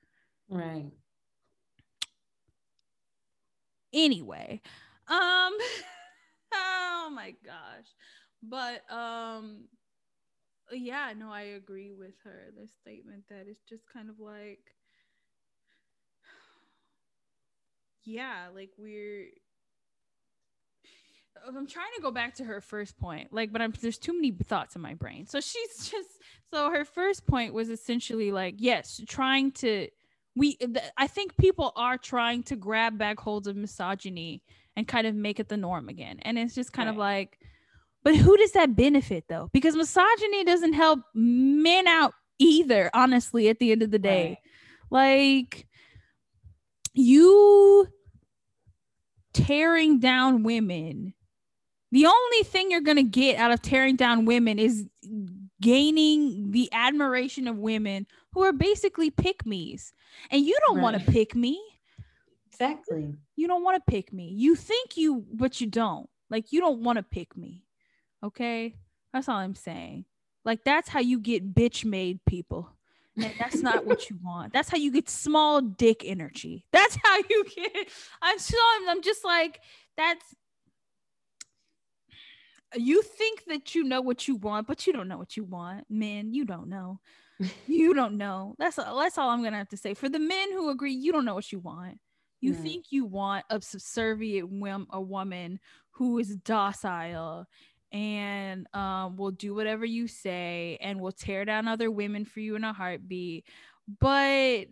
[0.49, 0.93] Right.
[3.93, 4.61] Anyway,
[5.09, 5.53] um
[6.55, 7.87] oh my gosh.
[8.43, 9.65] But um
[10.73, 12.47] yeah, no, I agree with her.
[12.57, 14.61] The statement that it's just kind of like
[18.05, 19.29] yeah, like we're
[21.47, 24.31] I'm trying to go back to her first point, like, but I'm there's too many
[24.33, 25.27] thoughts in my brain.
[25.27, 26.09] So she's just
[26.53, 29.89] so her first point was essentially like, yes, trying to
[30.37, 30.57] we
[30.97, 34.43] i think people are trying to grab back holds of misogyny
[34.77, 36.93] and kind of make it the norm again and it's just kind right.
[36.93, 37.39] of like
[38.05, 43.59] but who does that benefit though because misogyny doesn't help men out either honestly at
[43.59, 44.39] the end of the day
[44.93, 45.25] right.
[45.25, 45.67] like
[46.93, 47.89] you
[49.33, 51.15] tearing down women
[51.93, 54.87] the only thing you're going to get out of tearing down women is
[55.61, 59.93] gaining the admiration of women who are basically pick me's.
[60.31, 60.83] And you don't right.
[60.83, 61.61] want to pick me.
[62.53, 63.15] Exactly.
[63.37, 64.29] You don't want to pick me.
[64.29, 66.09] You think you, but you don't.
[66.31, 67.65] Like, you don't want to pick me.
[68.23, 68.75] Okay.
[69.13, 70.05] That's all I'm saying.
[70.45, 72.71] Like, that's how you get bitch made people.
[73.17, 74.53] And that's not what you want.
[74.53, 76.67] That's how you get small dick energy.
[76.73, 77.89] That's how you get.
[78.23, 78.57] I'm so,
[78.89, 79.61] I'm just like,
[79.97, 80.25] that's,
[82.75, 85.85] you think that you know what you want, but you don't know what you want,
[85.89, 86.33] man.
[86.33, 87.01] You don't know
[87.67, 88.55] you don't know.
[88.59, 89.95] That's that's all I'm gonna have to say.
[89.95, 91.99] For the men who agree, you don't know what you want.
[92.41, 92.63] You mm.
[92.63, 95.59] think you want a subservient whim, a woman
[95.93, 97.47] who is docile
[97.93, 102.57] and um, will do whatever you say and will tear down other women for you
[102.57, 103.47] in a heartbeat.
[104.01, 104.67] But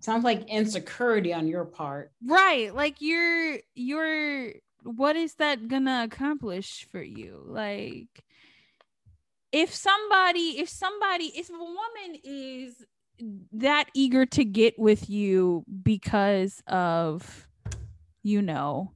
[0.00, 2.12] sounds like insecurity on your part.
[2.24, 2.74] Right.
[2.74, 4.52] Like you're you're
[4.82, 7.42] what is that gonna accomplish for you?
[7.44, 8.24] Like
[9.52, 12.84] if somebody if somebody if a woman is
[13.52, 17.48] that eager to get with you because of
[18.22, 18.92] you know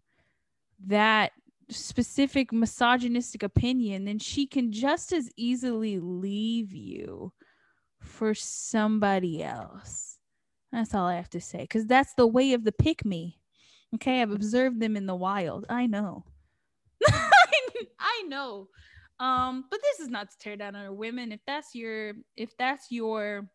[0.86, 1.32] that
[1.70, 7.32] specific misogynistic opinion then she can just as easily leave you
[8.00, 10.18] for somebody else.
[10.70, 13.40] That's all i have to say because that's the way of the pick me.
[13.94, 15.66] Okay i've observed them in the wild.
[15.68, 16.24] I know.
[17.06, 18.68] I know
[19.20, 22.90] um but this is not to tear down on women if that's your if that's
[22.90, 23.48] your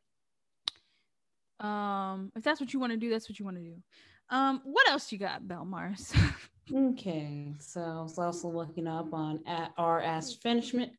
[1.60, 3.76] um, if that's what you want to do, that's what you want to do.
[4.30, 6.14] Um, what else you got, Belle Mars?
[6.73, 10.91] okay, so I was also looking up on at R as finishment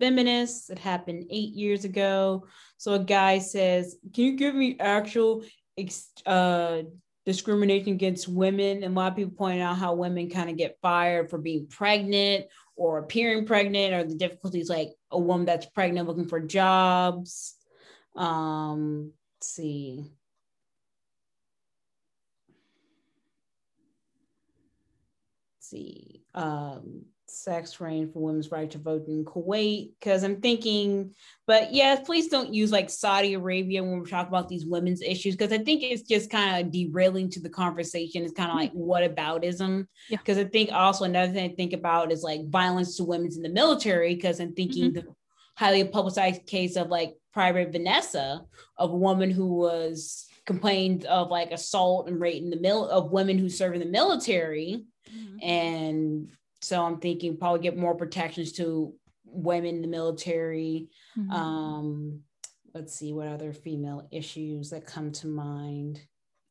[0.00, 0.70] feminists.
[0.70, 2.46] It happened eight years ago.
[2.78, 5.44] So a guy says, "Can you give me actual
[5.76, 6.82] ex- uh,
[7.28, 10.78] discrimination against women?" And a lot of people point out how women kind of get
[10.82, 12.46] fired for being pregnant
[12.76, 17.56] or appearing pregnant, or the difficulties like a woman that's pregnant looking for jobs.
[18.16, 20.10] Um, see.
[25.68, 26.22] see.
[26.34, 29.92] Um, sex reign for women's right to vote in Kuwait.
[29.98, 31.14] Because I'm thinking,
[31.46, 35.36] but yeah, please don't use like Saudi Arabia when we're talking about these women's issues.
[35.36, 38.24] Because I think it's just kind of derailing to the conversation.
[38.24, 39.86] It's kind of like what aboutism.
[40.10, 40.44] Because yeah.
[40.44, 43.48] I think also another thing I think about is like violence to women in the
[43.48, 44.14] military.
[44.14, 45.06] Because I'm thinking mm-hmm.
[45.06, 45.14] the
[45.56, 48.42] highly publicized case of like Private Vanessa,
[48.76, 53.12] of a woman who was complained of like assault and rape in the middle of
[53.12, 54.84] women who serve in the military.
[55.10, 55.38] Mm-hmm.
[55.42, 56.28] And
[56.60, 58.94] so I'm thinking probably get more protections to
[59.24, 60.88] women in the military.
[61.16, 61.30] Mm-hmm.
[61.30, 62.20] Um,
[62.74, 66.00] let's see what other female issues that come to mind.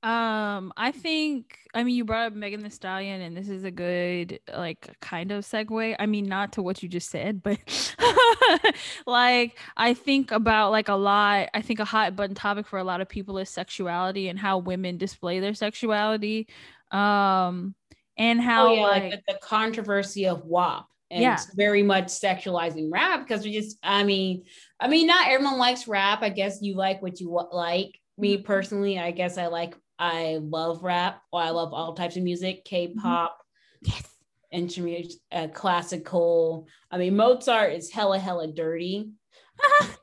[0.04, 3.72] Um, I think I mean you brought up Megan Thee Stallion, and this is a
[3.72, 5.96] good like kind of segue.
[6.00, 7.58] I mean, not to what you just said, but
[9.08, 11.50] like I think about like a lot.
[11.54, 14.60] I think a hot button topic for a lot of people is sexuality and how
[14.60, 16.48] women display their sexuality.
[16.92, 17.74] Um,
[18.18, 21.40] and how oh, yeah, like, like the, controversy of WAP and yeah.
[21.56, 24.44] very much sexualizing rap because we just I mean
[24.80, 26.22] I mean not everyone likes rap.
[26.22, 28.00] I guess you like what you like.
[28.18, 28.46] Me mm-hmm.
[28.46, 31.22] personally, I guess I like I love rap.
[31.32, 33.38] Or I love all types of music, K-pop,
[33.86, 33.92] mm-hmm.
[33.92, 34.16] yes,
[34.52, 36.68] instrument, uh, classical.
[36.92, 39.12] I mean, Mozart is hella hella dirty.
[39.60, 39.96] I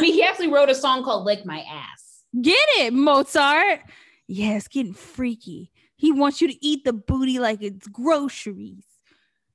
[0.00, 3.80] mean, he actually wrote a song called "Lick My Ass." Get it, Mozart?
[4.26, 5.70] Yeah, it's getting freaky.
[6.02, 8.84] He wants you to eat the booty like it's groceries.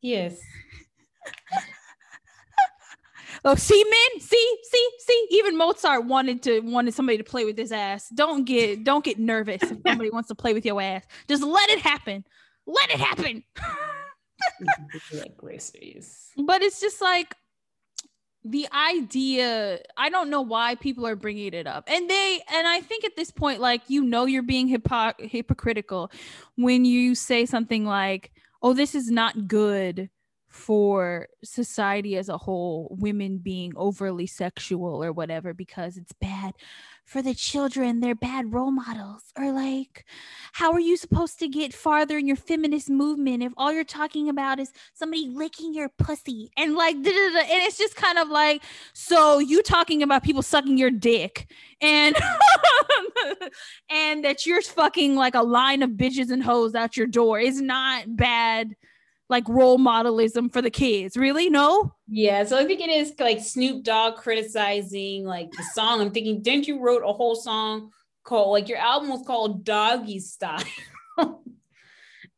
[0.02, 0.40] Yes.
[3.46, 5.28] Oh, see, men, see, see, see.
[5.30, 8.10] Even Mozart wanted to wanted somebody to play with his ass.
[8.10, 11.04] Don't get don't get nervous if somebody wants to play with your ass.
[11.30, 12.26] Just let it happen.
[12.66, 13.44] Let it happen.
[15.14, 16.32] like groceries.
[16.36, 17.36] But it's just like
[18.50, 19.80] the idea.
[19.98, 23.16] I don't know why people are bringing it up, and they and I think at
[23.16, 26.12] this point, like you know, you're being hypo- hypocritical
[26.56, 30.10] when you say something like, "Oh, this is not good."
[30.50, 36.54] for society as a whole, women being overly sexual or whatever, because it's bad
[37.08, 38.02] for the children.
[38.02, 39.24] They're bad role models.
[39.38, 40.06] Or like,
[40.52, 44.28] how are you supposed to get farther in your feminist movement if all you're talking
[44.28, 48.62] about is somebody licking your pussy and like, and it's just kind of like,
[48.94, 52.16] so you talking about people sucking your dick and
[53.90, 57.62] and that you're fucking like a line of bitches and hoes out your door is
[57.62, 58.76] not bad
[59.30, 61.18] like role modelism for the kids.
[61.18, 61.50] Really?
[61.50, 61.94] No?
[62.08, 62.44] Yeah.
[62.46, 66.02] So I think it is like Snoop Dogg criticizing like the song.
[66.02, 67.92] I'm thinking, didn't you wrote a whole song
[68.24, 70.64] called like your album was called Doggy Style?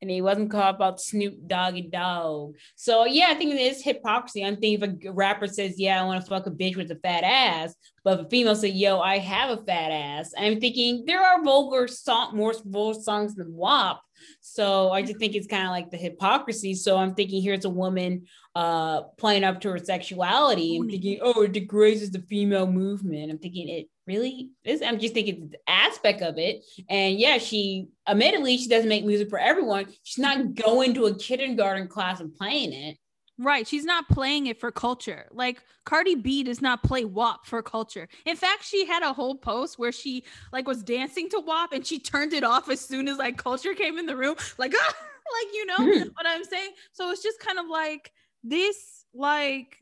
[0.02, 2.56] and he wasn't called about Snoop Doggy Dogg.
[2.76, 4.44] So yeah, I think it is hypocrisy.
[4.44, 6.96] I'm thinking if a rapper says, "Yeah, I want to fuck a bitch with a
[6.96, 11.04] fat ass," but if a female say, "Yo, I have a fat ass," I'm thinking
[11.06, 14.02] there are vulgar song, more vulgar songs than WAP.
[14.42, 16.74] So I just think it's kind of like the hypocrisy.
[16.74, 21.44] So I'm thinking here's a woman uh playing up to her sexuality and thinking, oh,
[21.44, 23.32] it degrades the female movement.
[23.32, 26.66] I'm thinking it really this I'm just thinking the aspect of it.
[26.90, 29.86] And yeah, she admittedly she doesn't make music for everyone.
[30.04, 32.98] She's not going to a kindergarten class and playing it.
[33.38, 33.66] Right.
[33.66, 35.28] She's not playing it for culture.
[35.32, 38.10] Like Cardi B does not play WAP for culture.
[38.26, 41.86] In fact, she had a whole post where she like was dancing to WAP and
[41.86, 44.36] she turned it off as soon as like culture came in the room.
[44.58, 44.96] Like, ah,
[45.42, 46.10] like you know mm-hmm.
[46.16, 46.72] what I'm saying?
[46.92, 48.12] So it's just kind of like
[48.44, 49.78] this like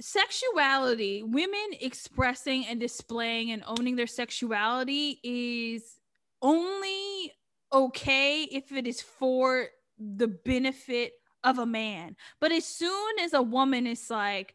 [0.00, 5.98] sexuality, women expressing and displaying and owning their sexuality is
[6.42, 7.32] only
[7.72, 9.68] okay if it is for
[9.98, 11.12] the benefit
[11.44, 12.16] of a man.
[12.40, 14.54] But as soon as a woman is like,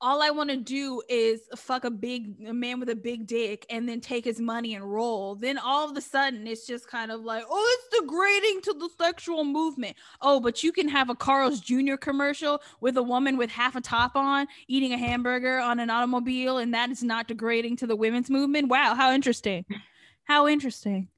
[0.00, 3.64] all I want to do is fuck a big a man with a big dick
[3.70, 5.34] and then take his money and roll.
[5.34, 8.90] Then all of a sudden it's just kind of like, oh, it's degrading to the
[9.02, 9.96] sexual movement.
[10.20, 11.96] Oh, but you can have a Carl's Jr.
[11.96, 16.58] commercial with a woman with half a top on eating a hamburger on an automobile,
[16.58, 18.68] and that is not degrading to the women's movement.
[18.68, 19.64] Wow, how interesting.
[20.24, 21.08] How interesting.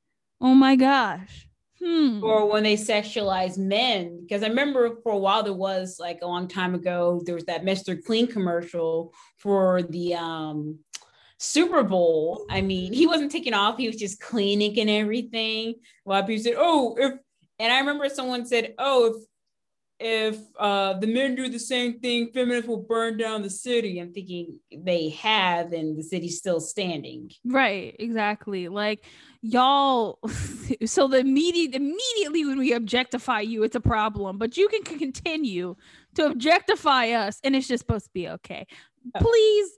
[0.40, 1.48] Oh my gosh.
[1.82, 2.24] Hmm.
[2.24, 6.26] Or when they sexualize men, because I remember for a while there was like a
[6.26, 8.02] long time ago, there was that Mr.
[8.02, 10.78] Clean commercial for the um
[11.38, 12.46] Super Bowl.
[12.48, 15.74] I mean, he wasn't taking off, he was just cleaning and everything.
[16.06, 17.12] A lot of people said, Oh, if
[17.58, 19.26] and I remember someone said, Oh, if
[19.98, 23.98] if uh, the men do the same thing, feminists will burn down the city.
[23.98, 27.31] I'm thinking they have, and the city's still standing.
[27.44, 28.68] Right, exactly.
[28.68, 29.05] Like
[29.40, 30.18] y'all.
[30.85, 34.36] so the immediate immediately when we objectify you, it's a problem.
[34.36, 35.77] But you can continue
[36.14, 38.66] to objectify us, and it's just supposed to be okay.
[39.14, 39.20] Oh.
[39.20, 39.70] Please,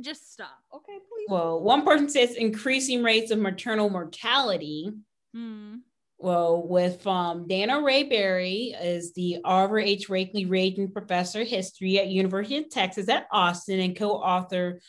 [0.00, 0.58] just stop.
[0.74, 1.26] Okay, please.
[1.28, 4.92] Well, one person says increasing rates of maternal mortality.
[5.34, 5.76] Hmm
[6.22, 10.08] well, with um, Daina Ramey Berry is the Oliver H.
[10.08, 14.80] Rakely Reagan Professor of History at University of Texas at Austin and co-author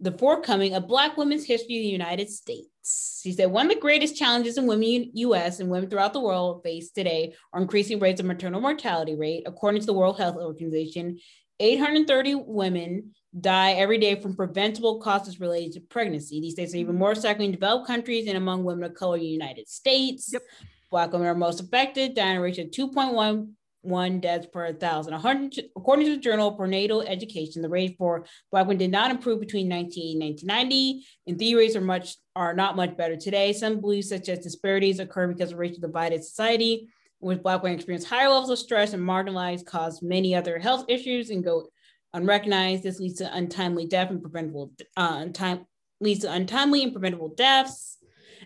[0.00, 3.20] the forthcoming of Black Women's History of the United States.
[3.22, 5.58] She said one of the greatest challenges in women in U.S.
[5.58, 9.44] and women throughout the world face today are increasing rates of maternal mortality rate.
[9.46, 11.18] According to the World Health Organization,
[11.58, 16.40] 830 women die every day from preventable causes related to pregnancy.
[16.40, 19.22] These days are even more striking in developed countries and among women of color in
[19.22, 20.30] the United States.
[20.32, 20.42] Yep.
[20.90, 25.14] Black women are most affected, dying rate of 2.11 deaths per thousand.
[25.14, 29.68] according to the journal Perinatal Education, the rate for Black women did not improve between
[29.68, 33.52] 1980 and 1990, and the rates are much are not much better today.
[33.52, 36.88] Some beliefs such as disparities occur because of racial divided society,
[37.20, 40.84] in which Black women experience higher levels of stress and marginalized, cause many other health
[40.88, 41.68] issues and go
[42.14, 42.82] unrecognized.
[42.82, 45.66] This leads to untimely death and preventable uh, untime,
[46.00, 47.98] leads to untimely and preventable deaths.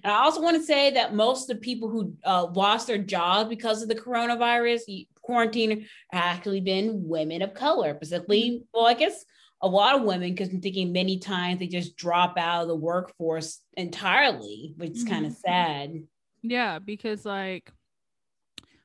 [0.03, 2.99] And I also want to say that most of the people who uh, lost their
[2.99, 8.95] jobs because of the coronavirus quarantine have actually been women of color, specifically, well, I
[8.95, 9.24] guess
[9.62, 12.74] a lot of women, because I'm thinking many times they just drop out of the
[12.74, 15.12] workforce entirely, which is mm-hmm.
[15.12, 16.03] kind of sad.
[16.43, 17.70] Yeah, because like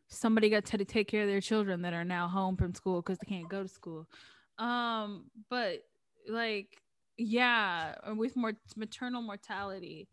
[0.10, 3.18] somebody got to take care of their children that are now home from school because
[3.20, 4.08] they can't go to school.
[4.58, 5.84] Um, but
[6.28, 6.82] like,
[7.18, 10.08] yeah, with more maternal mortality,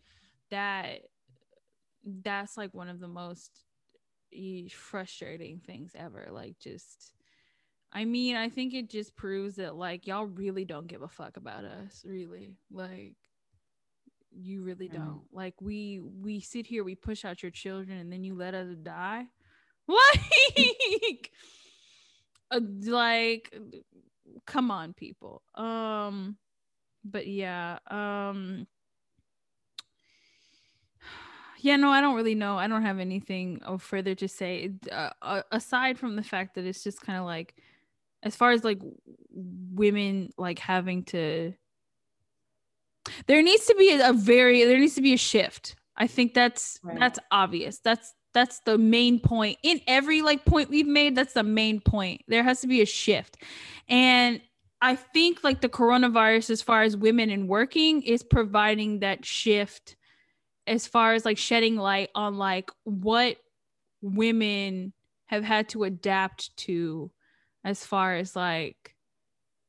[0.51, 1.02] that
[2.05, 3.64] that's like one of the most
[4.70, 6.28] frustrating things ever.
[6.31, 7.12] Like, just.
[7.94, 11.36] I mean, I think it just proves that like y'all really don't give a fuck
[11.36, 12.56] about us, really.
[12.70, 13.16] Like
[14.35, 15.20] you really don't.
[15.32, 18.74] Like we we sit here, we push out your children and then you let us
[18.82, 19.27] die.
[19.89, 21.32] Like
[22.52, 23.52] uh, like
[24.47, 25.43] come on people.
[25.55, 26.37] Um
[27.05, 28.65] but yeah um
[31.59, 32.59] yeah no i don't really know.
[32.59, 34.71] I don't have anything further to say.
[34.91, 37.55] Uh, aside from the fact that it's just kind of like
[38.23, 38.81] as far as like
[39.31, 41.53] women like having to
[43.27, 45.77] there needs to be a, very there needs to be a shift.
[45.97, 46.99] I think that's right.
[46.99, 47.79] that's obvious.
[47.79, 49.59] That's that's the main point.
[49.63, 52.23] In every like point we've made that's the main point.
[52.29, 53.37] There has to be a shift.
[53.89, 54.41] And
[54.83, 59.97] i think like the coronavirus as far as women and working is providing that shift
[60.67, 63.37] as far as like shedding light on like what
[64.03, 64.93] women
[65.27, 67.11] have had to adapt to
[67.65, 68.95] as far as like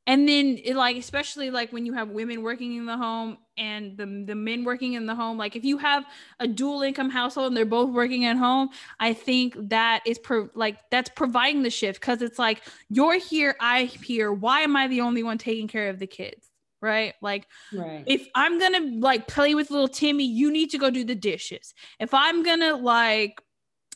[0.05, 3.97] and then it, like especially like when you have women working in the home and
[3.97, 6.05] the, the men working in the home like if you have
[6.39, 8.69] a dual income household and they're both working at home
[8.99, 13.55] i think that is pro- like that's providing the shift because it's like you're here
[13.59, 14.31] i'm here.
[14.33, 16.49] Why am i the only one taking care of the kids?
[16.81, 17.13] Right?
[17.21, 18.03] Like right.
[18.07, 21.73] if i'm gonna like play with little timmy you need to go do the dishes.
[21.99, 23.41] If i'm gonna like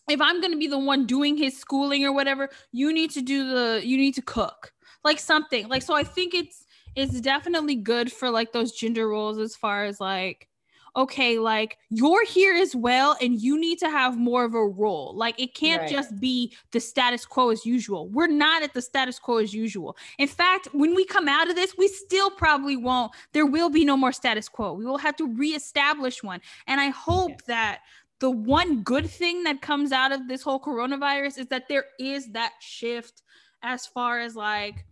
[0.09, 3.49] if i'm gonna be the one doing his schooling or whatever you need to do
[3.49, 4.71] the you need to cook
[5.07, 6.65] like something like so i think it's
[6.95, 10.49] it's definitely good for like those gender roles as far as like
[10.97, 15.13] okay like you're here as well and you need to have more of a role.
[15.15, 15.91] Like it can't right.
[15.91, 18.09] just be the status quo as usual.
[18.09, 19.95] We're not at the status quo as usual.
[20.17, 23.85] In fact when we come out of this we still probably won't there will be
[23.85, 24.73] no more status quo.
[24.73, 26.41] We will have to reestablish one.
[26.65, 27.47] And i hope yes.
[27.47, 27.79] that
[28.19, 32.31] the one good thing that comes out of this whole coronavirus is that there is
[32.31, 33.21] that shift
[33.61, 34.85] as far as like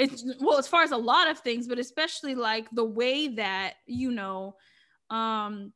[0.00, 3.74] it's well as far as a lot of things but especially like the way that
[3.86, 4.54] you know
[5.10, 5.72] um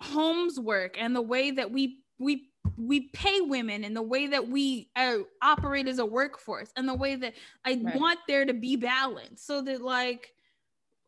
[0.00, 4.48] homes work and the way that we we we pay women and the way that
[4.48, 7.32] we uh, operate as a workforce and the way that
[7.64, 7.96] i right.
[7.96, 10.32] want there to be balance so that like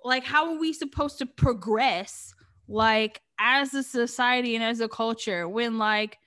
[0.03, 2.35] like how are we supposed to progress
[2.69, 6.19] like as a society and as a culture when like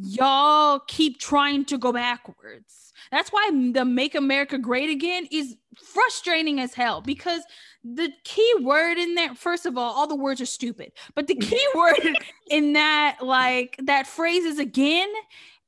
[0.00, 2.92] y'all keep trying to go backwards.
[3.10, 7.42] That's why the Make America Great Again is frustrating as hell because
[7.84, 11.34] the key word in there, first of all, all the words are stupid, but the
[11.34, 12.18] key word
[12.50, 15.08] in that, like, that phrase is again,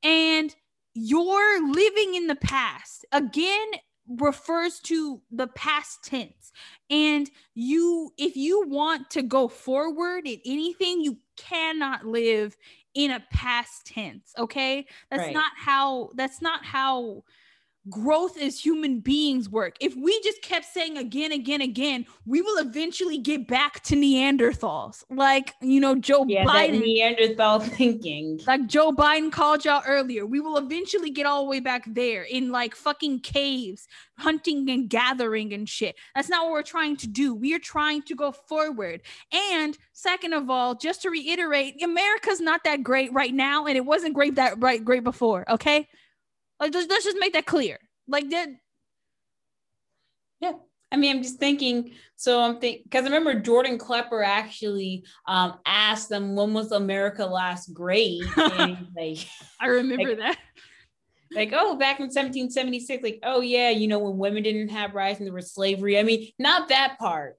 [0.03, 0.55] and
[0.93, 3.05] you're living in the past.
[3.11, 3.67] Again
[4.07, 6.51] refers to the past tense.
[6.89, 12.57] And you, if you want to go forward in anything, you cannot live
[12.93, 15.33] in a past tense okay that's right.
[15.33, 17.23] not how that's not how
[17.89, 19.75] growth as human beings work.
[19.79, 25.03] If we just kept saying again, again, again, we will eventually get back to Neanderthals.
[25.09, 26.81] Like, you know, Joe yeah, Biden.
[26.81, 28.39] Neanderthal thinking.
[28.45, 30.25] Like Joe Biden called y'all earlier.
[30.25, 33.87] We will eventually get all the way back there in like fucking caves,
[34.17, 35.95] hunting and gathering and shit.
[36.15, 37.33] That's not what we're trying to do.
[37.33, 39.01] We are trying to go forward.
[39.33, 43.85] And second of all, just to reiterate, America's not that great right now, and it
[43.85, 45.49] wasn't great that right great before.
[45.49, 45.87] Okay.
[46.61, 47.79] Like, let's, let's just make that clear.
[48.07, 48.49] Like that.
[50.39, 50.53] Yeah.
[50.91, 51.93] I mean, I'm just thinking.
[52.15, 57.25] So I'm thinking because I remember Jordan Klepper actually um, asked them when was America
[57.25, 58.21] last great.
[58.37, 59.27] like,
[59.59, 60.37] I remember like, that.
[61.33, 65.19] Like, oh, back in 1776, like, oh yeah, you know, when women didn't have rights
[65.19, 65.97] and there was slavery.
[65.97, 67.37] I mean, not that part.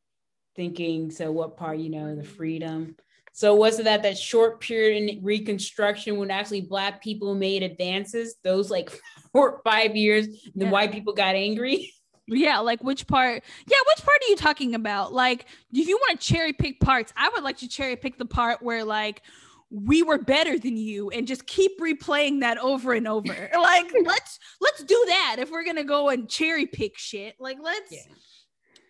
[0.56, 2.96] Thinking, so what part, you know, the freedom.
[3.32, 8.36] So was it that that short period in Reconstruction when actually Black people made advances?
[8.44, 8.90] Those like
[9.32, 10.70] four five years, then yeah.
[10.70, 11.92] white people got angry.
[12.28, 13.42] Yeah, like which part?
[13.66, 15.12] Yeah, which part are you talking about?
[15.12, 18.24] Like, if you want to cherry pick parts, I would like to cherry pick the
[18.24, 19.22] part where like
[19.70, 23.50] we were better than you and just keep replaying that over and over.
[23.56, 27.34] like, let's let's do that if we're gonna go and cherry pick shit.
[27.40, 27.90] Like, let's.
[27.90, 28.12] Yeah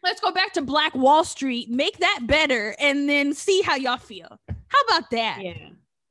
[0.02, 3.96] let's go back to Black Wall Street, make that better, and then see how y'all
[3.96, 4.38] feel.
[4.68, 5.38] How about that?
[5.42, 5.68] Yeah.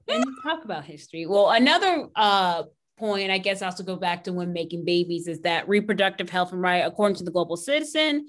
[0.07, 1.25] And talk about history.
[1.25, 2.63] Well, another uh
[3.01, 6.61] point, I guess also go back to when making babies is that reproductive health and
[6.61, 8.27] right, according to the Global Citizen,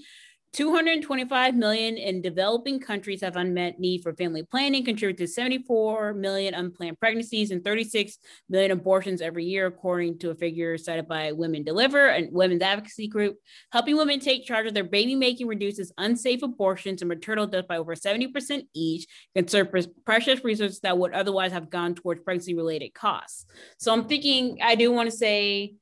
[0.53, 6.53] 225 million in developing countries have unmet need for family planning, contribute to 74 million
[6.53, 8.19] unplanned pregnancies and 36
[8.51, 13.09] million abortions every year, according to a figure cited by Women Deliver and Women's Advocacy
[13.09, 13.39] Group.
[13.73, 17.79] Helping women take charge of their baby making reduces unsafe abortions and maternal death by
[17.79, 19.75] over 70% each, and conserve
[20.05, 23.47] precious resources that would otherwise have gone towards pregnancy related costs.
[23.79, 25.77] So I'm thinking, I do want to say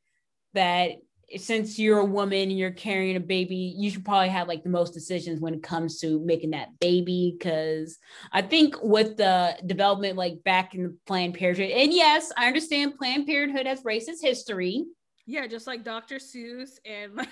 [0.55, 0.93] that
[1.37, 4.71] since you're a woman and you're carrying a baby, you should probably have like the
[4.71, 7.37] most decisions when it comes to making that baby.
[7.41, 7.99] Cause
[8.33, 12.97] I think with the development, like back in the Planned Parenthood, and yes, I understand
[12.97, 14.85] Planned Parenthood has racist history.
[15.27, 16.17] Yeah, just like Dr.
[16.17, 17.17] Seuss and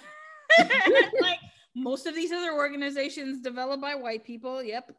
[1.21, 1.39] like
[1.75, 4.63] most of these other organizations developed by white people.
[4.63, 4.93] Yep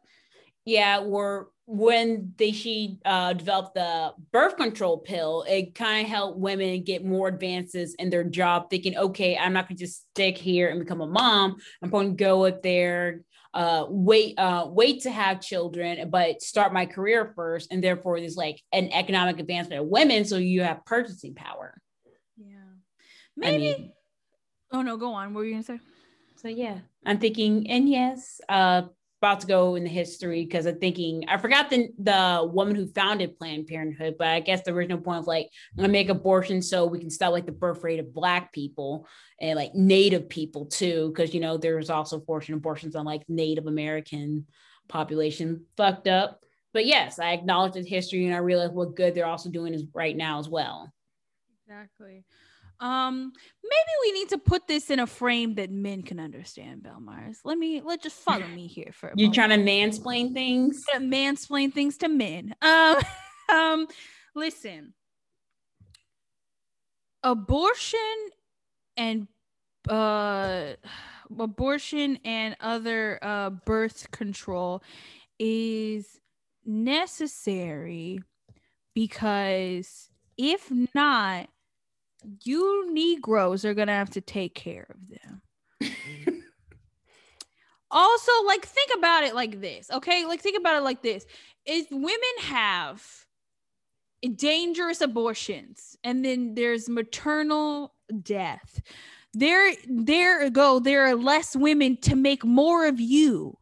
[0.64, 6.38] yeah, were when they she uh, developed the birth control pill, it kind of helped
[6.38, 10.68] women get more advances in their job, thinking, okay, I'm not gonna just stick here
[10.68, 11.56] and become a mom.
[11.80, 13.22] I'm going to go up there,
[13.54, 18.36] uh, wait, uh, wait to have children, but start my career first, and therefore there's
[18.36, 21.80] like an economic advancement of women, so you have purchasing power.
[22.36, 22.56] Yeah,
[23.36, 23.74] maybe.
[23.74, 23.92] I mean,
[24.72, 25.34] oh no, go on.
[25.34, 25.78] What were you gonna say?
[26.34, 28.82] So yeah, I'm thinking, and yes, uh,
[29.20, 32.86] about to go in the history because I'm thinking I forgot the the woman who
[32.86, 36.62] founded Planned Parenthood, but I guess the original point of like I'm gonna make abortion
[36.62, 39.06] so we can stop like the birth rate of black people
[39.38, 43.66] and like native people too, because you know there's also forcing abortions on like Native
[43.66, 44.46] American
[44.88, 45.66] population.
[45.76, 46.42] Fucked up.
[46.72, 49.84] But yes, I acknowledge the history and I realize what good they're also doing is
[49.92, 50.90] right now as well.
[51.66, 52.24] Exactly.
[52.80, 53.32] Um,
[53.62, 57.40] maybe we need to put this in a frame that men can understand, Belle Mars.
[57.44, 60.82] Let me let just follow me here for you trying to mansplain things?
[60.96, 62.54] Mansplain things to men.
[62.62, 62.96] Um,
[63.52, 63.86] um,
[64.34, 64.94] listen,
[67.22, 67.98] abortion
[68.96, 69.28] and
[69.88, 70.72] uh
[71.38, 74.82] abortion and other uh birth control
[75.38, 76.20] is
[76.64, 78.20] necessary
[78.94, 81.48] because if not
[82.44, 85.42] you Negroes are gonna have to take care of them.
[87.90, 90.24] also, like, think about it like this, okay?
[90.26, 91.26] Like, think about it like this:
[91.64, 93.02] if women have
[94.36, 98.80] dangerous abortions, and then there's maternal death,
[99.32, 103.56] there there go there are less women to make more of you.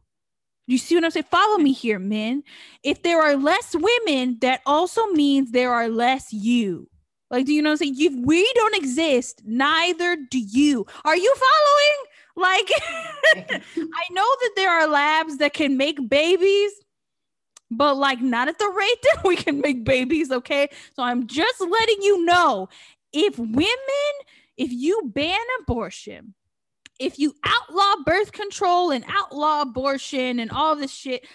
[0.67, 1.25] You see what i'm saying?
[1.31, 2.43] Follow me here men.
[2.83, 6.87] If there are less women that also means there are less you
[7.29, 7.95] like do you know what i'm saying?
[7.97, 10.85] If we don't exist neither do you.
[11.05, 12.05] Are you following?
[12.35, 12.71] Like
[13.77, 16.71] i know that there are labs that can make babies
[17.71, 20.69] but like not at the rate that we can make babies okay?
[20.95, 22.69] So i'm just letting you know
[23.11, 24.13] if women
[24.59, 26.35] if you ban abortion,
[26.99, 31.25] if you outlaw birth control and outlaw abortion and all this shit,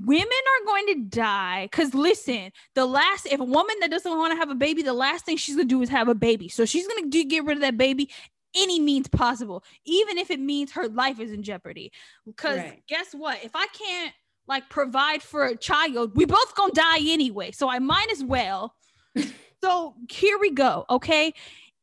[0.00, 1.68] women are going to die.
[1.70, 4.92] Because listen, the last, if a woman that doesn't want to have a baby, the
[4.92, 6.48] last thing she's going to do is have a baby.
[6.48, 8.10] So she's going to do get rid of that baby
[8.56, 11.92] any means possible, even if it means her life is in jeopardy.
[12.26, 12.82] Because right.
[12.88, 13.44] guess what?
[13.44, 14.14] If I can't
[14.46, 17.50] like provide for a child, we both gonna die anyway.
[17.50, 18.74] So I might as well.
[19.62, 20.86] so here we go.
[20.88, 21.34] Okay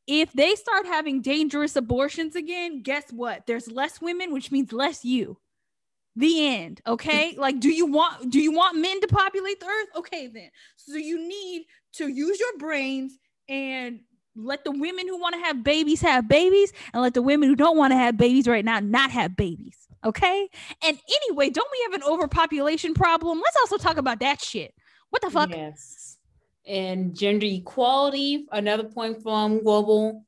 [0.07, 3.47] if they start having dangerous abortions again, guess what?
[3.47, 5.37] There's less women, which means less you.
[6.15, 6.81] The end.
[6.87, 7.35] Okay.
[7.37, 9.87] like, do you want do you want men to populate the earth?
[9.97, 10.49] Okay, then.
[10.75, 13.17] So you need to use your brains
[13.49, 14.01] and
[14.35, 17.55] let the women who want to have babies have babies and let the women who
[17.55, 19.77] don't want to have babies right now not have babies.
[20.03, 20.49] Okay.
[20.83, 23.41] And anyway, don't we have an overpopulation problem?
[23.43, 24.73] Let's also talk about that shit.
[25.09, 25.49] What the fuck?
[25.49, 26.17] Yes
[26.67, 30.25] and gender equality, another point from Global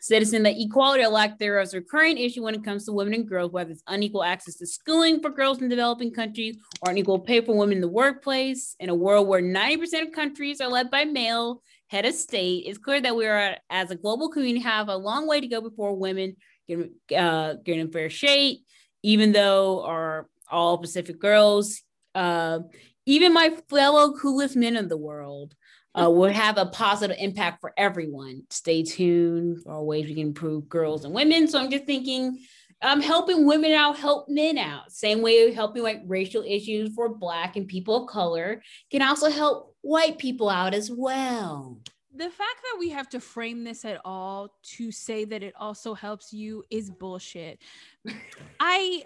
[0.00, 3.14] Citizen that equality or lack thereof is a recurring issue when it comes to women
[3.14, 7.18] and girls, whether it's unequal access to schooling for girls in developing countries or unequal
[7.18, 8.76] pay for women in the workplace.
[8.80, 12.78] In a world where 90% of countries are led by male head of state, it's
[12.78, 15.96] clear that we are, as a global community, have a long way to go before
[15.96, 16.36] women
[16.68, 18.60] get, uh, in fair shake,
[19.02, 21.82] even though our all Pacific girls
[22.14, 22.60] uh,
[23.06, 25.54] even my fellow coolest men in the world
[26.02, 28.42] uh, will have a positive impact for everyone.
[28.50, 31.48] Stay tuned for ways we can improve girls and women.
[31.48, 32.38] So I'm just thinking,
[32.82, 34.92] um, helping women out, help men out.
[34.92, 39.74] Same way helping like racial issues for Black and people of color can also help
[39.80, 41.80] white people out as well.
[42.14, 45.94] The fact that we have to frame this at all to say that it also
[45.94, 47.60] helps you is bullshit.
[48.60, 49.02] I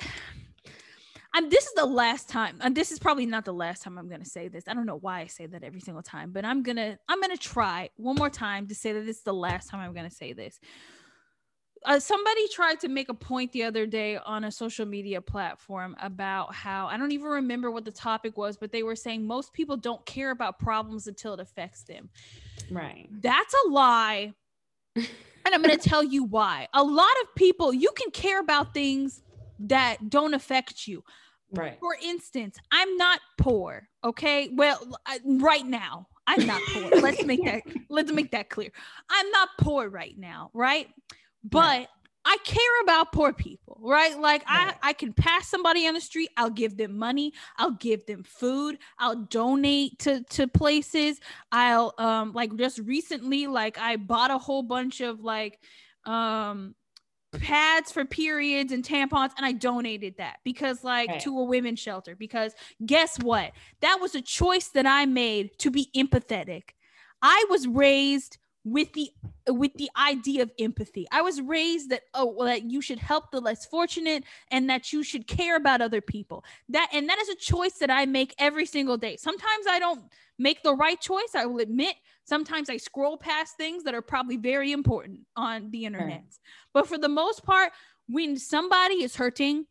[1.35, 4.09] I'm this is the last time, and this is probably not the last time I'm
[4.09, 4.65] gonna say this.
[4.69, 7.37] I don't know why I say that every single time, but I'm gonna I'm gonna
[7.37, 10.33] try one more time to say that this is the last time I'm gonna say
[10.33, 10.61] this.
[11.85, 15.97] Uh, somebody tried to make a point the other day on a social media platform
[16.01, 19.53] about how I don't even remember what the topic was, but they were saying most
[19.53, 22.09] people don't care about problems until it affects them.
[22.71, 23.09] Right.
[23.11, 24.33] That's a lie.
[24.95, 25.07] and
[25.45, 26.69] I'm going to tell you why.
[26.73, 29.23] A lot of people, you can care about things
[29.68, 31.05] that don't affect you.
[31.55, 31.76] Right.
[31.80, 33.89] For instance, I'm not poor.
[34.05, 34.51] Okay.
[34.55, 36.90] Well, I, right now, I'm not poor.
[37.01, 38.70] let's make that let's make that clear.
[39.10, 40.89] I'm not poor right now, right?
[41.44, 41.89] But right.
[42.24, 44.18] I care about poor people, right?
[44.18, 44.74] Like right.
[44.82, 48.22] I I can pass somebody on the street, I'll give them money, I'll give them
[48.22, 51.20] food, I'll donate to to places.
[51.51, 55.59] I'll um like just recently like I bought a whole bunch of like
[56.06, 56.74] um
[57.39, 61.19] pads for periods and tampons and I donated that because like okay.
[61.21, 62.53] to a women's shelter because
[62.85, 66.71] guess what that was a choice that I made to be empathetic
[67.23, 69.10] I was raised with the
[69.48, 73.32] with the idea of empathy I was raised that oh well that you should help
[73.32, 74.22] the less fortunate
[74.52, 77.90] and that you should care about other people that and that is a choice that
[77.90, 80.05] I make every single day sometimes I don't
[80.39, 84.36] make the right choice I will admit Sometimes I scroll past things that are probably
[84.36, 86.06] very important on the internet.
[86.06, 86.39] Right.
[86.72, 87.72] But for the most part,
[88.09, 89.66] when somebody is hurting,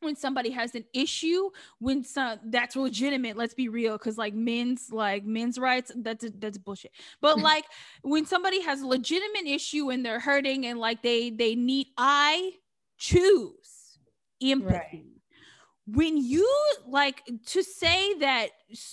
[0.00, 4.90] when somebody has an issue, when some that's legitimate, let's be real, because like men's
[4.90, 6.92] like men's rights, that's that's bullshit.
[7.20, 7.42] But hmm.
[7.42, 7.64] like
[8.02, 12.52] when somebody has a legitimate issue and they're hurting and like they they need I
[12.98, 13.98] choose
[14.42, 14.74] empathy.
[14.74, 15.04] Right
[15.92, 16.48] when you
[16.86, 18.48] like to say that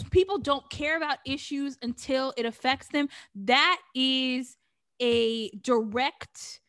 [0.10, 4.58] people don't care about issues until it affects them that is
[5.00, 6.62] a direct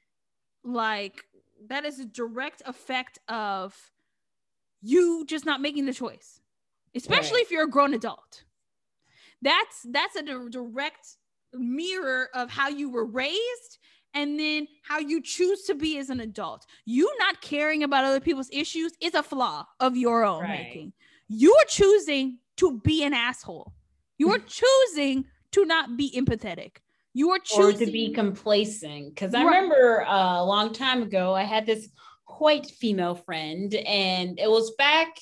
[0.64, 1.24] like
[1.68, 3.74] that is a direct effect of
[4.82, 6.40] you just not making the choice
[6.94, 7.44] especially right.
[7.44, 8.44] if you're a grown adult
[9.42, 11.16] that's that's a direct
[11.52, 13.78] mirror of how you were raised
[14.14, 16.66] and then how you choose to be as an adult.
[16.84, 20.64] You not caring about other people's issues is a flaw of your own right.
[20.64, 20.92] making.
[21.28, 23.72] You are choosing to be an asshole.
[24.16, 26.78] You are choosing to not be empathetic.
[27.14, 29.14] You are choosing or to be complacent.
[29.14, 29.56] Because I right.
[29.56, 31.88] remember uh, a long time ago, I had this
[32.40, 35.16] white female friend, and it was back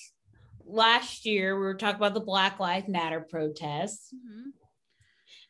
[0.64, 1.56] last year.
[1.56, 4.12] We were talking about the Black Lives Matter protests.
[4.14, 4.50] Mm-hmm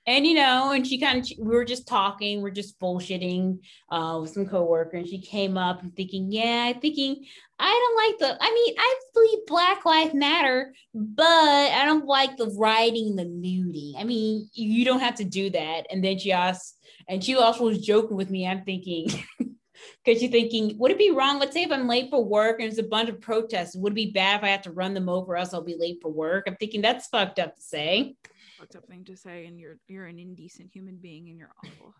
[0.08, 3.58] and you know, and she kind of we were just talking, we're just bullshitting
[3.90, 7.24] uh, with some coworker, and she came up and thinking, yeah, thinking
[7.58, 8.44] I don't like the.
[8.44, 13.94] I mean, I believe Black Lives Matter, but I don't like the writing, the nuding.
[13.98, 15.86] I mean, you don't have to do that.
[15.90, 16.78] And then she asked,
[17.08, 18.46] and she also was joking with me.
[18.46, 19.08] I'm thinking.
[20.04, 21.38] because you're thinking, would it be wrong?
[21.38, 23.96] Let's say if I'm late for work and there's a bunch of protests, would it
[23.96, 26.44] be bad if I had to run them over, else I'll be late for work?
[26.46, 28.16] I'm thinking that's fucked up to say
[28.56, 31.94] fucked up thing to say, and you're you're an indecent human being, and you're awful.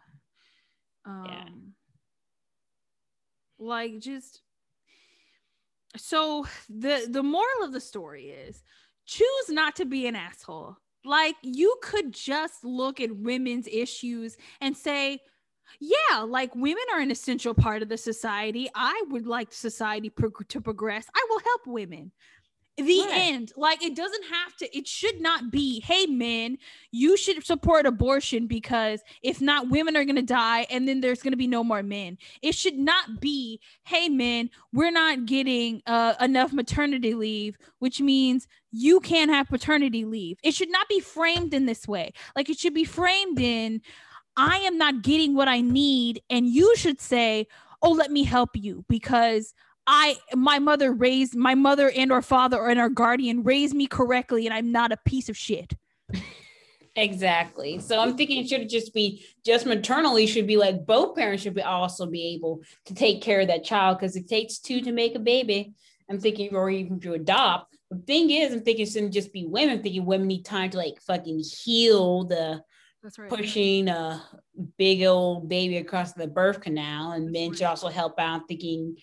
[1.05, 1.44] Um, yeah.
[3.59, 4.40] Like just
[5.97, 8.62] so the the moral of the story is
[9.07, 10.77] choose not to be an asshole.
[11.05, 15.20] Like you could just look at women's issues and say,
[15.80, 18.68] yeah, like women are an essential part of the society.
[18.74, 21.06] I would like society to progress.
[21.14, 22.12] I will help women
[22.76, 23.10] the right.
[23.12, 26.59] end like it doesn't have to it should not be hey men
[26.90, 31.22] you should support abortion because if not women are going to die and then there's
[31.22, 35.80] going to be no more men it should not be hey men we're not getting
[35.86, 41.01] uh, enough maternity leave which means you can't have paternity leave it should not be
[41.01, 43.80] framed in this way like it should be framed in
[44.36, 47.46] i am not getting what i need and you should say
[47.82, 49.54] oh let me help you because
[49.86, 53.86] I my mother raised my mother and or father or and our guardian raised me
[53.86, 55.74] correctly and I'm not a piece of shit.
[56.96, 57.78] Exactly.
[57.78, 61.54] So I'm thinking it should just be just maternally should be like both parents should
[61.54, 64.92] be also be able to take care of that child because it takes two to
[64.92, 65.74] make a baby.
[66.10, 67.76] I'm thinking or even to adopt.
[67.90, 69.76] The thing is, I'm thinking it shouldn't just be women.
[69.76, 72.62] I'm thinking women need time to like fucking heal the
[73.06, 73.30] that's right.
[73.30, 74.20] pushing a
[74.78, 77.56] big old baby across the birth canal, and right.
[77.56, 78.48] should also help out.
[78.48, 78.96] Thinking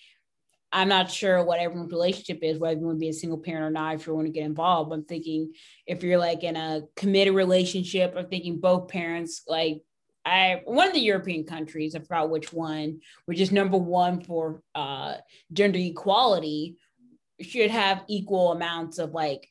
[0.74, 3.64] I'm not sure what everyone's relationship is, whether you want to be a single parent
[3.64, 4.92] or not, if you want to get involved.
[4.92, 5.54] I'm thinking
[5.88, 9.84] if you're like in a committed relationship, I'm thinking both parents, like
[10.26, 14.62] I one of the European countries, I forgot which one, which is number one for
[14.76, 15.16] uh,
[15.54, 16.76] gender equality,
[17.40, 19.48] should have equal amounts of like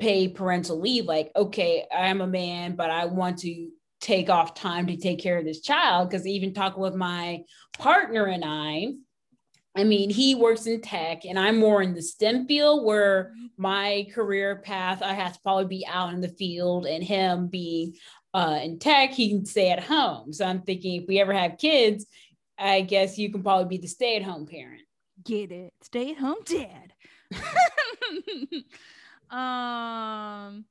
[0.00, 1.04] pay parental leave.
[1.04, 3.70] Like, okay, I'm a man, but I want to
[4.02, 6.10] take off time to take care of this child.
[6.10, 7.44] Because even talking with my
[7.78, 8.88] partner and I,
[9.74, 14.06] I mean, he works in tech and I'm more in the STEM field where my
[14.12, 17.94] career path, I have to probably be out in the field and him being
[18.34, 20.32] uh, in tech, he can stay at home.
[20.32, 22.04] So I'm thinking if we ever have kids,
[22.58, 24.82] I guess you can probably be the stay at home parent.
[25.24, 25.72] Get it?
[25.82, 26.92] Stay at home dad.
[29.34, 30.64] um,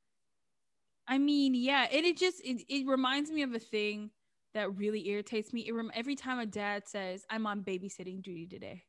[1.12, 4.12] I mean, yeah, and it just, it, it reminds me of a thing
[4.54, 5.68] that really irritates me.
[5.68, 8.84] It rem- every time a dad says, I'm on babysitting duty today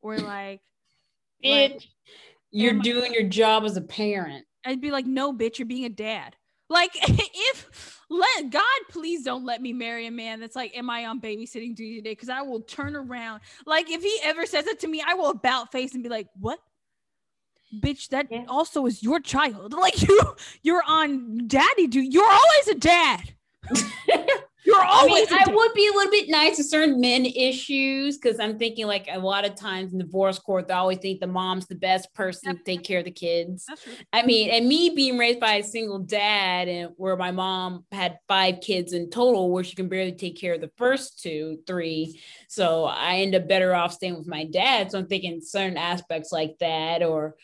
[0.00, 0.60] or like,
[1.40, 1.82] it, like,
[2.52, 4.46] you're doing your job as a parent.
[4.64, 6.36] I'd be like, no, bitch, you're being a dad.
[6.70, 11.06] Like, if let God please don't let me marry a man that's like, Am I
[11.06, 12.12] on babysitting duty today?
[12.12, 13.40] Because I will turn around.
[13.66, 16.28] Like, if he ever says it to me, I will about face and be like,
[16.38, 16.60] What?
[17.74, 18.44] Bitch, that yeah.
[18.48, 19.74] also is your child.
[19.78, 20.20] Like you,
[20.62, 22.08] you're on daddy duty.
[22.08, 23.34] You're always a dad.
[24.68, 25.32] You're always.
[25.32, 28.58] I, mean, I would be a little bit nice to certain men issues because I'm
[28.58, 31.74] thinking like a lot of times in divorce court, they always think the mom's the
[31.74, 33.64] best person to take care of the kids.
[34.12, 38.18] I mean, and me being raised by a single dad and where my mom had
[38.28, 42.20] five kids in total, where she can barely take care of the first two, three.
[42.48, 44.90] So I end up better off staying with my dad.
[44.90, 47.36] So I'm thinking certain aspects like that or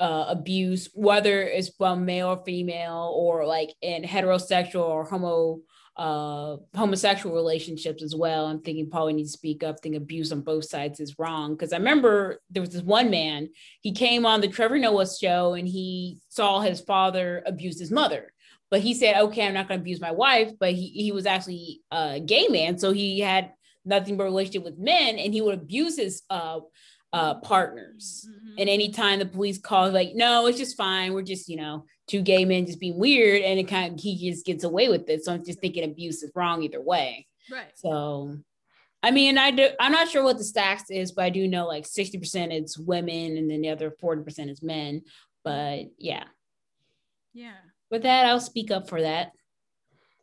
[0.00, 5.60] uh, abuse, whether it's from male or female, or like in heterosexual or homo
[5.96, 8.46] uh, homosexual relationships as well.
[8.46, 9.80] I'm thinking probably need to speak up.
[9.80, 13.50] Think abuse on both sides is wrong because I remember there was this one man.
[13.82, 18.32] He came on the Trevor Noah show and he saw his father abuse his mother.
[18.70, 21.26] But he said, "Okay, I'm not going to abuse my wife." But he he was
[21.26, 23.52] actually a gay man, so he had
[23.84, 26.60] nothing but relationship with men, and he would abuse his uh,
[27.12, 28.26] uh, partners.
[28.28, 28.54] Mm-hmm.
[28.58, 31.12] And anytime the police call, like, no, it's just fine.
[31.12, 33.42] We're just, you know, two gay men just being weird.
[33.42, 35.24] And it kind of, he just gets away with it.
[35.24, 37.26] So I'm just thinking abuse is wrong either way.
[37.50, 37.72] Right.
[37.74, 38.36] So,
[39.02, 41.66] I mean, I do, I'm not sure what the stacks is, but I do know
[41.66, 45.02] like 60% is women and then the other 40% is men.
[45.42, 46.24] But yeah.
[47.32, 47.56] Yeah.
[47.90, 49.32] With that, I'll speak up for that.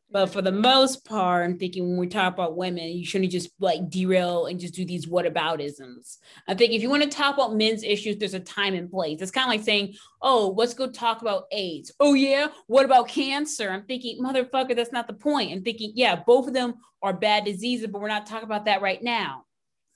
[0.09, 3.49] But for the most part, I'm thinking when we talk about women, you shouldn't just
[3.59, 6.17] like derail and just do these whataboutisms.
[6.47, 9.21] I think if you want to talk about men's issues, there's a time and place.
[9.21, 11.91] It's kind of like saying, oh, let's go talk about AIDS.
[11.99, 12.47] Oh, yeah.
[12.67, 13.69] What about cancer?
[13.69, 15.51] I'm thinking, motherfucker, that's not the point.
[15.51, 18.81] I'm thinking, yeah, both of them are bad diseases, but we're not talking about that
[18.81, 19.43] right now.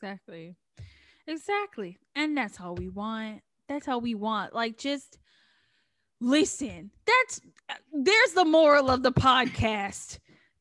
[0.01, 0.57] Exactly.
[1.25, 1.99] Exactly.
[2.15, 3.41] And that's all we want.
[3.69, 4.53] That's all we want.
[4.53, 5.17] Like, just
[6.21, 6.91] listen.
[7.05, 7.41] That's
[7.91, 10.19] there's the moral of the podcast.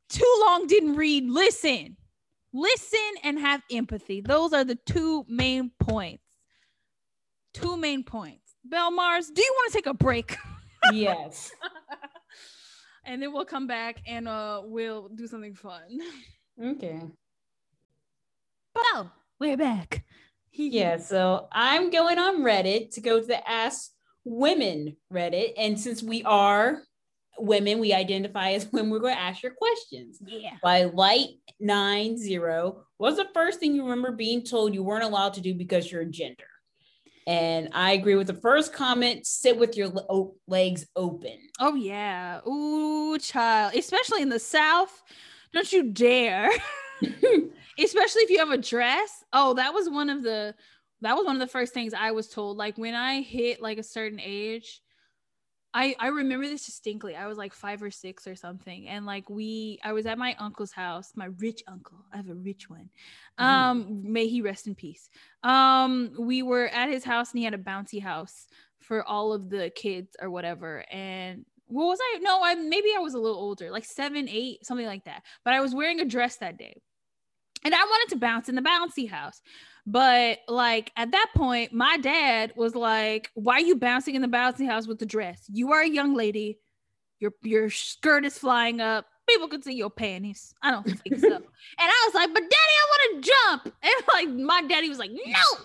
[0.08, 1.28] too long didn't read.
[1.28, 1.96] Listen,
[2.52, 4.20] listen and have empathy.
[4.20, 6.24] Those are the two main points.
[7.54, 8.54] Two main points.
[8.64, 10.36] Belle Mars, do you want to take a break?
[10.94, 11.52] Yes.
[13.04, 15.98] and then we'll come back and uh we'll do something fun.
[16.62, 17.02] Okay.
[18.74, 20.04] Oh, we're back.
[20.52, 23.90] Yeah, so I'm going on Reddit to go to the Ask
[24.24, 25.52] Women Reddit.
[25.56, 26.82] And since we are
[27.38, 30.20] women, we identify as women, we're going to ask your questions.
[30.26, 30.56] Yeah.
[30.62, 35.54] By Light90, what's the first thing you remember being told you weren't allowed to do
[35.54, 36.44] because you're a gender?
[37.26, 41.38] And I agree with the first comment sit with your le- legs open.
[41.60, 42.40] Oh, yeah.
[42.48, 43.74] Ooh, child.
[43.74, 45.02] Especially in the South.
[45.52, 46.50] Don't you dare.
[47.78, 49.22] Especially if you have a dress.
[49.32, 50.54] Oh, that was one of the
[51.02, 52.56] that was one of the first things I was told.
[52.56, 54.80] Like when I hit like a certain age,
[55.72, 57.14] I I remember this distinctly.
[57.14, 60.34] I was like five or six or something, and like we, I was at my
[60.38, 62.04] uncle's house, my rich uncle.
[62.12, 62.90] I have a rich one.
[63.38, 64.12] Um, mm-hmm.
[64.12, 65.08] may he rest in peace.
[65.42, 68.46] Um, we were at his house, and he had a bouncy house
[68.80, 70.84] for all of the kids or whatever.
[70.90, 72.18] And what was I?
[72.20, 75.22] No, I maybe I was a little older, like seven, eight, something like that.
[75.44, 76.74] But I was wearing a dress that day
[77.64, 79.40] and I wanted to bounce in the bouncy house.
[79.86, 84.28] But like at that point, my dad was like, Why are you bouncing in the
[84.28, 85.44] bouncy house with the dress?
[85.48, 86.58] You are a young lady.
[87.18, 89.06] Your your skirt is flying up.
[89.28, 90.54] People could see your panties.
[90.62, 91.26] I don't think so.
[91.34, 91.44] and
[91.78, 93.74] I was like, But daddy, I want to jump.
[93.82, 95.64] And like my daddy was like, No,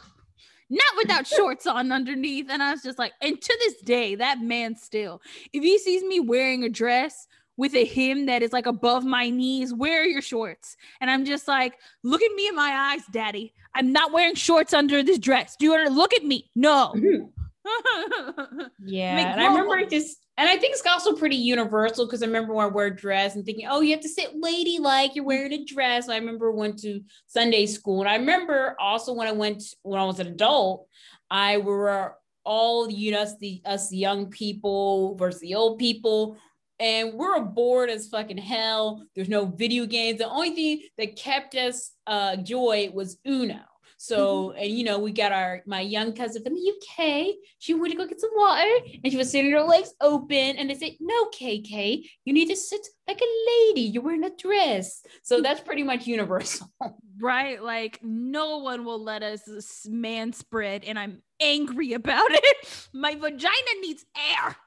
[0.70, 2.48] not without shorts on underneath.
[2.50, 5.22] And I was just like, and to this day, that man still,
[5.54, 9.30] if he sees me wearing a dress with a hem that is like above my
[9.30, 9.74] knees.
[9.74, 10.76] Where are your shorts?
[11.02, 13.54] And I'm just like, look at me in my eyes, daddy.
[13.74, 15.56] I'm not wearing shorts under this dress.
[15.58, 16.50] Do you want to look at me?
[16.56, 16.94] No.
[16.96, 17.26] Mm-hmm.
[18.86, 19.18] yeah.
[19.18, 22.66] and I remember just, and I think it's also pretty universal because I remember when
[22.66, 25.16] I wear a dress and thinking, oh, you have to sit ladylike.
[25.16, 26.10] You're wearing a dress.
[26.10, 28.02] I remember went to Sunday school.
[28.02, 30.88] And I remember also when I went, when I was an adult,
[31.32, 32.16] I were
[32.46, 36.38] all you know, us the us young people versus the old people
[36.80, 39.06] and we're bored as fucking hell.
[39.16, 40.20] There's no video games.
[40.20, 43.62] The only thing that kept us uh, joy was Uno.
[43.98, 44.58] So, mm-hmm.
[44.58, 47.36] and you know, we got our my young cousin from the UK.
[47.60, 48.70] She went to go get some water
[49.04, 50.58] and she was sitting her legs open.
[50.58, 53.82] And they said, No, KK, you need to sit like a lady.
[53.82, 55.02] You're wearing a dress.
[55.24, 56.72] So that's pretty much universal.
[57.18, 57.64] Right.
[57.64, 62.90] Like no one will let us man spread, and I'm angry about it.
[62.94, 64.58] My vagina needs air.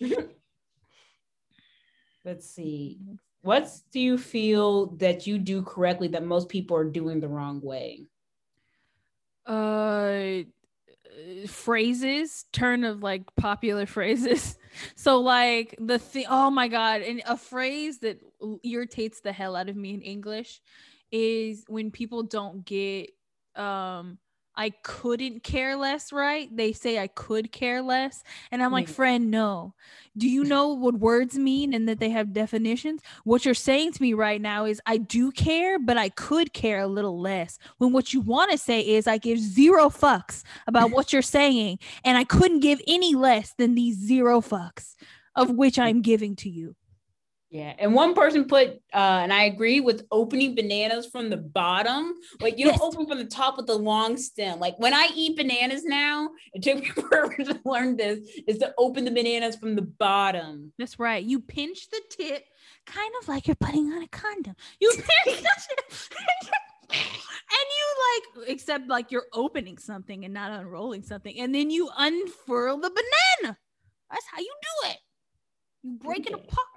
[2.24, 2.98] let's see.
[3.42, 7.60] What do you feel that you do correctly that most people are doing the wrong
[7.60, 8.06] way?
[9.46, 10.44] Uh
[11.46, 14.58] phrases turn of like popular phrases.
[14.96, 18.18] So like the thing oh my god and a phrase that
[18.64, 20.60] irritates the hell out of me in english
[21.12, 23.10] is when people don't get
[23.54, 24.18] um
[24.56, 26.54] I couldn't care less, right?
[26.54, 28.22] They say I could care less.
[28.50, 28.92] And I'm like, mm.
[28.92, 29.74] friend, no.
[30.16, 33.02] Do you know what words mean and that they have definitions?
[33.24, 36.80] What you're saying to me right now is I do care, but I could care
[36.80, 37.58] a little less.
[37.78, 41.80] When what you want to say is I give zero fucks about what you're saying,
[42.04, 44.94] and I couldn't give any less than these zero fucks
[45.36, 46.76] of which I'm giving to you.
[47.54, 52.14] Yeah, and one person put, uh, and I agree with opening bananas from the bottom.
[52.40, 52.80] Like you yes.
[52.80, 54.58] don't open from the top with the long stem.
[54.58, 58.74] Like when I eat bananas now, it took me forever to learn this, is to
[58.76, 60.72] open the bananas from the bottom.
[60.80, 61.24] That's right.
[61.24, 62.44] You pinch the tip,
[62.86, 64.56] kind of like you're putting on a condom.
[64.80, 64.90] You
[65.24, 65.48] pinch the
[66.90, 71.88] and you like, except like you're opening something and not unrolling something, and then you
[71.96, 73.56] unfurl the banana.
[74.10, 74.96] That's how you do it.
[75.84, 76.34] You break okay.
[76.34, 76.73] it apart.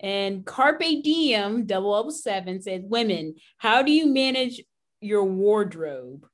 [0.00, 4.62] And Carpe Diem 007 says, Women, how do you manage
[5.00, 6.26] your wardrobe?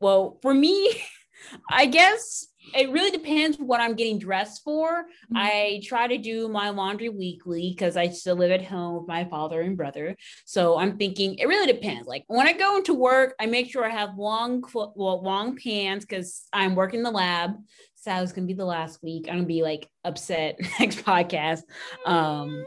[0.00, 1.02] Well, for me,
[1.70, 5.02] I guess it really depends what I'm getting dressed for.
[5.02, 5.36] Mm-hmm.
[5.36, 9.24] I try to do my laundry weekly because I still live at home with my
[9.24, 10.16] father and brother.
[10.44, 12.06] So I'm thinking it really depends.
[12.06, 16.04] Like when I go into work, I make sure I have long, well, long pants
[16.04, 17.52] because I'm working in the lab.
[17.94, 19.26] So it's gonna be the last week.
[19.28, 21.62] I'm gonna be like upset next podcast.
[22.06, 22.64] Um,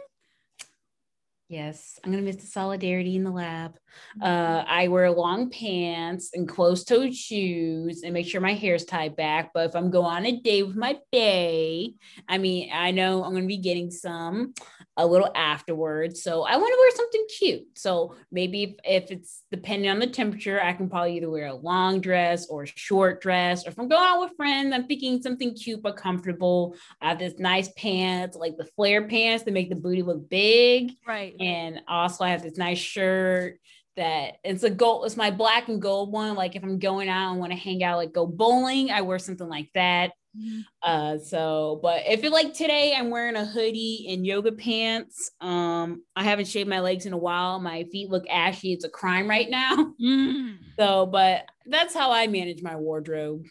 [1.52, 3.78] Yes, I'm gonna miss the solidarity in the lab.
[4.22, 9.16] Uh, I wear long pants and closed toed shoes and make sure my hair's tied
[9.16, 9.52] back.
[9.54, 11.90] But if I'm going on a date with my bae,
[12.28, 14.54] I mean, I know I'm going to be getting some
[14.98, 16.22] a little afterwards.
[16.22, 17.64] So I want to wear something cute.
[17.76, 21.56] So maybe if, if it's depending on the temperature, I can probably either wear a
[21.56, 23.66] long dress or a short dress.
[23.66, 26.76] Or if I'm going out with friends, I'm thinking something cute but comfortable.
[27.02, 30.92] I have this nice pants, like the flare pants that make the booty look big.
[31.08, 31.36] Right.
[31.40, 33.60] And also I have this nice shirt
[34.02, 36.36] that it's a gold, it's my black and gold one.
[36.36, 39.20] Like if I'm going out and want to hang out, like go bowling, I wear
[39.20, 40.14] something like that.
[40.36, 40.62] Mm-hmm.
[40.82, 45.32] Uh, so, but if it like today, I'm wearing a hoodie and yoga pants.
[45.40, 47.60] Um, I haven't shaved my legs in a while.
[47.60, 48.74] My feet look ashy.
[48.74, 49.94] It's a crime right now.
[50.02, 50.58] Mm.
[50.80, 53.44] So, but that's how I manage my wardrobe.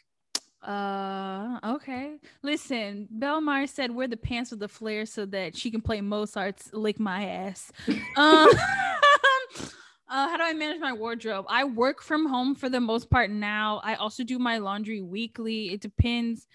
[0.62, 2.16] Uh, okay.
[2.42, 6.00] Listen, Belle Mars said wear the pants with the flare so that she can play
[6.00, 7.70] Mozart's "Lick My Ass."
[8.16, 8.48] um,
[10.10, 11.46] Uh, how do I manage my wardrobe?
[11.48, 13.80] I work from home for the most part now.
[13.84, 15.72] I also do my laundry weekly.
[15.72, 16.48] It depends.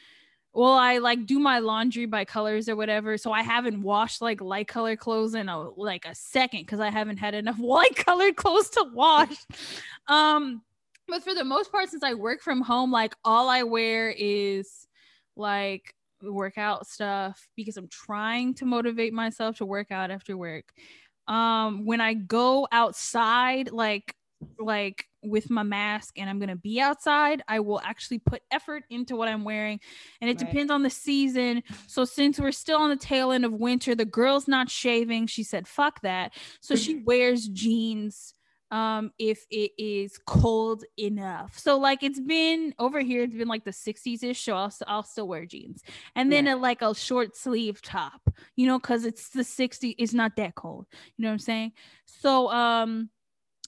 [0.52, 3.18] Well, I like do my laundry by colors or whatever.
[3.18, 6.90] So I haven't washed like light color clothes in a like a second because I
[6.90, 9.38] haven't had enough light colored clothes to wash.
[10.08, 10.62] um,
[11.08, 14.86] but for the most part, since I work from home, like all I wear is
[15.38, 20.74] like workout stuff because I'm trying to motivate myself to work out after work
[21.28, 24.16] um when i go outside like
[24.60, 29.16] like with my mask and i'm to be outside i will actually put effort into
[29.16, 29.80] what i'm wearing
[30.22, 30.48] and it right.
[30.48, 34.06] depends on the season so since we're still on the tail end of winter the
[34.06, 36.32] girl's not shaving she said fuck that
[36.62, 38.35] so she wears jeans
[38.72, 41.58] um if it is cold enough.
[41.58, 45.04] So like it's been over here it's been like the 60s ish so I'll, I'll
[45.04, 45.84] still wear jeans.
[46.16, 46.56] And then yeah.
[46.56, 50.56] a, like a short sleeve top you know because it's the 60s it's not that
[50.56, 51.74] cold you know what i'm saying?
[52.06, 53.10] So um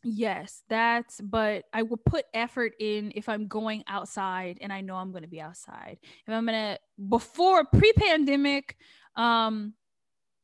[0.03, 4.95] yes that's but i will put effort in if i'm going outside and i know
[4.95, 5.97] i'm going to be outside.
[6.01, 6.79] If i'm going to
[7.09, 8.77] before pre-pandemic
[9.15, 9.73] um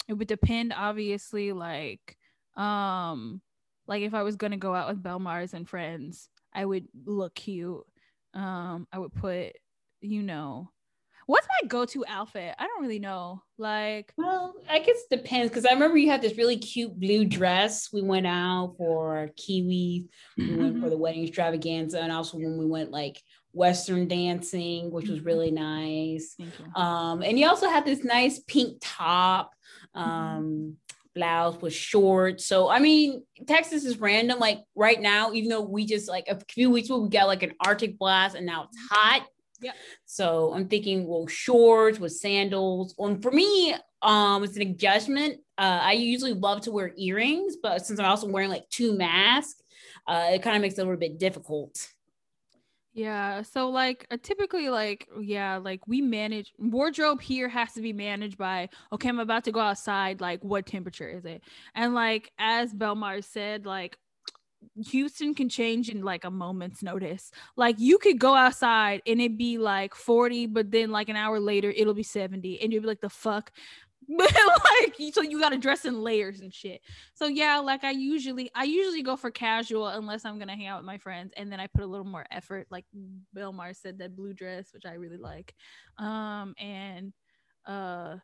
[0.08, 2.18] it would depend obviously like
[2.56, 3.42] um
[3.88, 7.36] like if I was gonna go out with Belle Mars and friends, I would look
[7.36, 7.84] cute.
[8.34, 9.54] Um, I would put,
[10.02, 10.72] you know,
[11.26, 12.56] what's my go-to outfit?
[12.58, 13.42] I don't really know.
[13.58, 17.26] Like, well, I guess it depends because I remember you had this really cute blue
[17.26, 17.90] dress.
[17.94, 20.08] We went out for Kiwi,
[20.38, 23.22] we went for the wedding extravaganza, and also when we went like
[23.54, 26.36] Western dancing, which was really nice.
[26.76, 29.52] Um, and you also had this nice pink top.
[29.94, 30.78] Um,
[31.14, 32.46] blouse with shorts.
[32.46, 34.40] So I mean, Texas is random.
[34.40, 37.44] Like right now, even though we just like a few weeks ago we got like
[37.44, 39.28] an Arctic blast and now it's hot.
[39.62, 39.72] Yeah.
[40.06, 42.94] So I'm thinking, well, shorts with sandals.
[42.98, 45.40] And for me, um, it's an adjustment.
[45.58, 49.62] Uh, I usually love to wear earrings, but since I'm also wearing like two masks,
[50.06, 51.93] uh, it kind of makes it a little bit difficult.
[52.94, 53.42] Yeah.
[53.42, 58.38] So like uh, typically like yeah, like we manage wardrobe here has to be managed
[58.38, 61.44] by okay, I'm about to go outside, like what temperature is it?
[61.74, 63.98] And like as Belle Mars said, like
[64.86, 67.32] Houston can change in like a moment's notice.
[67.58, 71.40] Like you could go outside and it'd be like 40, but then like an hour
[71.40, 73.52] later it'll be 70 and you'll be like the fuck
[74.18, 76.82] but like so you got to dress in layers and shit.
[77.14, 80.80] So yeah like i usually i usually go for casual unless i'm gonna hang out
[80.80, 82.86] with my friends and then i put a little more effort like
[83.34, 85.54] Belle Mars said that blue dress which i really like.
[85.98, 87.14] Um and
[87.66, 88.18] uh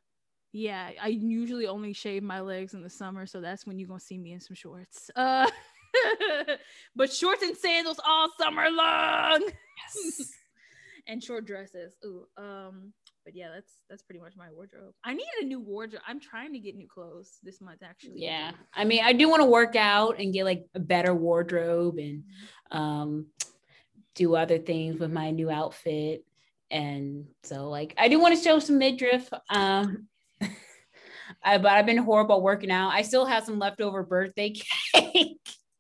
[0.52, 4.00] yeah i usually only shave my legs in the summer so that's when you're gonna
[4.00, 5.10] see me in some shorts.
[5.16, 5.50] Uh
[6.96, 9.42] but shorts and sandals all summer long.
[9.42, 10.32] Yes.
[11.08, 11.96] and short dresses.
[12.06, 12.94] Ooh um
[13.30, 14.96] but yeah, that's that's pretty much my wardrobe.
[15.04, 16.02] I need a new wardrobe.
[16.08, 18.24] I'm trying to get new clothes this month actually.
[18.24, 18.54] Yeah.
[18.74, 22.24] I mean, I do want to work out and get like a better wardrobe and
[22.72, 23.28] um
[24.16, 26.26] do other things with my new outfit.
[26.72, 29.30] And so like I do want to show some midriff.
[29.52, 30.08] Um
[31.44, 32.90] I, but I've been horrible working out.
[32.90, 34.56] I still have some leftover birthday
[34.96, 35.38] cake.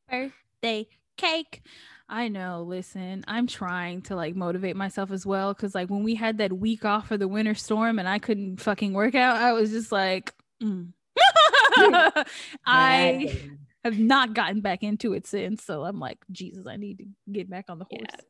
[0.07, 1.63] Birthday cake.
[2.09, 2.65] I know.
[2.67, 6.51] Listen, I'm trying to like motivate myself as well because like when we had that
[6.51, 9.91] week off for the winter storm and I couldn't fucking work out, I was just
[9.91, 10.91] like, mm.
[12.65, 13.39] I
[13.83, 15.63] have not gotten back into it since.
[15.63, 18.01] So I'm like, Jesus, I need to get back on the horse.
[18.09, 18.21] Yeah.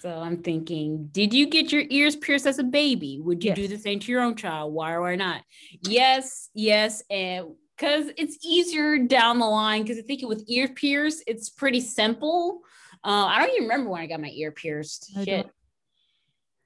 [0.00, 3.20] So I'm thinking, did you get your ears pierced as a baby?
[3.20, 3.56] Would you yes.
[3.56, 4.72] do the same to your own child?
[4.72, 5.40] Why or why not?
[5.80, 7.46] Yes, yes, and
[7.76, 9.82] because it's easier down the line.
[9.82, 12.60] Because I think with ear pierce, it's pretty simple.
[13.04, 15.12] Uh, I don't even remember when I got my ear pierced.
[15.16, 15.50] I Shit.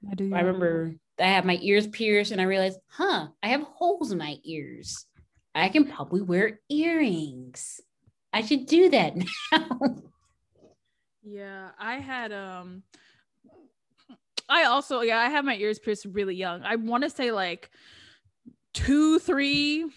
[0.09, 0.33] I do.
[0.33, 4.17] I remember I have my ears pierced and I realized, huh, I have holes in
[4.17, 5.05] my ears.
[5.53, 7.81] I can probably wear earrings.
[8.31, 9.15] I should do that
[9.51, 9.79] now.
[11.21, 12.83] Yeah, I had um
[14.47, 16.63] I also yeah, I had my ears pierced really young.
[16.63, 17.69] I want to say like
[18.73, 19.89] 2 3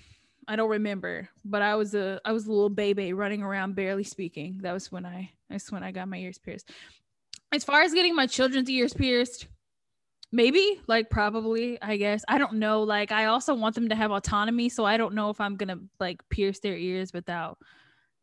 [0.48, 4.04] I don't remember, but I was a I was a little baby running around barely
[4.04, 4.58] speaking.
[4.62, 6.70] That was when I that's when I got my ears pierced.
[7.52, 9.46] As far as getting my children's ears pierced,
[10.32, 12.24] maybe like probably i guess.
[12.26, 12.82] I don't know.
[12.82, 15.78] Like i also want them to have autonomy so i don't know if i'm gonna
[16.00, 17.58] like pierce their ears without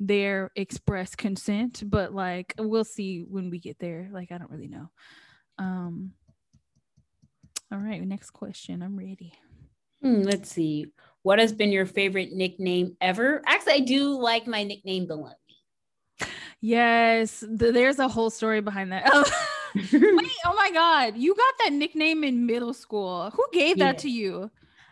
[0.01, 4.09] their express consent but like we'll see when we get there.
[4.11, 4.89] Like i don't really know.
[5.57, 6.13] Um
[7.71, 8.81] all right next question.
[8.81, 9.33] I'm ready.
[10.01, 10.87] Hmm, let's see.
[11.21, 13.43] What has been your favorite nickname ever?
[13.45, 15.35] Actually i do like my nickname baloney
[16.61, 19.05] yes th- there's a whole story behind that
[19.75, 24.01] Wait, oh my god you got that nickname in middle school who gave that yeah.
[24.01, 24.51] to you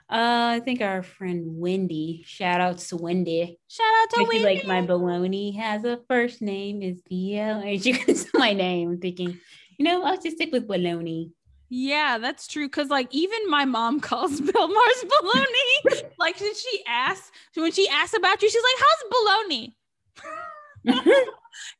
[0.09, 2.23] uh, I think our friend Wendy.
[2.25, 3.59] Shout out to Wendy.
[3.67, 4.39] Shout out to Wendy.
[4.39, 7.67] Like my baloney has a first name is BL.
[7.67, 8.91] And she goes my name.
[8.91, 9.37] I'm thinking,
[9.77, 11.31] you know, I'll just stick with baloney.
[11.67, 12.69] Yeah, that's true.
[12.69, 16.03] Cause like even my mom calls Belle Mars baloney.
[16.19, 19.73] like when she asks, when she asks about you, she's like, "How's baloney?"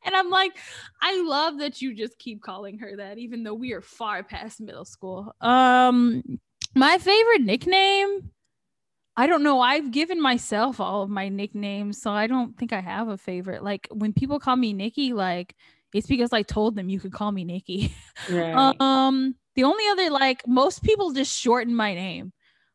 [0.04, 0.58] And I'm like,
[1.02, 4.60] I love that you just keep calling her that, even though we are far past
[4.60, 5.34] middle school.
[5.40, 6.22] Um,
[6.74, 8.30] my favorite nickname.
[9.16, 9.60] I don't know.
[9.60, 13.64] I've given myself all of my nicknames, so I don't think I have a favorite.
[13.64, 15.56] Like when people call me Nikki, like
[15.92, 17.94] it's because I told them you could call me Nikki.
[18.30, 18.74] Right.
[18.80, 22.32] um, the only other like most people just shorten my name.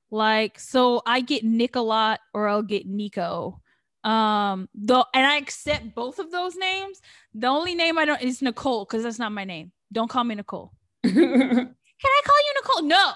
[0.09, 3.61] Like so I get Nick a lot or I'll get Nico.
[4.03, 7.01] Um, though and I accept both of those names.
[7.33, 9.71] The only name I don't is Nicole because that's not my name.
[9.91, 10.73] Don't call me Nicole.
[11.03, 12.83] Can I call you Nicole?
[12.83, 13.13] No.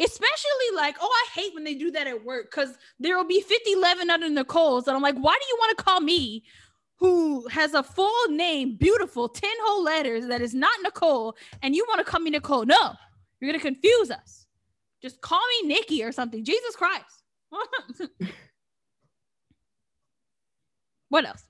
[0.00, 3.40] Especially like, oh, I hate when they do that at work because there will be
[3.40, 4.86] 50 11 other Nicoles.
[4.86, 6.44] And I'm like, why do you want to call me
[6.96, 11.84] who has a full name, beautiful, 10 whole letters that is not Nicole, and you
[11.88, 12.64] want to call me Nicole?
[12.64, 12.94] No,
[13.40, 14.46] you're going to confuse us.
[15.02, 16.44] Just call me Nikki or something.
[16.44, 17.24] Jesus Christ.
[21.12, 21.44] what else?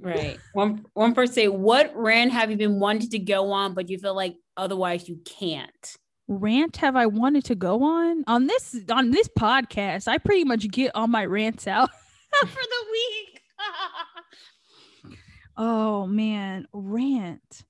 [0.00, 0.38] Right.
[0.54, 3.98] One one person say, what rant have you been wanting to go on, but you
[3.98, 5.96] feel like otherwise you can't?
[6.28, 10.08] rant have I wanted to go on on this on this podcast?
[10.08, 11.90] I pretty much get all my rants out
[12.40, 13.40] for the week.
[15.56, 17.64] oh man, rant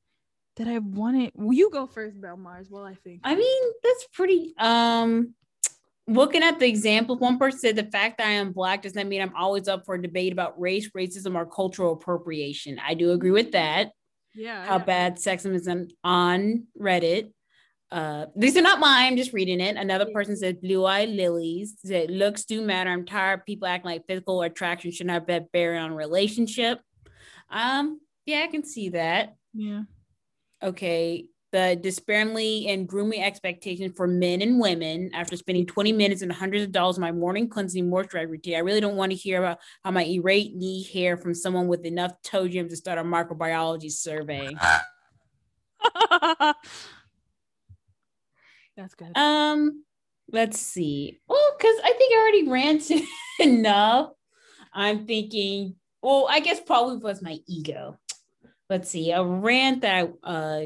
[0.57, 1.33] that I wanted.
[1.35, 2.69] Will you go first, Belle Mars?
[2.71, 3.21] Well, I think.
[3.25, 4.55] I mean, that's pretty.
[4.59, 5.35] Um,
[6.07, 9.07] looking at the example, one person said the fact that I am black does not
[9.07, 12.79] mean I'm always up for a debate about race, racism, or cultural appropriation.
[12.79, 13.93] I do agree with that.
[14.35, 14.65] Yeah.
[14.65, 14.85] How yeah.
[14.85, 15.69] bad sexism is
[16.03, 17.33] on Reddit.
[17.91, 19.13] Uh, these are not mine.
[19.13, 19.77] I'm just reading it.
[19.77, 21.77] Another person said blue eye lilies.
[21.85, 22.91] Said looks do matter.
[22.91, 26.81] I'm tired of people acting like physical attraction should not have bearing on relationship.
[27.51, 29.37] Um, yeah, I can see that.
[29.53, 29.83] Yeah.
[30.63, 31.29] Okay.
[31.55, 36.65] The despairingly and grooming expectation for men and women after spending 20 minutes and hundreds
[36.65, 38.57] of dollars on my morning cleansing moisturizer routine.
[38.57, 41.85] I really don't want to hear about how my irate knee hair from someone with
[41.85, 44.53] enough toe jam to start a microbiology survey.
[48.77, 49.17] That's good.
[49.17, 49.85] Um,
[50.33, 51.21] let's see.
[51.29, 53.03] Well, because I think I already ranted
[53.39, 54.11] enough.
[54.73, 57.97] I'm thinking, well, I guess probably was my ego.
[58.69, 60.63] Let's see, a rant that uh,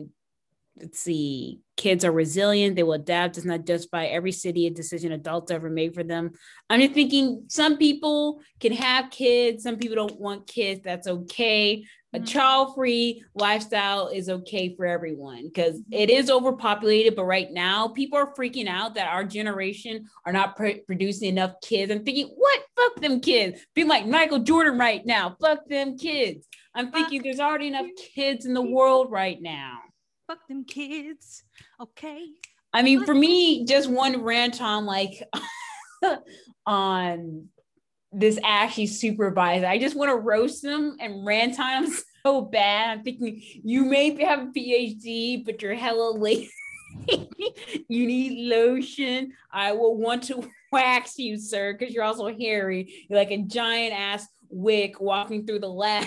[0.80, 4.70] let's see, kids are resilient, they will adapt, It's not just by every city a
[4.70, 6.32] decision adults ever made for them.
[6.68, 11.84] I'm just thinking some people can have kids, some people don't want kids, that's okay.
[12.14, 12.24] A mm-hmm.
[12.24, 15.92] child-free lifestyle is okay for everyone because mm-hmm.
[15.92, 20.56] it is overpopulated but right now people are freaking out that our generation are not
[20.56, 21.92] pr- producing enough kids.
[21.92, 22.62] I'm thinking what?
[22.76, 23.60] Fuck them kids.
[23.74, 25.36] Being like michael jordan right now.
[25.38, 26.46] Fuck them kids.
[26.74, 29.80] I'm thinking there's already enough kids in the world right now
[30.28, 31.42] fuck them kids
[31.80, 32.26] okay
[32.72, 35.22] i mean for me just one rant on like
[36.66, 37.48] on
[38.12, 39.66] this Ashley supervisor.
[39.66, 41.92] I just want to roast them and rant on them
[42.24, 42.98] so bad.
[42.98, 46.48] I'm thinking you may have a PhD, but you're hella late.
[47.08, 49.32] you need lotion.
[49.52, 53.06] I will want to wax you, sir, because you're also hairy.
[53.08, 56.06] You're like a giant ass wick walking through the lab.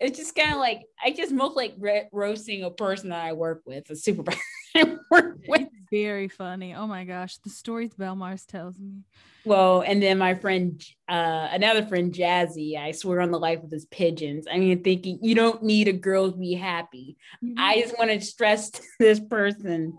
[0.00, 3.32] It's just kind of like I just most like re- roasting a person that I
[3.32, 4.40] work with, a supervisor.
[4.74, 6.74] it's very funny.
[6.74, 9.02] Oh my gosh, the stories Belle Mars tells me.
[9.44, 13.70] Well, and then my friend, uh, another friend, Jazzy, I swear on the life of
[13.70, 14.46] his pigeons.
[14.50, 17.16] I mean, thinking you don't need a girl to be happy.
[17.44, 17.54] Mm-hmm.
[17.56, 19.96] I just want to stress to this person,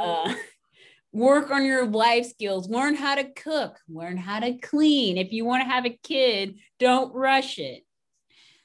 [0.00, 0.32] uh,
[1.12, 5.18] work on your life skills, learn how to cook, learn how to clean.
[5.18, 7.83] If you want to have a kid, don't rush it.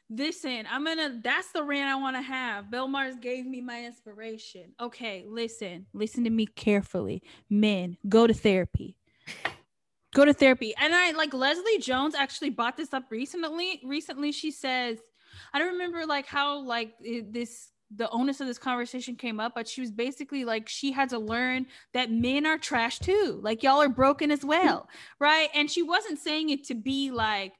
[0.09, 1.19] Listen, I'm gonna.
[1.23, 2.71] That's the rant I want to have.
[2.71, 4.73] Belle Mars gave me my inspiration.
[4.81, 7.21] Okay, listen, listen to me carefully.
[7.49, 8.97] Men, go to therapy.
[10.15, 10.73] Go to therapy.
[10.79, 13.79] And I like Leslie Jones actually brought this up recently.
[13.83, 14.97] Recently, she says,
[15.53, 19.67] I don't remember like how like this the onus of this conversation came up, but
[19.67, 23.39] she was basically like she had to learn that men are trash too.
[23.43, 24.87] Like y'all are broken as well,
[25.19, 25.49] right?
[25.53, 27.53] And she wasn't saying it to be like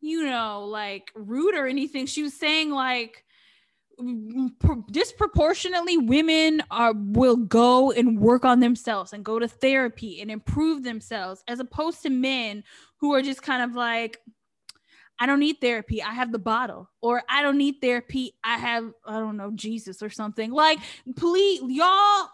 [0.00, 2.06] you know, like rude or anything.
[2.06, 3.24] She was saying like
[4.00, 10.20] mm, mm, disproportionately women are will go and work on themselves and go to therapy
[10.20, 12.64] and improve themselves as opposed to men
[12.96, 14.18] who are just kind of like
[15.22, 16.02] I don't need therapy.
[16.02, 16.88] I have the bottle.
[17.02, 18.32] Or I don't need therapy.
[18.42, 20.50] I have, I don't know, Jesus or something.
[20.50, 20.78] Like,
[21.14, 22.28] please, y'all,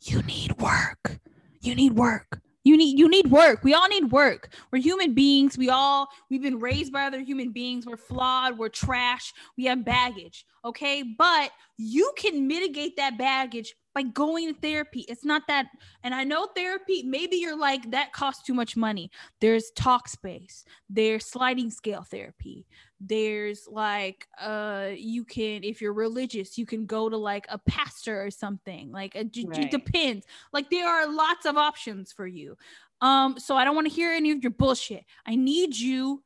[0.00, 1.20] you need work.
[1.60, 2.40] You need work.
[2.64, 3.62] You need you need work.
[3.62, 4.54] We all need work.
[4.72, 5.56] We're human beings.
[5.58, 7.86] We all we've been raised by other human beings.
[7.86, 8.58] We're flawed.
[8.58, 9.32] We're trash.
[9.56, 10.46] We have baggage.
[10.64, 11.02] Okay?
[11.02, 15.04] But you can mitigate that baggage by going to therapy.
[15.08, 15.66] It's not that
[16.02, 19.10] and I know therapy maybe you're like that costs too much money.
[19.40, 22.66] There's Talkspace There's sliding scale therapy
[23.06, 28.24] there's like uh you can if you're religious you can go to like a pastor
[28.24, 29.64] or something like it, right.
[29.64, 30.26] it depends.
[30.52, 32.56] Like there are lots of options for you.
[33.00, 35.04] Um so i don't want to hear any of your bullshit.
[35.26, 36.22] I need you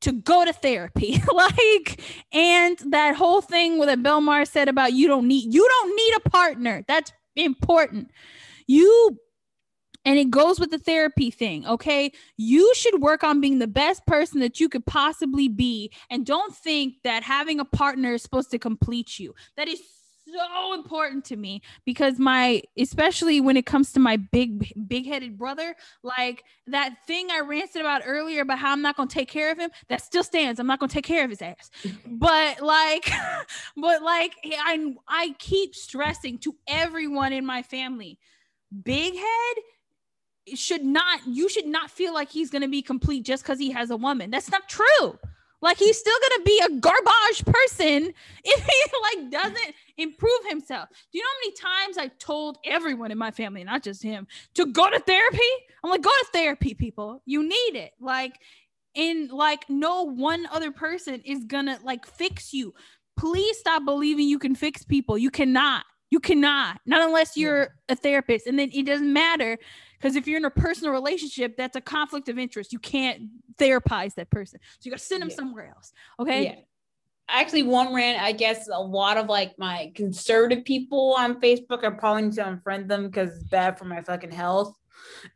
[0.00, 2.00] to go to therapy like
[2.32, 6.14] and that whole thing with Belle Mars said about you don't need you don't need
[6.16, 6.84] a partner.
[6.86, 8.10] That's important.
[8.66, 9.18] You
[10.08, 12.10] and it goes with the therapy thing, okay?
[12.38, 15.92] You should work on being the best person that you could possibly be.
[16.08, 19.34] And don't think that having a partner is supposed to complete you.
[19.58, 19.82] That is
[20.26, 25.74] so important to me because my especially when it comes to my big big-headed brother
[26.02, 29.50] like that thing i ranted about earlier about how i'm not going to take care
[29.50, 31.70] of him that still stands i'm not going to take care of his ass
[32.06, 33.10] but like
[33.78, 38.18] but like i i keep stressing to everyone in my family
[38.84, 39.56] big head
[40.56, 43.70] should not you should not feel like he's going to be complete just cuz he
[43.70, 44.30] has a woman.
[44.30, 45.18] That's not true.
[45.60, 48.14] Like he's still going to be a garbage person
[48.44, 50.88] if he like doesn't improve himself.
[51.12, 54.26] Do you know how many times I told everyone in my family, not just him,
[54.54, 55.38] to go to therapy?
[55.82, 57.22] I'm like, go to therapy, people.
[57.26, 57.92] You need it.
[58.00, 58.34] Like,
[58.94, 62.74] in like, no one other person is gonna like fix you.
[63.16, 65.18] Please stop believing you can fix people.
[65.18, 65.84] You cannot.
[66.10, 66.80] You cannot.
[66.86, 67.66] Not unless you're yeah.
[67.90, 68.46] a therapist.
[68.46, 69.58] And then it doesn't matter
[69.98, 72.72] because if you're in a personal relationship, that's a conflict of interest.
[72.72, 73.22] You can't
[73.56, 74.60] therapize that person.
[74.78, 75.36] So you got to send them yeah.
[75.36, 75.92] somewhere else.
[76.20, 76.44] Okay.
[76.44, 76.54] Yeah.
[77.30, 81.90] Actually, one rant, I guess a lot of like my conservative people on Facebook are
[81.90, 84.74] probably need to unfriend them because it's bad for my fucking health.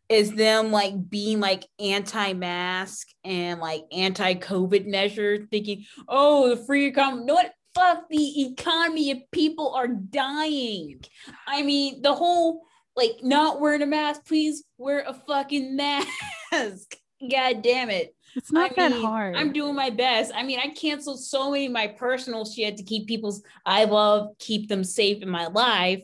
[0.08, 7.24] Is them like being like anti-mask and like anti-COVID measures, thinking, oh, the free economy.
[7.26, 7.52] No, what?
[7.74, 11.02] Fuck the economy if people are dying.
[11.46, 12.64] I mean, the whole
[12.96, 16.08] like not wearing a mask, please wear a fucking mask.
[17.30, 18.14] God damn it.
[18.34, 19.36] It's not I that mean, hard.
[19.36, 20.32] I'm doing my best.
[20.34, 24.30] I mean, I canceled so many of my personal shit to keep people's I love,
[24.38, 26.02] keep them safe in my life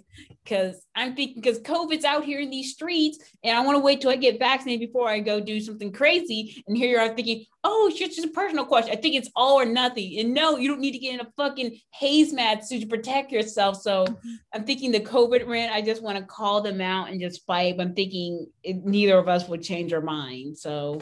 [0.49, 4.01] because I'm thinking because COVID's out here in these streets, and I want to wait
[4.01, 6.63] till I get vaccinated before I go do something crazy.
[6.67, 8.93] And here you are thinking, oh, it's just a personal question.
[8.93, 10.19] I think it's all or nothing.
[10.19, 13.81] And no, you don't need to get in a fucking hazmat suit to protect yourself.
[13.83, 14.35] So mm-hmm.
[14.55, 17.77] I'm thinking the COVID rant, I just want to call them out and just fight.
[17.79, 20.57] I'm thinking it, neither of us would change our mind.
[20.57, 21.01] So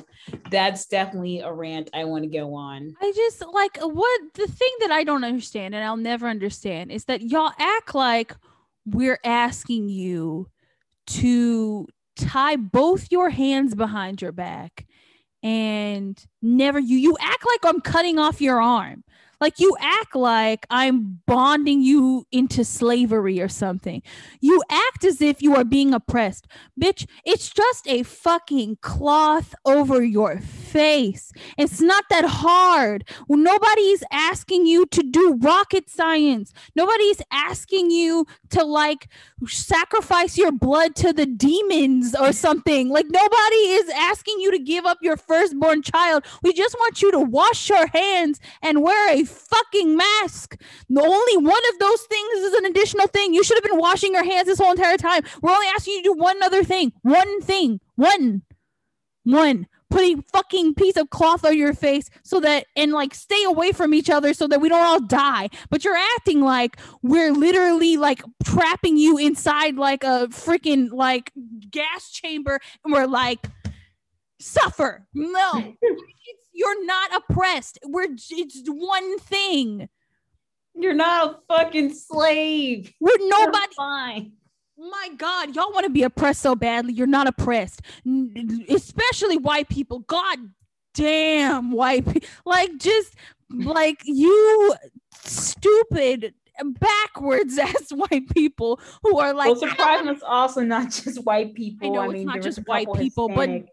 [0.50, 2.94] that's definitely a rant I want to go on.
[3.00, 7.04] I just like what the thing that I don't understand and I'll never understand is
[7.04, 8.34] that y'all act like
[8.86, 10.48] we're asking you
[11.06, 11.86] to
[12.16, 14.86] tie both your hands behind your back
[15.42, 19.04] and never you you act like I'm cutting off your arm
[19.40, 24.02] like you act like I'm bonding you into slavery or something.
[24.40, 26.46] You act as if you are being oppressed.
[26.80, 30.38] Bitch, it's just a fucking cloth over your
[30.76, 31.32] face.
[31.56, 33.08] It's not that hard.
[33.30, 36.52] Nobody's asking you to do rocket science.
[36.74, 39.08] Nobody's asking you to like
[39.46, 42.90] sacrifice your blood to the demons or something.
[42.90, 46.26] Like nobody is asking you to give up your firstborn child.
[46.42, 50.60] We just want you to wash your hands and wear a fucking mask.
[50.90, 53.32] The only one of those things is an additional thing.
[53.32, 55.22] You should have been washing your hands this whole entire time.
[55.40, 56.92] We're only asking you to do one other thing.
[57.00, 57.80] One thing.
[57.94, 58.42] One.
[59.24, 59.66] One.
[59.90, 63.72] Put a fucking piece of cloth on your face so that and like stay away
[63.72, 65.48] from each other so that we don't all die.
[65.70, 71.32] But you're acting like we're literally like trapping you inside like a freaking like
[71.70, 73.46] gas chamber and we're like
[74.40, 75.06] suffer.
[75.14, 75.74] No.
[76.52, 77.78] You're not oppressed.
[77.84, 79.88] We're it's one thing.
[80.74, 82.92] You're not a fucking slave.
[83.00, 83.58] We're nobody.
[83.58, 84.32] You're fine.
[84.78, 86.92] My God, y'all want to be oppressed so badly.
[86.92, 87.80] You're not oppressed,
[88.68, 90.00] especially white people.
[90.00, 90.38] God
[90.94, 92.28] damn, white people.
[92.44, 93.14] Like, just
[93.50, 94.74] like you
[95.24, 96.34] stupid
[96.80, 101.88] backwards ass white people who are like well surprising it's also not just white people
[101.88, 103.66] i know I it's mean, not just white people Hispanic,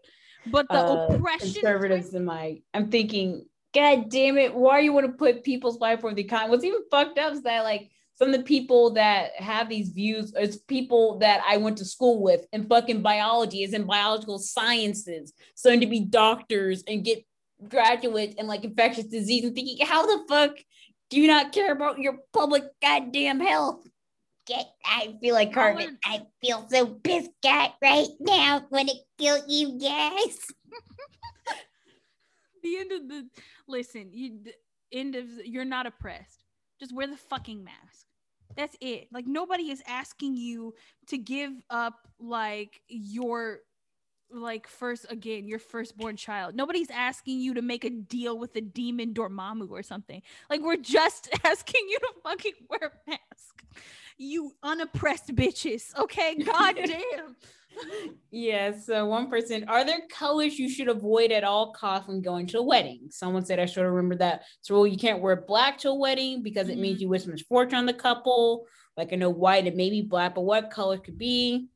[0.46, 4.92] but but the uh, oppression conservatives in my i'm thinking god damn it why you
[4.92, 7.90] want to put people's life for the economy what's even fucked up is that like
[8.16, 12.22] some of the people that have these views is people that I went to school
[12.22, 17.24] with in fucking biology, is in biological sciences, starting to be doctors and get
[17.68, 20.56] graduates in like infectious disease and thinking, how the fuck
[21.10, 23.86] do you not care about your public goddamn health?
[24.46, 25.98] Get, I feel like Carmen.
[26.04, 28.64] I feel so pissed at right now.
[28.70, 30.38] Want to kill you guys?
[32.62, 33.28] the end of the
[33.66, 34.10] listen.
[34.12, 34.52] You the
[34.92, 36.44] end of you're not oppressed.
[36.78, 38.03] Just wear the fucking mask.
[38.56, 39.08] That's it.
[39.12, 40.74] Like nobody is asking you
[41.08, 43.60] to give up like your
[44.30, 46.54] like first again your firstborn child.
[46.54, 50.22] Nobody's asking you to make a deal with the demon dormammu or something.
[50.50, 53.64] Like we're just asking you to fucking wear a mask
[54.16, 57.36] you unoppressed bitches okay god damn
[58.30, 62.46] yes so one person are there colors you should avoid at all costs when going
[62.46, 65.76] to a wedding someone said i should remember that so well, you can't wear black
[65.76, 66.82] to a wedding because it mm-hmm.
[66.82, 68.64] means you wish misfortune on the couple
[68.96, 71.68] like i know white and maybe black but what color could be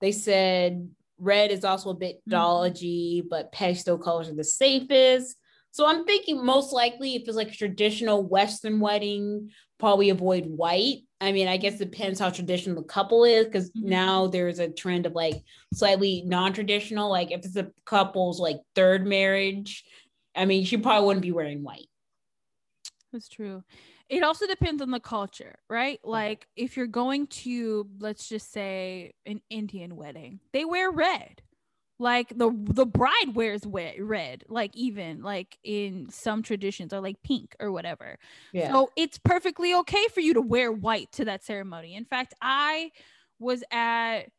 [0.00, 0.88] they said
[1.20, 2.30] Red is also a bit mm-hmm.
[2.30, 5.36] dodgy, but pastel colors are the safest.
[5.70, 11.02] So I'm thinking most likely if it's like a traditional Western wedding, probably avoid white.
[11.20, 13.88] I mean, I guess it depends how traditional the couple is because mm-hmm.
[13.88, 15.42] now there's a trend of like
[15.74, 17.10] slightly non-traditional.
[17.10, 19.84] Like if it's a couple's like third marriage,
[20.34, 21.88] I mean, she probably wouldn't be wearing white.
[23.12, 23.62] That's true
[24.10, 26.00] it also depends on the culture, right?
[26.02, 31.42] Like if you're going to let's just say an Indian wedding, they wear red.
[32.00, 37.54] Like the the bride wears red, like even like in some traditions or like pink
[37.60, 38.18] or whatever.
[38.54, 38.72] Yeah.
[38.72, 41.94] So it's perfectly okay for you to wear white to that ceremony.
[41.94, 42.90] In fact, I
[43.38, 44.30] was at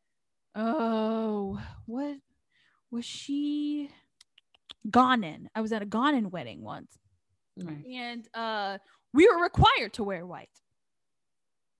[0.56, 2.16] oh, what
[2.90, 3.90] was she
[4.90, 5.46] Ghanan.
[5.54, 6.98] I was at a Ghanan wedding once.
[7.56, 7.86] Right.
[7.86, 8.78] And uh
[9.14, 10.48] we were required to wear white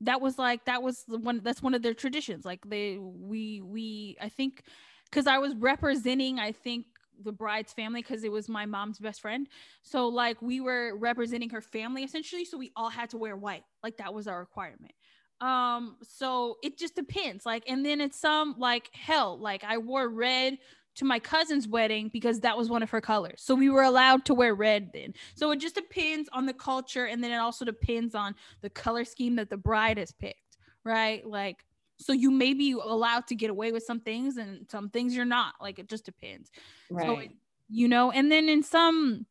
[0.03, 3.61] that was like that was the one that's one of their traditions like they we
[3.61, 4.65] we i think
[5.13, 6.87] because i was representing i think
[7.23, 9.47] the bride's family because it was my mom's best friend
[9.83, 13.63] so like we were representing her family essentially so we all had to wear white
[13.85, 14.93] like that was our requirement
[15.41, 20.09] um so it just depends like and then it's some like hell like i wore
[20.09, 20.59] red
[20.95, 23.41] to my cousin's wedding because that was one of her colors.
[23.43, 25.15] So we were allowed to wear red then.
[25.35, 29.05] So it just depends on the culture and then it also depends on the color
[29.05, 31.27] scheme that the bride has picked, right?
[31.27, 31.65] Like
[32.03, 35.25] so you may be allowed to get away with some things and some things you're
[35.25, 35.55] not.
[35.61, 36.51] Like it just depends.
[36.91, 37.07] Right.
[37.07, 37.23] So,
[37.69, 39.27] you know, and then in some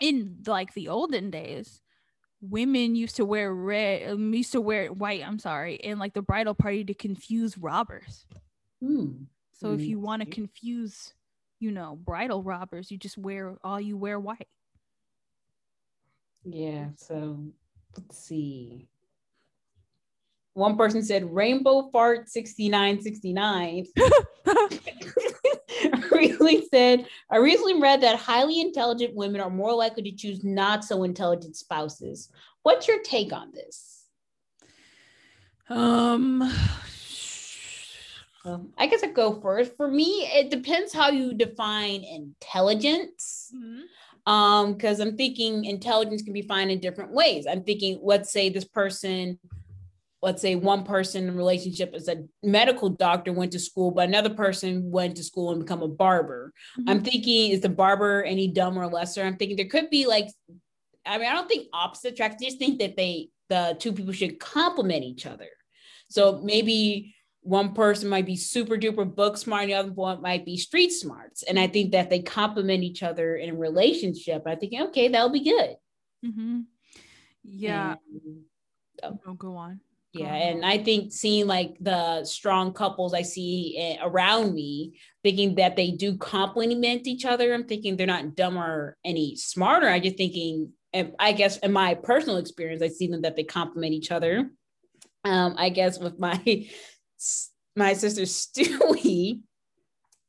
[0.00, 1.80] in like the olden days,
[2.40, 6.22] women used to wear red um, used to wear white, I'm sorry, in like the
[6.22, 8.26] bridal party to confuse robbers.
[8.80, 9.24] Hmm.
[9.52, 11.12] So if you want to confuse,
[11.58, 14.48] you know, bridal robbers, you just wear all you wear white.
[16.44, 16.86] Yeah.
[16.96, 17.44] So
[17.96, 18.88] let's see.
[20.54, 23.86] One person said rainbow fart 6969.
[26.12, 30.84] really said, I recently read that highly intelligent women are more likely to choose not
[30.84, 32.30] so intelligent spouses.
[32.62, 34.04] What's your take on this?
[35.68, 36.52] Um
[38.44, 39.76] um, I guess I go first.
[39.76, 43.52] For me, it depends how you define intelligence.
[43.54, 44.32] Mm-hmm.
[44.32, 47.46] Um, because I'm thinking intelligence can be defined in different ways.
[47.46, 49.38] I'm thinking, let's say this person,
[50.22, 54.30] let's say one person in relationship is a medical doctor, went to school, but another
[54.30, 56.52] person went to school and become a barber.
[56.78, 56.88] Mm-hmm.
[56.90, 59.22] I'm thinking, is the barber any dumber or lesser?
[59.22, 60.26] I'm thinking there could be like,
[61.06, 62.40] I mean, I don't think opposite attract.
[62.40, 65.48] I just think that they the two people should complement each other.
[66.08, 70.44] So maybe one person might be super duper book smart and the other one might
[70.44, 74.54] be street smarts and i think that they complement each other in a relationship i
[74.54, 75.76] think okay that'll be good
[76.24, 76.60] mm-hmm.
[77.42, 78.42] yeah and,
[79.02, 79.18] oh.
[79.26, 79.80] oh, go on
[80.12, 85.54] yeah and i think seeing like the strong couples i see eh, around me thinking
[85.54, 89.88] that they do complement each other i'm thinking they're not dumber any smarter.
[89.88, 90.72] I just thinking
[91.18, 94.50] i guess in my personal experience i see them that they complement each other.
[95.24, 96.40] Um, I guess with my
[97.76, 99.40] my sister Stewie,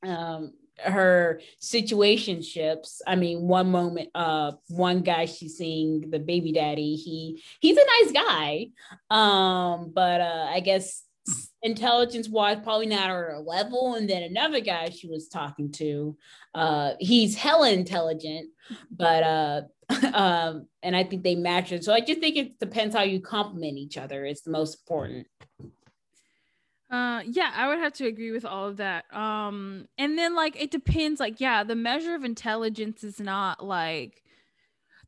[0.05, 0.53] um,
[0.83, 3.01] her situationships.
[3.05, 6.95] I mean, one moment, uh, one guy she's seeing the baby daddy.
[6.95, 8.67] He he's a nice guy,
[9.09, 11.03] um, but uh, I guess
[11.61, 16.17] intelligence wise probably not her level and then another guy she was talking to
[16.55, 18.49] uh he's hella intelligent
[18.89, 19.61] but uh
[20.13, 23.21] um and i think they match it so i just think it depends how you
[23.21, 25.27] complement each other it's the most important
[26.91, 30.61] uh yeah i would have to agree with all of that um and then like
[30.61, 34.23] it depends like yeah the measure of intelligence is not like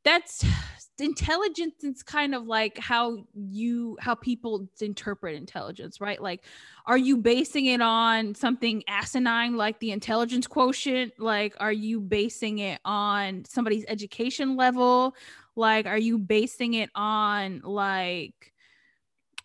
[0.04, 0.46] that's
[1.00, 6.22] intelligence is kind of like how you how people interpret intelligence right?
[6.22, 6.46] Like
[6.86, 11.14] are you basing it on something asinine like the intelligence quotient?
[11.20, 15.16] Like are you basing it on somebody's education level?
[15.56, 18.53] Like are you basing it on like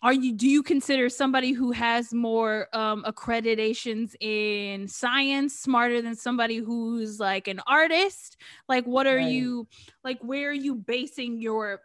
[0.01, 6.15] are you do you consider somebody who has more um, accreditations in science smarter than
[6.15, 9.31] somebody who's like an artist like what are right.
[9.31, 9.67] you
[10.03, 11.81] like where are you basing your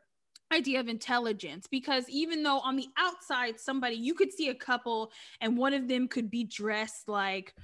[0.53, 5.11] idea of intelligence because even though on the outside somebody you could see a couple
[5.41, 7.55] and one of them could be dressed like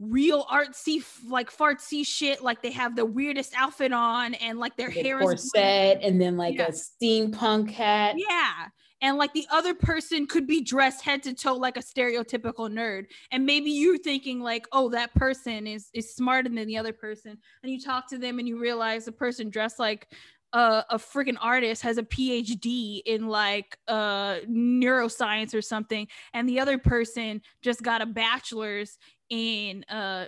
[0.00, 4.90] real artsy like fartsy shit like they have the weirdest outfit on and like their
[4.90, 6.66] the hair corset is and then like yeah.
[6.66, 8.66] a steampunk hat yeah
[9.04, 13.04] and like the other person could be dressed head to toe like a stereotypical nerd.
[13.30, 17.36] And maybe you're thinking like oh that person is is smarter than the other person.
[17.62, 20.08] And you talk to them and you realize the person dressed like
[20.54, 26.08] a, a freaking artist has a phd in like uh neuroscience or something.
[26.32, 28.98] And the other person just got a bachelor's
[29.30, 30.26] in uh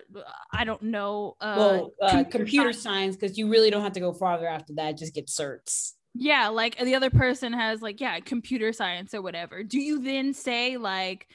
[0.53, 3.15] i don't know uh, well, uh computer science.
[3.15, 4.99] because you really don't have to go farther after that.
[4.99, 9.63] Just get certs yeah like the other person has like yeah computer science or whatever.
[9.63, 11.29] Do you then say like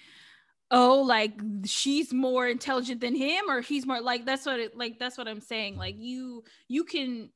[0.72, 1.34] oh like
[1.66, 5.28] she's more intelligent than him or he's more like that's what it like that's what
[5.28, 5.78] i'm saying.
[5.78, 7.30] Like you you can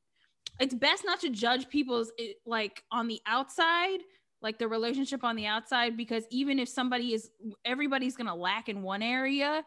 [0.58, 3.98] it's best not to judge people's eh, like on the outside
[4.42, 7.30] like the relationship on the outside because even if somebody is
[7.64, 9.64] everybody's gonna lack in one area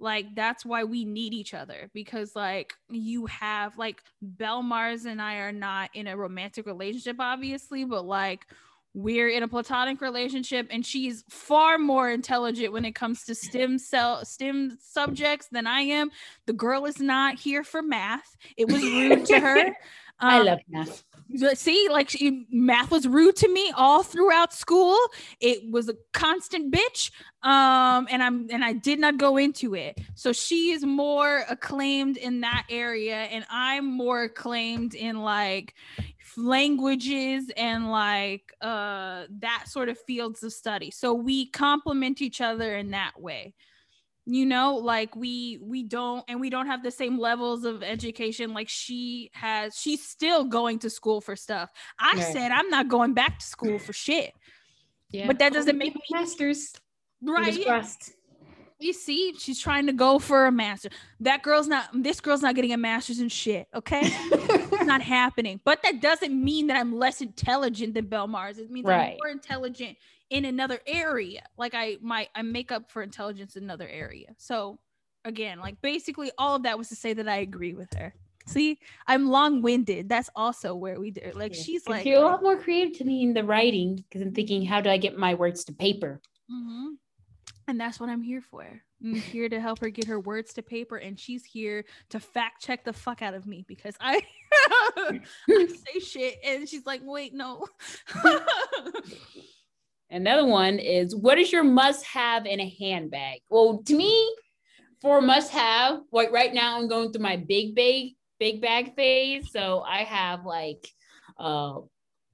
[0.00, 5.20] like that's why we need each other because like you have like Belle Mars and
[5.20, 8.46] I are not in a romantic relationship obviously but like
[8.94, 13.78] we're in a platonic relationship and she's far more intelligent when it comes to stem
[13.78, 16.10] cell stem subjects than I am.
[16.46, 18.36] The girl is not here for math.
[18.56, 19.76] It was rude to her.
[20.20, 21.04] Um, I love math.
[21.54, 24.96] See, like she, math was rude to me all throughout school.
[25.40, 27.10] It was a constant bitch.
[27.42, 30.00] Um, and I'm and I did not go into it.
[30.14, 35.74] So she is more acclaimed in that area, and I'm more acclaimed in like
[36.36, 40.90] languages and like uh that sort of fields of study.
[40.90, 43.54] So we complement each other in that way
[44.28, 48.52] you know like we we don't and we don't have the same levels of education
[48.52, 51.70] like she has she's still going to school for stuff.
[51.98, 52.22] I right.
[52.22, 54.34] said i'm not going back to school for shit.
[55.10, 55.26] Yeah.
[55.26, 56.74] But that doesn't make me masters
[57.22, 57.56] right.
[58.78, 60.90] you see she's trying to go for a master.
[61.20, 64.02] That girl's not this girl's not getting a master's in shit okay?
[64.04, 65.58] It's not happening.
[65.64, 68.58] But that doesn't mean that i'm less intelligent than belle mars.
[68.58, 69.12] It means right.
[69.12, 69.96] i'm more intelligent
[70.30, 71.42] in another area.
[71.56, 74.34] Like I my I make up for intelligence in another area.
[74.36, 74.78] So
[75.24, 78.14] again, like basically all of that was to say that I agree with her.
[78.46, 80.08] See, I'm long-winded.
[80.08, 81.32] That's also where we do.
[81.34, 81.62] Like yeah.
[81.62, 84.64] she's like you're a lot more creative to me in the writing because I'm thinking,
[84.64, 86.20] how do I get my words to paper?
[86.50, 86.94] Mm-hmm.
[87.66, 88.64] And that's what I'm here for.
[89.04, 92.62] I'm here to help her get her words to paper, and she's here to fact
[92.62, 94.22] check the fuck out of me because I,
[94.96, 97.66] I say shit, and she's like, "Wait, no."
[100.10, 103.40] Another one is what is your must have in a handbag?
[103.50, 104.34] Well, to me,
[105.00, 109.50] for must have, like right now, I'm going through my big bag, big bag phase.
[109.52, 110.88] So I have like
[111.38, 111.80] uh,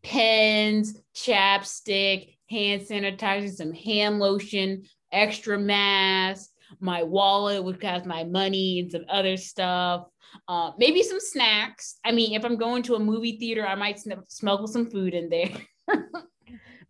[0.03, 8.81] pens, chapstick, hand sanitizer, some hand lotion, extra mask, my wallet, which has my money
[8.81, 10.07] and some other stuff.
[10.49, 11.99] Uh, maybe some snacks.
[12.05, 15.29] I mean, if I'm going to a movie theater, I might smuggle some food in
[15.29, 15.51] there.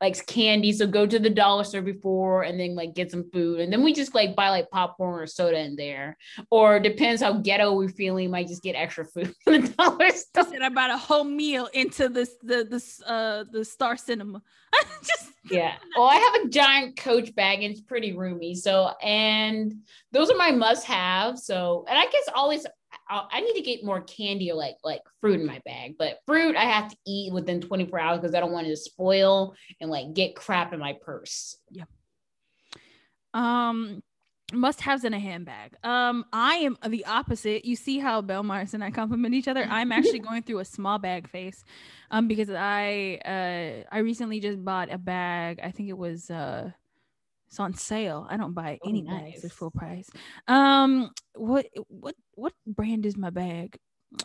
[0.04, 0.70] likes candy.
[0.70, 3.60] So go to the dollar store before and then like get some food.
[3.60, 6.18] And then we just like buy like popcorn or soda in there.
[6.50, 10.52] Or depends how ghetto we're feeling, might just get extra food in the dollar store.
[10.52, 14.42] And I bought a whole meal into this the this uh the star cinema.
[15.02, 15.74] just yeah.
[15.96, 18.54] Well, I have a giant coach bag and it's pretty roomy.
[18.54, 19.74] So and
[20.12, 21.38] those are my must-have.
[21.38, 22.66] So and I guess always
[23.08, 25.96] I need to get more candy or like like fruit in my bag.
[25.98, 28.76] But fruit I have to eat within 24 hours because I don't want it to
[28.76, 31.56] spoil and like get crap in my purse.
[31.70, 31.88] Yep.
[33.34, 34.02] Um
[34.52, 35.74] must haves in a handbag.
[35.82, 37.64] Um, I am the opposite.
[37.64, 39.64] You see how Belle Mars and I compliment each other.
[39.64, 41.64] I'm actually going through a small bag phase,
[42.10, 45.60] um, because I uh I recently just bought a bag.
[45.62, 46.70] I think it was uh
[47.54, 48.26] it's on sale.
[48.28, 49.34] I don't buy Oh, any nice.
[49.34, 50.10] bags at full price.
[50.48, 53.76] Um, what what what brand is my bag?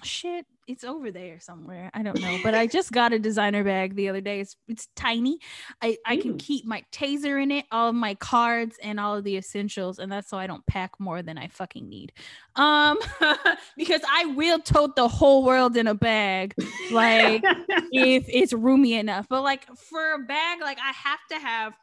[0.04, 1.92] Shit, it's over there somewhere.
[1.94, 4.40] I don't know, but I just got a designer bag the other day.
[4.40, 5.38] It's it's tiny.
[5.80, 9.24] I I can keep my taser in it, all of my cards, and all of
[9.24, 12.12] the essentials, and that's so I don't pack more than I fucking need.
[12.56, 12.98] Um,
[13.78, 16.56] because I will tote the whole world in a bag,
[16.92, 17.44] like
[17.92, 19.28] if it's roomy enough.
[19.30, 21.74] But like for a bag, like I have to have,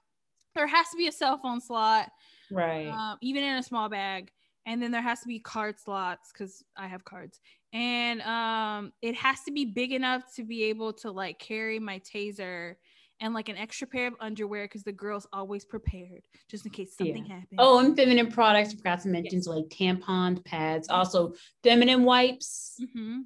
[0.56, 2.10] there has to be a cell phone slot,
[2.50, 2.88] right.
[2.88, 4.32] um, even in a small bag,
[4.66, 7.40] and then there has to be card slots because I have cards,
[7.72, 12.00] and um, it has to be big enough to be able to like carry my
[12.00, 12.74] taser.
[13.18, 16.20] And like an extra pair of underwear because the girl's always prepared
[16.50, 17.56] just in case something happens.
[17.56, 18.74] Oh, and feminine products.
[18.74, 22.78] I forgot to mention so like tampons, pads, also feminine wipes.
[22.78, 23.20] Mm-hmm.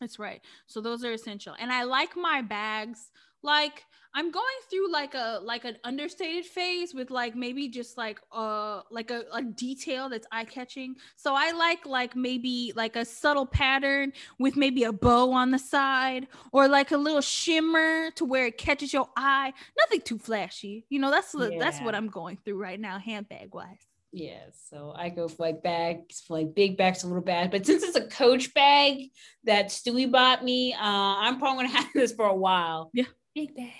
[0.00, 0.40] That's right.
[0.68, 1.56] So those are essential.
[1.58, 3.10] And I like my bags.
[3.42, 3.82] Like
[4.14, 8.82] I'm going through like a like an understated phase with like maybe just like uh
[8.90, 10.96] like a, a detail that's eye catching.
[11.16, 15.58] So I like like maybe like a subtle pattern with maybe a bow on the
[15.58, 19.54] side or like a little shimmer to where it catches your eye.
[19.78, 20.84] Nothing too flashy.
[20.90, 23.86] You know, that's the that's what I'm going through right now, handbag wise.
[24.14, 27.50] Yeah, so I go for like bags, for like big bags to little bags.
[27.50, 29.08] But since it's a Coach bag
[29.44, 32.90] that Stewie bought me, uh, I'm probably gonna have this for a while.
[32.92, 33.04] Yeah.
[33.34, 33.72] big bag.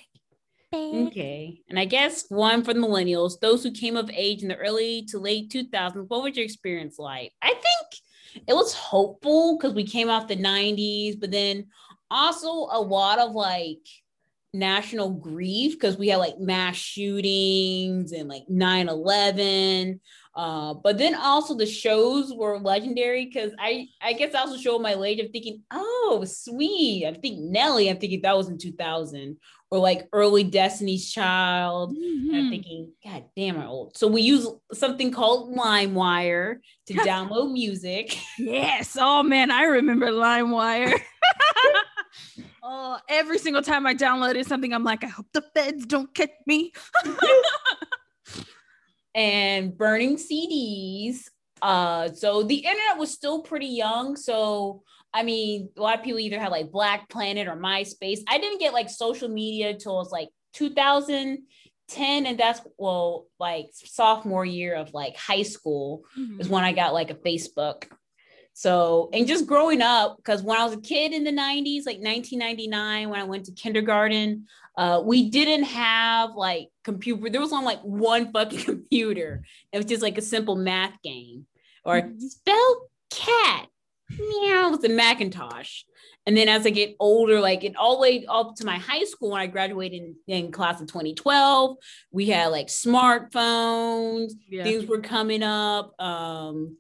[0.75, 4.57] Okay, and I guess one for the millennials, those who came of age in the
[4.57, 6.09] early to late 2000s.
[6.09, 7.33] What was your experience like?
[7.43, 11.67] I think it was hopeful because we came off the 90s, but then
[12.11, 13.87] also a lot of like
[14.55, 19.99] national grief because we had like mass shootings and like 9-11
[20.35, 24.79] uh, but then also the shows were legendary because I I guess I also showed
[24.79, 25.21] my age.
[25.21, 27.05] I'm thinking, oh, sweet.
[27.07, 27.91] I'm thinking Nelly.
[27.91, 29.37] I'm thinking that was in 2000
[29.73, 31.97] or like early Destiny's Child.
[31.97, 33.97] And I'm thinking, God damn, I'm old.
[33.97, 36.57] So we use something called LimeWire
[36.89, 38.19] to download music.
[38.39, 38.99] Yes.
[39.01, 41.01] Oh man, I remember LimeWire.
[42.63, 46.29] oh, every single time I downloaded something, I'm like, I hope the feds don't catch
[46.47, 46.75] me.
[49.15, 51.31] and burning CDs.
[51.63, 54.17] Uh, so the internet was still pretty young.
[54.17, 54.83] So
[55.15, 58.21] I mean, a lot of people either had like Black Planet or MySpace.
[58.29, 63.71] I didn't get like social media until it was like 2010, and that's well, like
[63.73, 66.05] sophomore year of like high school
[66.39, 67.85] is when I got like a Facebook.
[68.55, 72.01] So, and just growing up, because when I was a kid in the 90s, like
[72.01, 77.31] 1999, when I went to kindergarten, uh, we didn't have like computer.
[77.31, 79.43] There was only like one fucking computer.
[79.73, 81.47] It was just like a simple math game
[81.85, 82.21] or Mhm.
[82.21, 83.69] spell cat.
[84.19, 85.83] Meow with the Macintosh.
[86.25, 89.03] And then as I get older, like it all the way up to my high
[89.05, 91.77] school when I graduated in, in class of 2012,
[92.13, 94.63] we had like smartphones, Yeah.
[94.65, 96.77] things were coming up um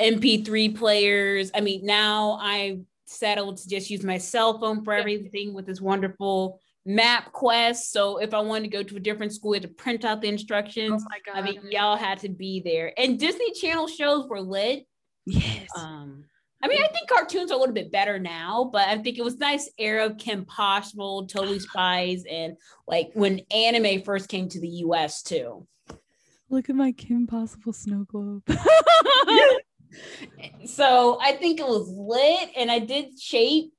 [0.00, 5.52] mp3 players i mean now i settled to just use my cell phone for everything
[5.52, 9.56] with this wonderful MapQuest so if i wanted to go to a different school i
[9.56, 11.36] had to print out the instructions Oh my god.
[11.36, 14.86] i mean y'all had to be there and disney channel shows were lit
[15.26, 15.66] yes.
[15.76, 16.24] um
[16.60, 19.24] I mean, I think cartoons are a little bit better now, but I think it
[19.24, 22.56] was nice era of Kim Possible, Totally Spies, and
[22.86, 25.66] like when anime first came to the US too.
[26.50, 28.42] Look at my Kim Possible snow globe.
[30.66, 33.72] so I think it was lit and I did shape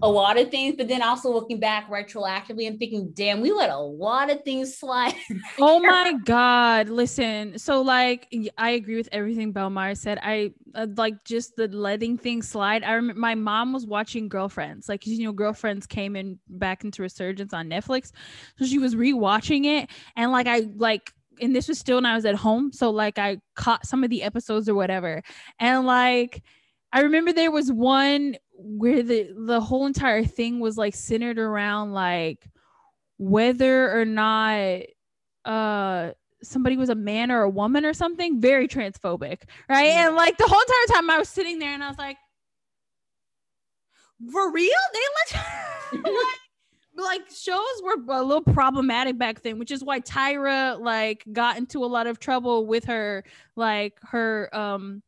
[0.00, 3.70] a lot of things, but then also looking back retroactively, I'm thinking, damn, we let
[3.70, 5.14] a lot of things slide.
[5.58, 10.86] oh my god listen so like I agree with everything Belle Mars said i uh,
[10.96, 15.24] like just the letting things slide i remember my mom was watching girlfriends like you
[15.24, 18.12] know girlfriends came in back into resurgence on netflix
[18.58, 22.14] so she was rewatching it and like i like and this was still when i
[22.14, 25.22] was at home so like i caught some of the episodes or whatever
[25.58, 26.42] and like
[26.92, 31.92] i remember there was one where the the whole entire thing was like centered around
[31.92, 32.44] like
[33.16, 34.80] whether or not
[35.44, 36.10] uh
[36.42, 40.08] somebody was a man or a woman or something very transphobic right Yeah.
[40.08, 42.16] and like the whole entire time i was sitting there and i was like
[44.32, 45.44] for real they let
[46.96, 51.56] like, like shows were a little problematic back then which is why tyra like got
[51.56, 53.22] into a lot of trouble with her
[53.54, 55.00] like her um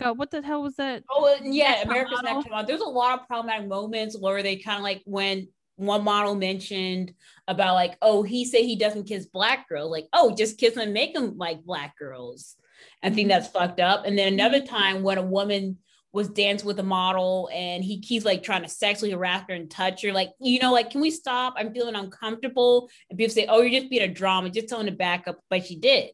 [0.00, 2.34] god what the hell was that Oh, yeah, Next America's Model.
[2.34, 2.66] Next Top Model.
[2.66, 7.14] There's a lot of problematic moments where they kind of like when one model mentioned
[7.48, 9.90] about like, oh, he said he doesn't kiss black girls.
[9.90, 12.56] Like, oh, just kiss them, and make them like black girls.
[13.02, 13.28] I think mm-hmm.
[13.28, 14.04] that's fucked up.
[14.06, 15.78] And then another time when a woman
[16.12, 19.70] was dancing with a model and he keeps like trying to sexually harass her and
[19.70, 21.54] touch her, like, you know, like, can we stop?
[21.56, 22.90] I'm feeling uncomfortable.
[23.08, 25.64] And people say, oh, you're just being a drama, just telling to back up, but
[25.64, 26.10] she did.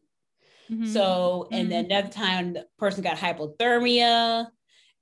[0.71, 0.87] Mm-hmm.
[0.87, 1.69] So, and mm-hmm.
[1.69, 4.47] then another time the person got hypothermia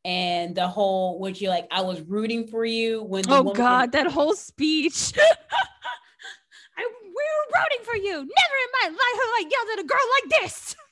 [0.06, 4.08] and the whole when you like I was rooting for you when oh god that
[4.08, 5.14] whole speech.
[6.78, 8.14] I we were rooting for you.
[8.14, 10.76] Never in my life have I yelled at a girl like this.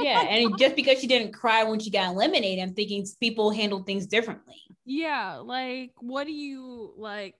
[0.00, 3.84] Yeah and just because she didn't cry when she got eliminated I'm thinking people handle
[3.84, 4.56] things differently.
[4.84, 7.36] Yeah like what do you like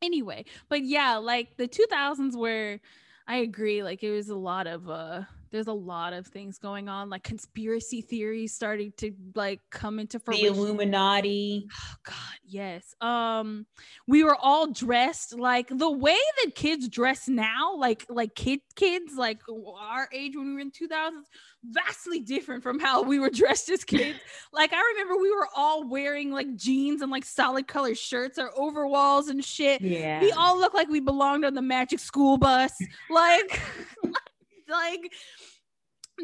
[0.00, 2.80] anyway but yeah like the 2000s were
[3.26, 5.22] I agree like it was a lot of uh
[5.54, 10.18] there's a lot of things going on, like conspiracy theories starting to like come into
[10.18, 10.52] fruition.
[10.52, 11.68] The Illuminati.
[11.70, 12.92] Oh God, yes.
[13.00, 13.64] Um,
[14.08, 19.14] we were all dressed like the way that kids dress now, like like kid kids,
[19.16, 21.22] like our age when we were in 2000s,
[21.70, 24.18] vastly different from how we were dressed as kids.
[24.52, 28.50] like I remember we were all wearing like jeans and like solid color shirts or
[28.56, 29.80] overalls and shit.
[29.80, 30.20] Yeah.
[30.20, 32.72] We all looked like we belonged on the magic school bus.
[33.08, 33.62] like
[34.68, 35.12] like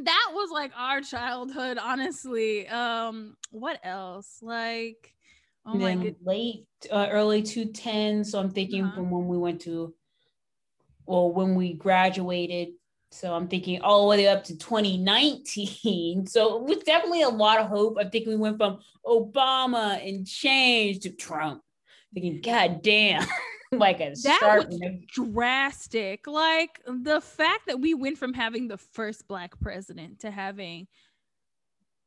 [0.05, 2.67] that was like our childhood honestly.
[2.69, 4.39] Um what else?
[4.41, 5.15] Like
[5.67, 8.95] oh my god late uh, early 210 so i'm thinking uh-huh.
[8.95, 9.95] from when we went to
[11.05, 12.69] well when we graduated.
[13.13, 17.59] So i'm thinking all the way up to 2019 so it was definitely a lot
[17.59, 17.97] of hope.
[17.99, 21.63] I think we went from obama and change to trump.
[22.15, 23.27] Thinking god damn
[23.77, 24.81] like a that start was
[25.13, 26.27] drastic.
[26.27, 30.89] Like the fact that we went from having the first black president to having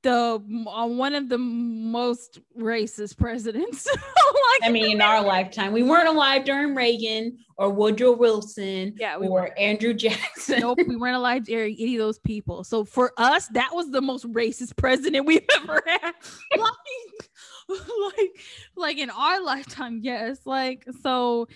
[0.04, 3.88] the uh, one of the most racist presidents.
[3.96, 9.18] like, I mean, in our lifetime, we weren't alive during Reagan or Woodrow Wilson yeah,
[9.18, 9.58] we or were.
[9.58, 10.60] Andrew Jackson.
[10.60, 12.64] Nope, we weren't alive during any of those people.
[12.66, 16.14] So for us, that was the most racist president we've ever had.
[16.58, 17.30] like,
[18.18, 18.40] like,
[18.76, 20.40] like in our lifetime, yes.
[20.46, 21.48] Like, so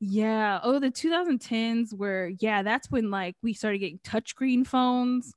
[0.00, 0.60] yeah.
[0.62, 5.34] Oh, the 2010s were yeah, that's when like we started getting touchscreen phones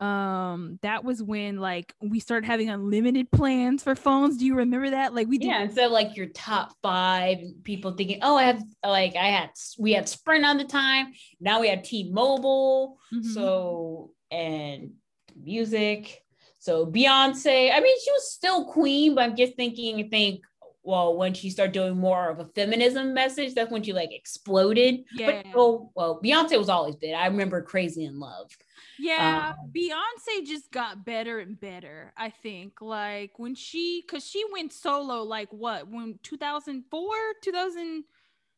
[0.00, 4.90] um that was when like we started having unlimited plans for phones do you remember
[4.90, 8.62] that like we did yeah so like your top five people thinking oh i have
[8.82, 13.28] like i had we had sprint on the time now we have t-mobile mm-hmm.
[13.30, 14.92] so and
[15.36, 16.22] music
[16.60, 20.42] so beyonce i mean she was still queen but i'm just thinking i think
[20.82, 25.04] well, when she started doing more of a feminism message, that's when she like exploded.
[25.14, 25.42] Yeah.
[25.42, 27.14] But, well, well, Beyonce was always big.
[27.14, 28.50] I remember Crazy in Love.
[28.98, 32.12] Yeah, um, Beyonce just got better and better.
[32.16, 37.08] I think like when she, cause she went solo, like what, when 2004,
[37.42, 38.04] 2000,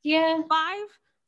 [0.05, 0.41] yeah,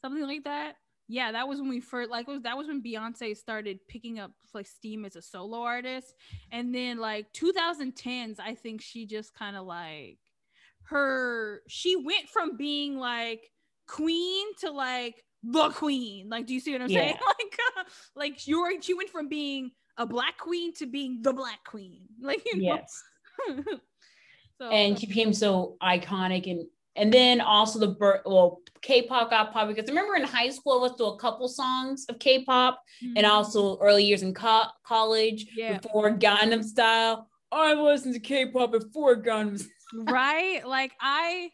[0.01, 0.77] something like that.
[1.07, 4.33] Yeah, that was when we first like was that was when Beyonce started picking up
[4.55, 6.15] like steam as a solo artist,
[6.51, 10.19] and then like 2010s, I think she just kind of like
[10.85, 13.51] her she went from being like
[13.87, 16.29] queen to like the queen.
[16.29, 17.01] Like, do you see what I'm yeah.
[17.01, 17.17] saying?
[17.27, 17.85] Like, uh,
[18.17, 22.03] like you're she went from being a black queen to being the black queen.
[22.21, 22.75] Like, you know?
[22.77, 23.03] yes.
[24.59, 26.67] so, and she became so iconic and
[26.97, 30.75] and then also the birth well k-pop got popular because I remember in high school
[30.75, 33.15] I was to a couple songs of k-pop mm-hmm.
[33.17, 35.79] and also early years in co- college yeah.
[35.79, 40.67] before Gangnam Style I listened to k-pop before Gangnam right?
[40.67, 41.51] Like I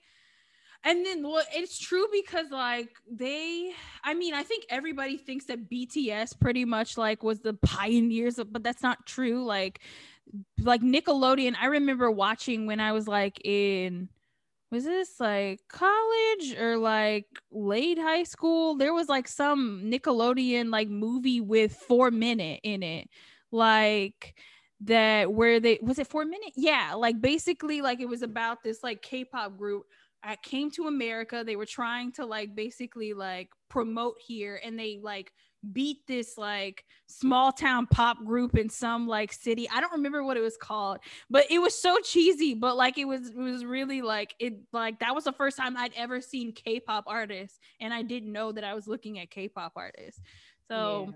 [0.85, 5.69] and then well, it's true because like they i mean i think everybody thinks that
[5.69, 9.81] bts pretty much like was the pioneers of, but that's not true like
[10.61, 14.09] like nickelodeon i remember watching when i was like in
[14.71, 18.77] was this like college or like late high school?
[18.77, 23.09] There was like some nickelodeon like movie with 4Minute in it
[23.51, 24.39] like
[24.83, 26.53] that where they was it 4Minute?
[26.57, 29.85] Yeah like basically like it was about this like k-pop group
[30.23, 31.43] I came to america.
[31.45, 35.33] They were trying to like basically like promote here and they like
[35.73, 39.69] beat this like small town pop group in some like city.
[39.69, 40.99] I don't remember what it was called
[41.29, 44.99] but it was so cheesy but like it was it was really like it like
[45.01, 48.65] that was the first time i'd ever seen k-pop artists and i didn't know that
[48.65, 50.21] i was looking at k-pop artists.
[50.69, 51.13] So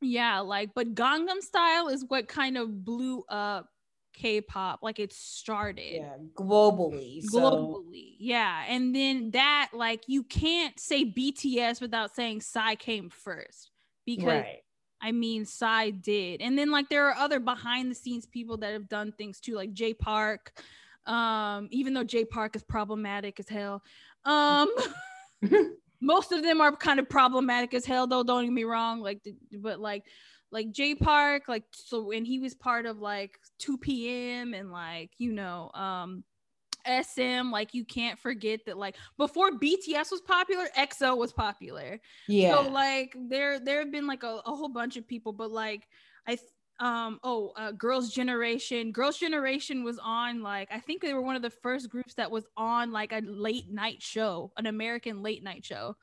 [0.00, 0.36] yeah.
[0.36, 3.68] yeah, like, but Gangnam Style is what kind of blew up
[4.14, 5.96] K-pop, like it started.
[5.96, 7.24] Yeah, globally.
[7.26, 8.16] Globally, so.
[8.18, 8.64] yeah.
[8.68, 13.70] And then that, like, you can't say BTS without saying Psy came first
[14.04, 14.26] because.
[14.26, 14.60] Right.
[15.02, 18.72] I mean, Psy did, and then like there are other behind the scenes people that
[18.72, 20.58] have done things too, like Jay Park.
[21.04, 23.82] Um, even though Jay Park is problematic as hell,
[24.24, 24.70] um,
[26.04, 28.22] Most of them are kind of problematic as hell, though.
[28.22, 29.00] Don't get me wrong.
[29.00, 29.26] Like,
[29.58, 30.04] but like,
[30.54, 35.32] like Jay Park, like so, and he was part of like 2PM and like you
[35.32, 36.22] know, um,
[36.86, 37.50] SM.
[37.50, 42.00] Like you can't forget that like before BTS was popular, EXO was popular.
[42.28, 42.54] Yeah.
[42.54, 45.88] So like there there have been like a, a whole bunch of people, but like
[46.28, 46.38] I
[46.80, 51.36] um oh uh, girls generation girls generation was on like i think they were one
[51.36, 55.44] of the first groups that was on like a late night show an american late
[55.44, 55.94] night show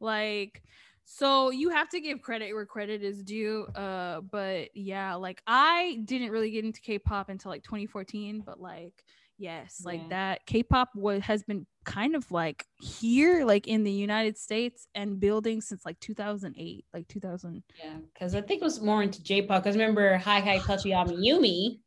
[0.00, 0.62] like
[1.10, 5.98] so you have to give credit where credit is due uh but yeah like i
[6.04, 8.92] didn't really get into k-pop until like 2014 but like
[9.38, 10.08] yes like Yeah.
[10.10, 15.18] that k-pop was has been kind of like here like in the united states and
[15.18, 19.62] building since like 2008 like 2000 Yeah, because I think it was more into J-pop.
[19.62, 20.56] Because remember, Hi Hi
[20.94, 21.78] Ami Yumi,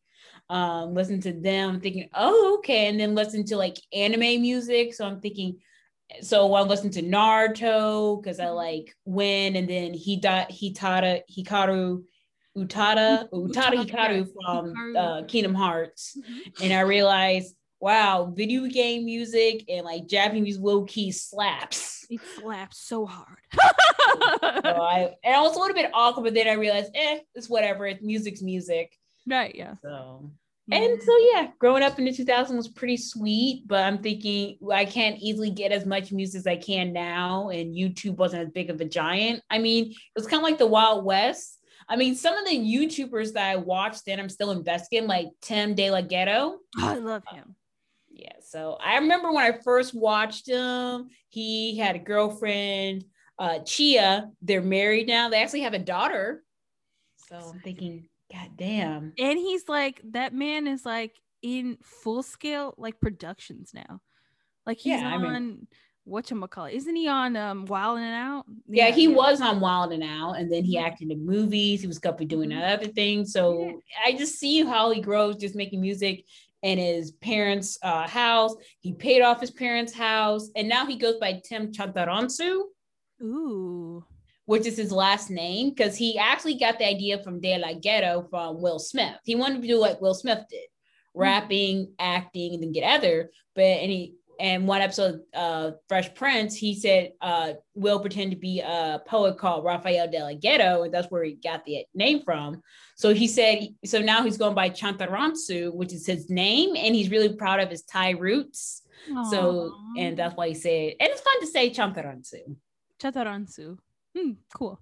[0.50, 4.96] um, listen to them, thinking, oh, okay, and then listen to like anime music.
[4.96, 5.60] So I'm thinking,
[6.22, 12.04] so I listened to Naruto because I like Win, and then he Hida Hitara Hikaru
[12.58, 16.18] Utada Utada Hikaru from uh, Kingdom Hearts,
[16.62, 22.06] and I realized, wow, video game music and like Japanese low key slaps.
[22.10, 23.40] it slaps so hard
[24.64, 27.50] So I and I was a little bit awkward, but then I realized, eh, it's
[27.50, 27.88] whatever.
[27.88, 28.98] It's music's music.
[29.28, 30.32] right yeah So.
[30.72, 34.86] And so yeah, growing up in the 2000s was pretty sweet, but I'm thinking I
[34.86, 38.70] can't easily get as much music as I can now, and YouTube wasn't as big
[38.70, 39.42] of a giant.
[39.50, 41.60] I mean, it was kind of like the Wild West.
[41.90, 45.28] I mean, some of the YouTubers that I watched then I'm still invested in, like
[45.42, 46.58] Tim De La Ghetto.
[46.78, 47.56] Oh, I love him.
[48.10, 53.06] Yeah, so I remember when I first watched him, he had a girlfriend,
[53.40, 54.30] uh, Chia.
[54.42, 55.30] They're married now.
[55.30, 56.44] They actually have a daughter.
[57.28, 59.14] So I'm thinking, God damn.
[59.18, 64.02] And he's like, that man is like in full scale like productions now.
[64.66, 65.68] Like he's Yeah, I on mean-
[66.08, 66.72] whatchamacallit.
[66.74, 68.46] Isn't he on um Wild and Out?
[68.68, 70.84] Yeah, he was on Wild and Out, and then he Mhm.
[70.84, 71.82] acted in movies.
[71.82, 72.74] He was couple doing Mhm.
[72.74, 73.34] other things.
[73.34, 76.26] So I just see how he grows, just making music
[76.64, 78.56] in his parents' uh, house.
[78.80, 82.62] He paid off his parents' house, and now he goes by Tim Chantarangsu.
[83.22, 84.04] Ooh.
[84.52, 88.28] Which is his last name, because he actually got the idea from De La Ghetto
[88.30, 89.16] from Will Smith.
[89.24, 90.68] He wanted to do like Will Smith did,
[91.14, 93.32] rapping, acting, and then get other.
[93.56, 98.38] But and he and one episode uh Fresh Prince, he said uh Will pretend to
[98.38, 102.20] be a poet called Rafael De La Ghetto, and that's where he got the name
[102.22, 102.62] from.
[102.98, 107.10] So he said so now he's going by Chantarangsu, which is his name, and he's
[107.10, 108.82] really proud of his Thai roots.
[109.30, 112.44] So and that's why he said, and it's fun to say Chantarangsu.
[113.02, 113.78] Chataransu.
[114.18, 114.80] Hmm, cool.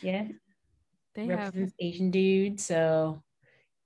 [0.00, 0.28] Yeah.
[1.14, 2.60] They have represents Asian dude.
[2.60, 3.22] So,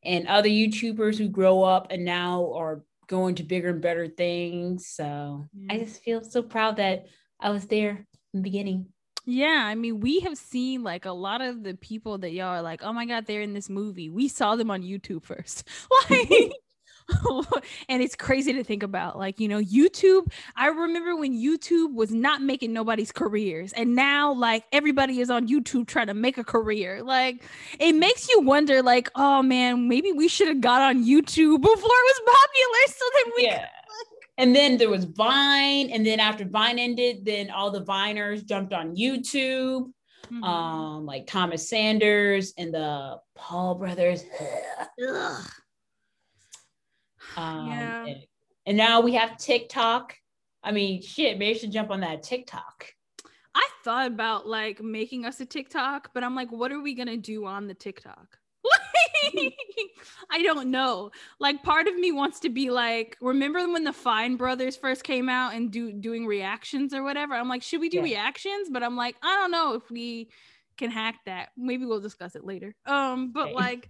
[0.05, 4.89] and other YouTubers who grow up and now are going to bigger and better things.
[4.89, 7.07] So, I just feel so proud that
[7.41, 8.87] I was there in the beginning.
[9.29, 12.63] Yeah, I mean, we have seen like a lot of the people that y'all are
[12.63, 14.09] like, oh my god, they're in this movie.
[14.09, 15.69] We saw them on YouTube first,
[16.11, 16.53] like,
[17.89, 19.19] and it's crazy to think about.
[19.19, 20.31] Like, you know, YouTube.
[20.57, 25.49] I remember when YouTube was not making nobody's careers, and now like everybody is on
[25.49, 27.03] YouTube trying to make a career.
[27.03, 27.45] Like,
[27.79, 31.75] it makes you wonder, like, oh man, maybe we should have got on YouTube before
[31.75, 33.67] it was popular, so that we Yeah.
[34.39, 35.89] And then there was Vine.
[35.91, 39.91] And then after Vine ended, then all the Viners jumped on YouTube,
[40.31, 40.45] Mhm.
[40.45, 44.25] um, like Thomas Sanders and the Paul brothers.
[47.37, 48.05] Um, Yeah.
[48.07, 48.17] and,
[48.67, 50.15] and now we have TikTok.
[50.63, 52.87] I mean, shit, maybe I should jump on that TikTok.
[53.55, 57.17] I thought about like making us a TikTok, but I'm like, what are we gonna
[57.17, 58.39] do on the TikTok?
[59.35, 59.53] Like,
[60.31, 61.11] I don't know.
[61.39, 65.29] Like, part of me wants to be like, remember when the Fine Brothers first came
[65.29, 67.35] out and do doing reactions or whatever?
[67.35, 68.05] I'm like, should we do Yeah.
[68.05, 68.69] reactions?
[68.71, 70.31] But I'm like, I don't know if we
[70.77, 71.51] can hack that.
[71.57, 72.75] Maybe we'll discuss it later.
[72.85, 73.55] Um, but Okay.
[73.55, 73.89] like,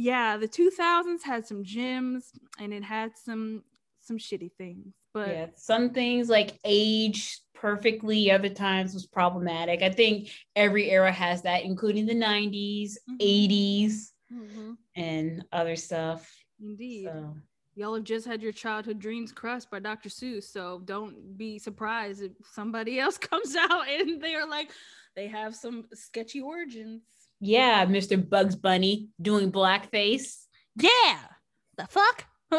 [0.00, 3.64] yeah, the 2000s had some gems and it had some
[4.00, 4.94] some shitty things.
[5.12, 9.82] But yeah, some things like age perfectly, other times was problematic.
[9.82, 13.16] I think every era has that, including the 90s, Mhm.
[13.18, 14.76] 80s, Mhm.
[14.94, 16.32] and other stuff.
[16.60, 17.06] indeed.
[17.06, 17.36] So
[17.74, 20.08] Y'all have just had your childhood dreams crushed by Dr.
[20.08, 24.70] Seuss, so don't be surprised if somebody else comes out and they're like,
[25.16, 27.02] they have some sketchy origins.
[27.40, 28.16] Yeah, Mr.
[28.28, 30.44] Bugs Bunny doing blackface.
[30.76, 31.18] Yeah,
[31.76, 32.24] the fuck.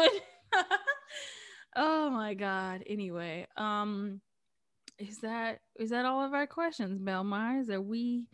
[1.76, 2.82] oh my god.
[2.86, 4.20] Anyway, um,
[4.98, 7.68] is that is that all of our questions, Belle Mars?
[7.70, 8.24] Are we?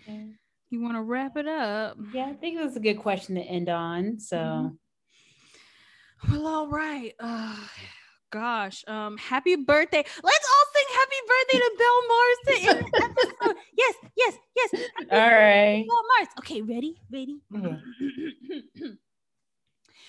[0.71, 1.97] You want to wrap it up?
[2.13, 4.19] Yeah, I think that's a good question to end on.
[4.19, 4.77] So Mhm.
[6.31, 7.15] Well, all right.
[7.21, 7.57] Uh,
[8.31, 8.83] gosh.
[8.89, 10.05] Um, happy birthday.
[10.23, 12.01] Let's all happy birthday to Bill
[12.69, 13.57] end episode.
[13.77, 14.71] Yes, yes, yes.
[14.97, 15.85] Happy All right.
[15.87, 16.29] Belle Mars.
[16.41, 17.01] Okay, ready?
[17.13, 17.41] Ready?
[17.53, 17.81] Mhm.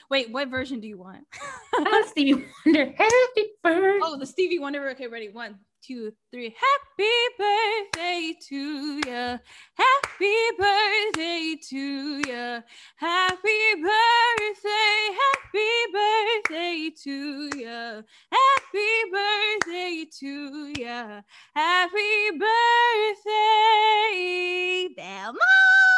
[0.09, 1.25] Wait, what version do you want?
[2.07, 3.99] Stevie Wonder, happy birthday.
[4.03, 4.89] oh, the Stevie Wonder.
[4.91, 5.29] Okay, ready?
[5.29, 6.55] One, two, three.
[6.55, 9.37] Happy birthday to ya.
[9.75, 12.61] Happy birthday to ya.
[12.95, 15.09] Happy birthday.
[15.23, 18.01] Happy birthday to ya.
[18.31, 20.33] Happy birthday to
[20.77, 21.21] ya.
[21.55, 23.33] Happy birthday,
[24.95, 25.96] Belle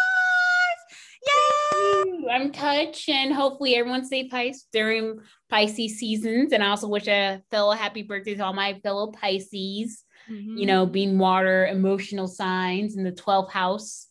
[1.27, 2.25] Yay!
[2.31, 6.53] I'm touched, and hopefully everyone stay Pisces during Pisces seasons.
[6.53, 10.03] And I also wish a fellow happy birthday to all my fellow Pisces.
[10.29, 14.07] You know, being water emotional signs in the 12th house.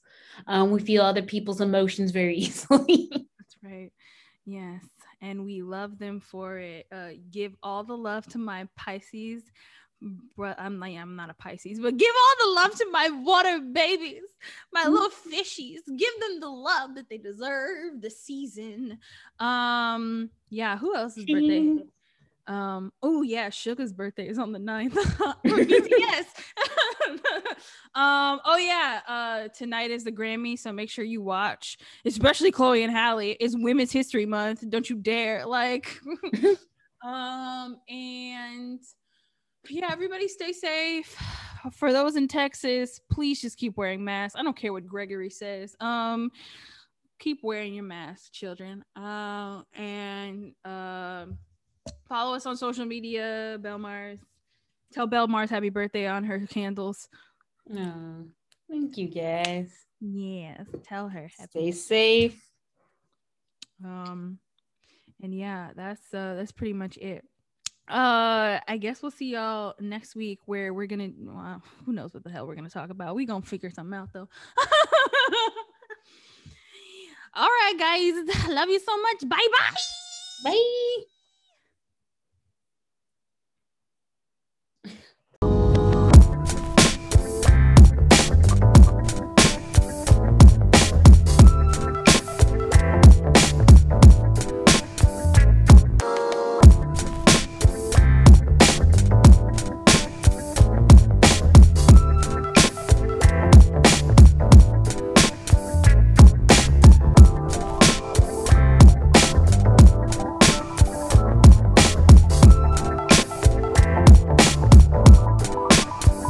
[0.48, 3.08] Um, we feel other people's emotions very easily.
[3.12, 3.92] That's right.
[4.44, 4.84] Yes.
[5.20, 6.86] And we love them for it.
[6.90, 9.42] Uh, give all the love to my Pisces.
[10.36, 13.60] Bro, I'm like, I'm not a Pisces, but give all the love to my water
[13.60, 14.22] babies,
[14.72, 15.80] my little fishies.
[15.96, 18.98] Give them the love that they deserve the season.
[19.40, 21.78] Um, yeah, who else's birthday?
[22.46, 24.92] Um, oh yeah, Suga's birthday is on the 9th.
[25.44, 26.26] BTS.
[27.94, 32.82] um, oh yeah, uh tonight is the Grammy, so make sure you watch, especially Chloe
[32.82, 33.36] and Halle.
[33.40, 34.64] It's Women's History Month.
[34.68, 35.44] Don't you dare.
[35.46, 36.00] Like
[37.04, 38.80] um, and
[39.68, 41.16] yeah, everybody stay safe.
[41.72, 44.36] For those in Texas, please just keep wearing masks.
[44.38, 45.74] I don't care what Gregory says.
[45.80, 46.30] Um,
[47.18, 48.84] keep wearing your mask, children.
[48.96, 51.38] Uh, and um
[52.08, 54.20] follow us on social media, Belle Mars.
[54.92, 57.08] Tell Belle Mars happy birthday on her candles.
[57.76, 58.24] Oh,
[58.70, 59.72] thank you guys.
[60.00, 61.72] Yes, tell her Happy Stay happy.
[61.72, 62.44] safe.
[63.84, 64.38] Um,
[65.22, 67.24] and yeah, that's uh that's pretty much it.
[67.90, 71.10] Uh, I guess we'll see y'all next week where we're gonna.
[71.18, 73.14] Well, who knows what the hell we're gonna talk about?
[73.14, 74.28] We gonna figure something out though.
[77.34, 78.48] All right, guys.
[78.48, 79.28] Love you so much.
[79.28, 79.76] Bye bye.
[80.44, 81.17] Bye.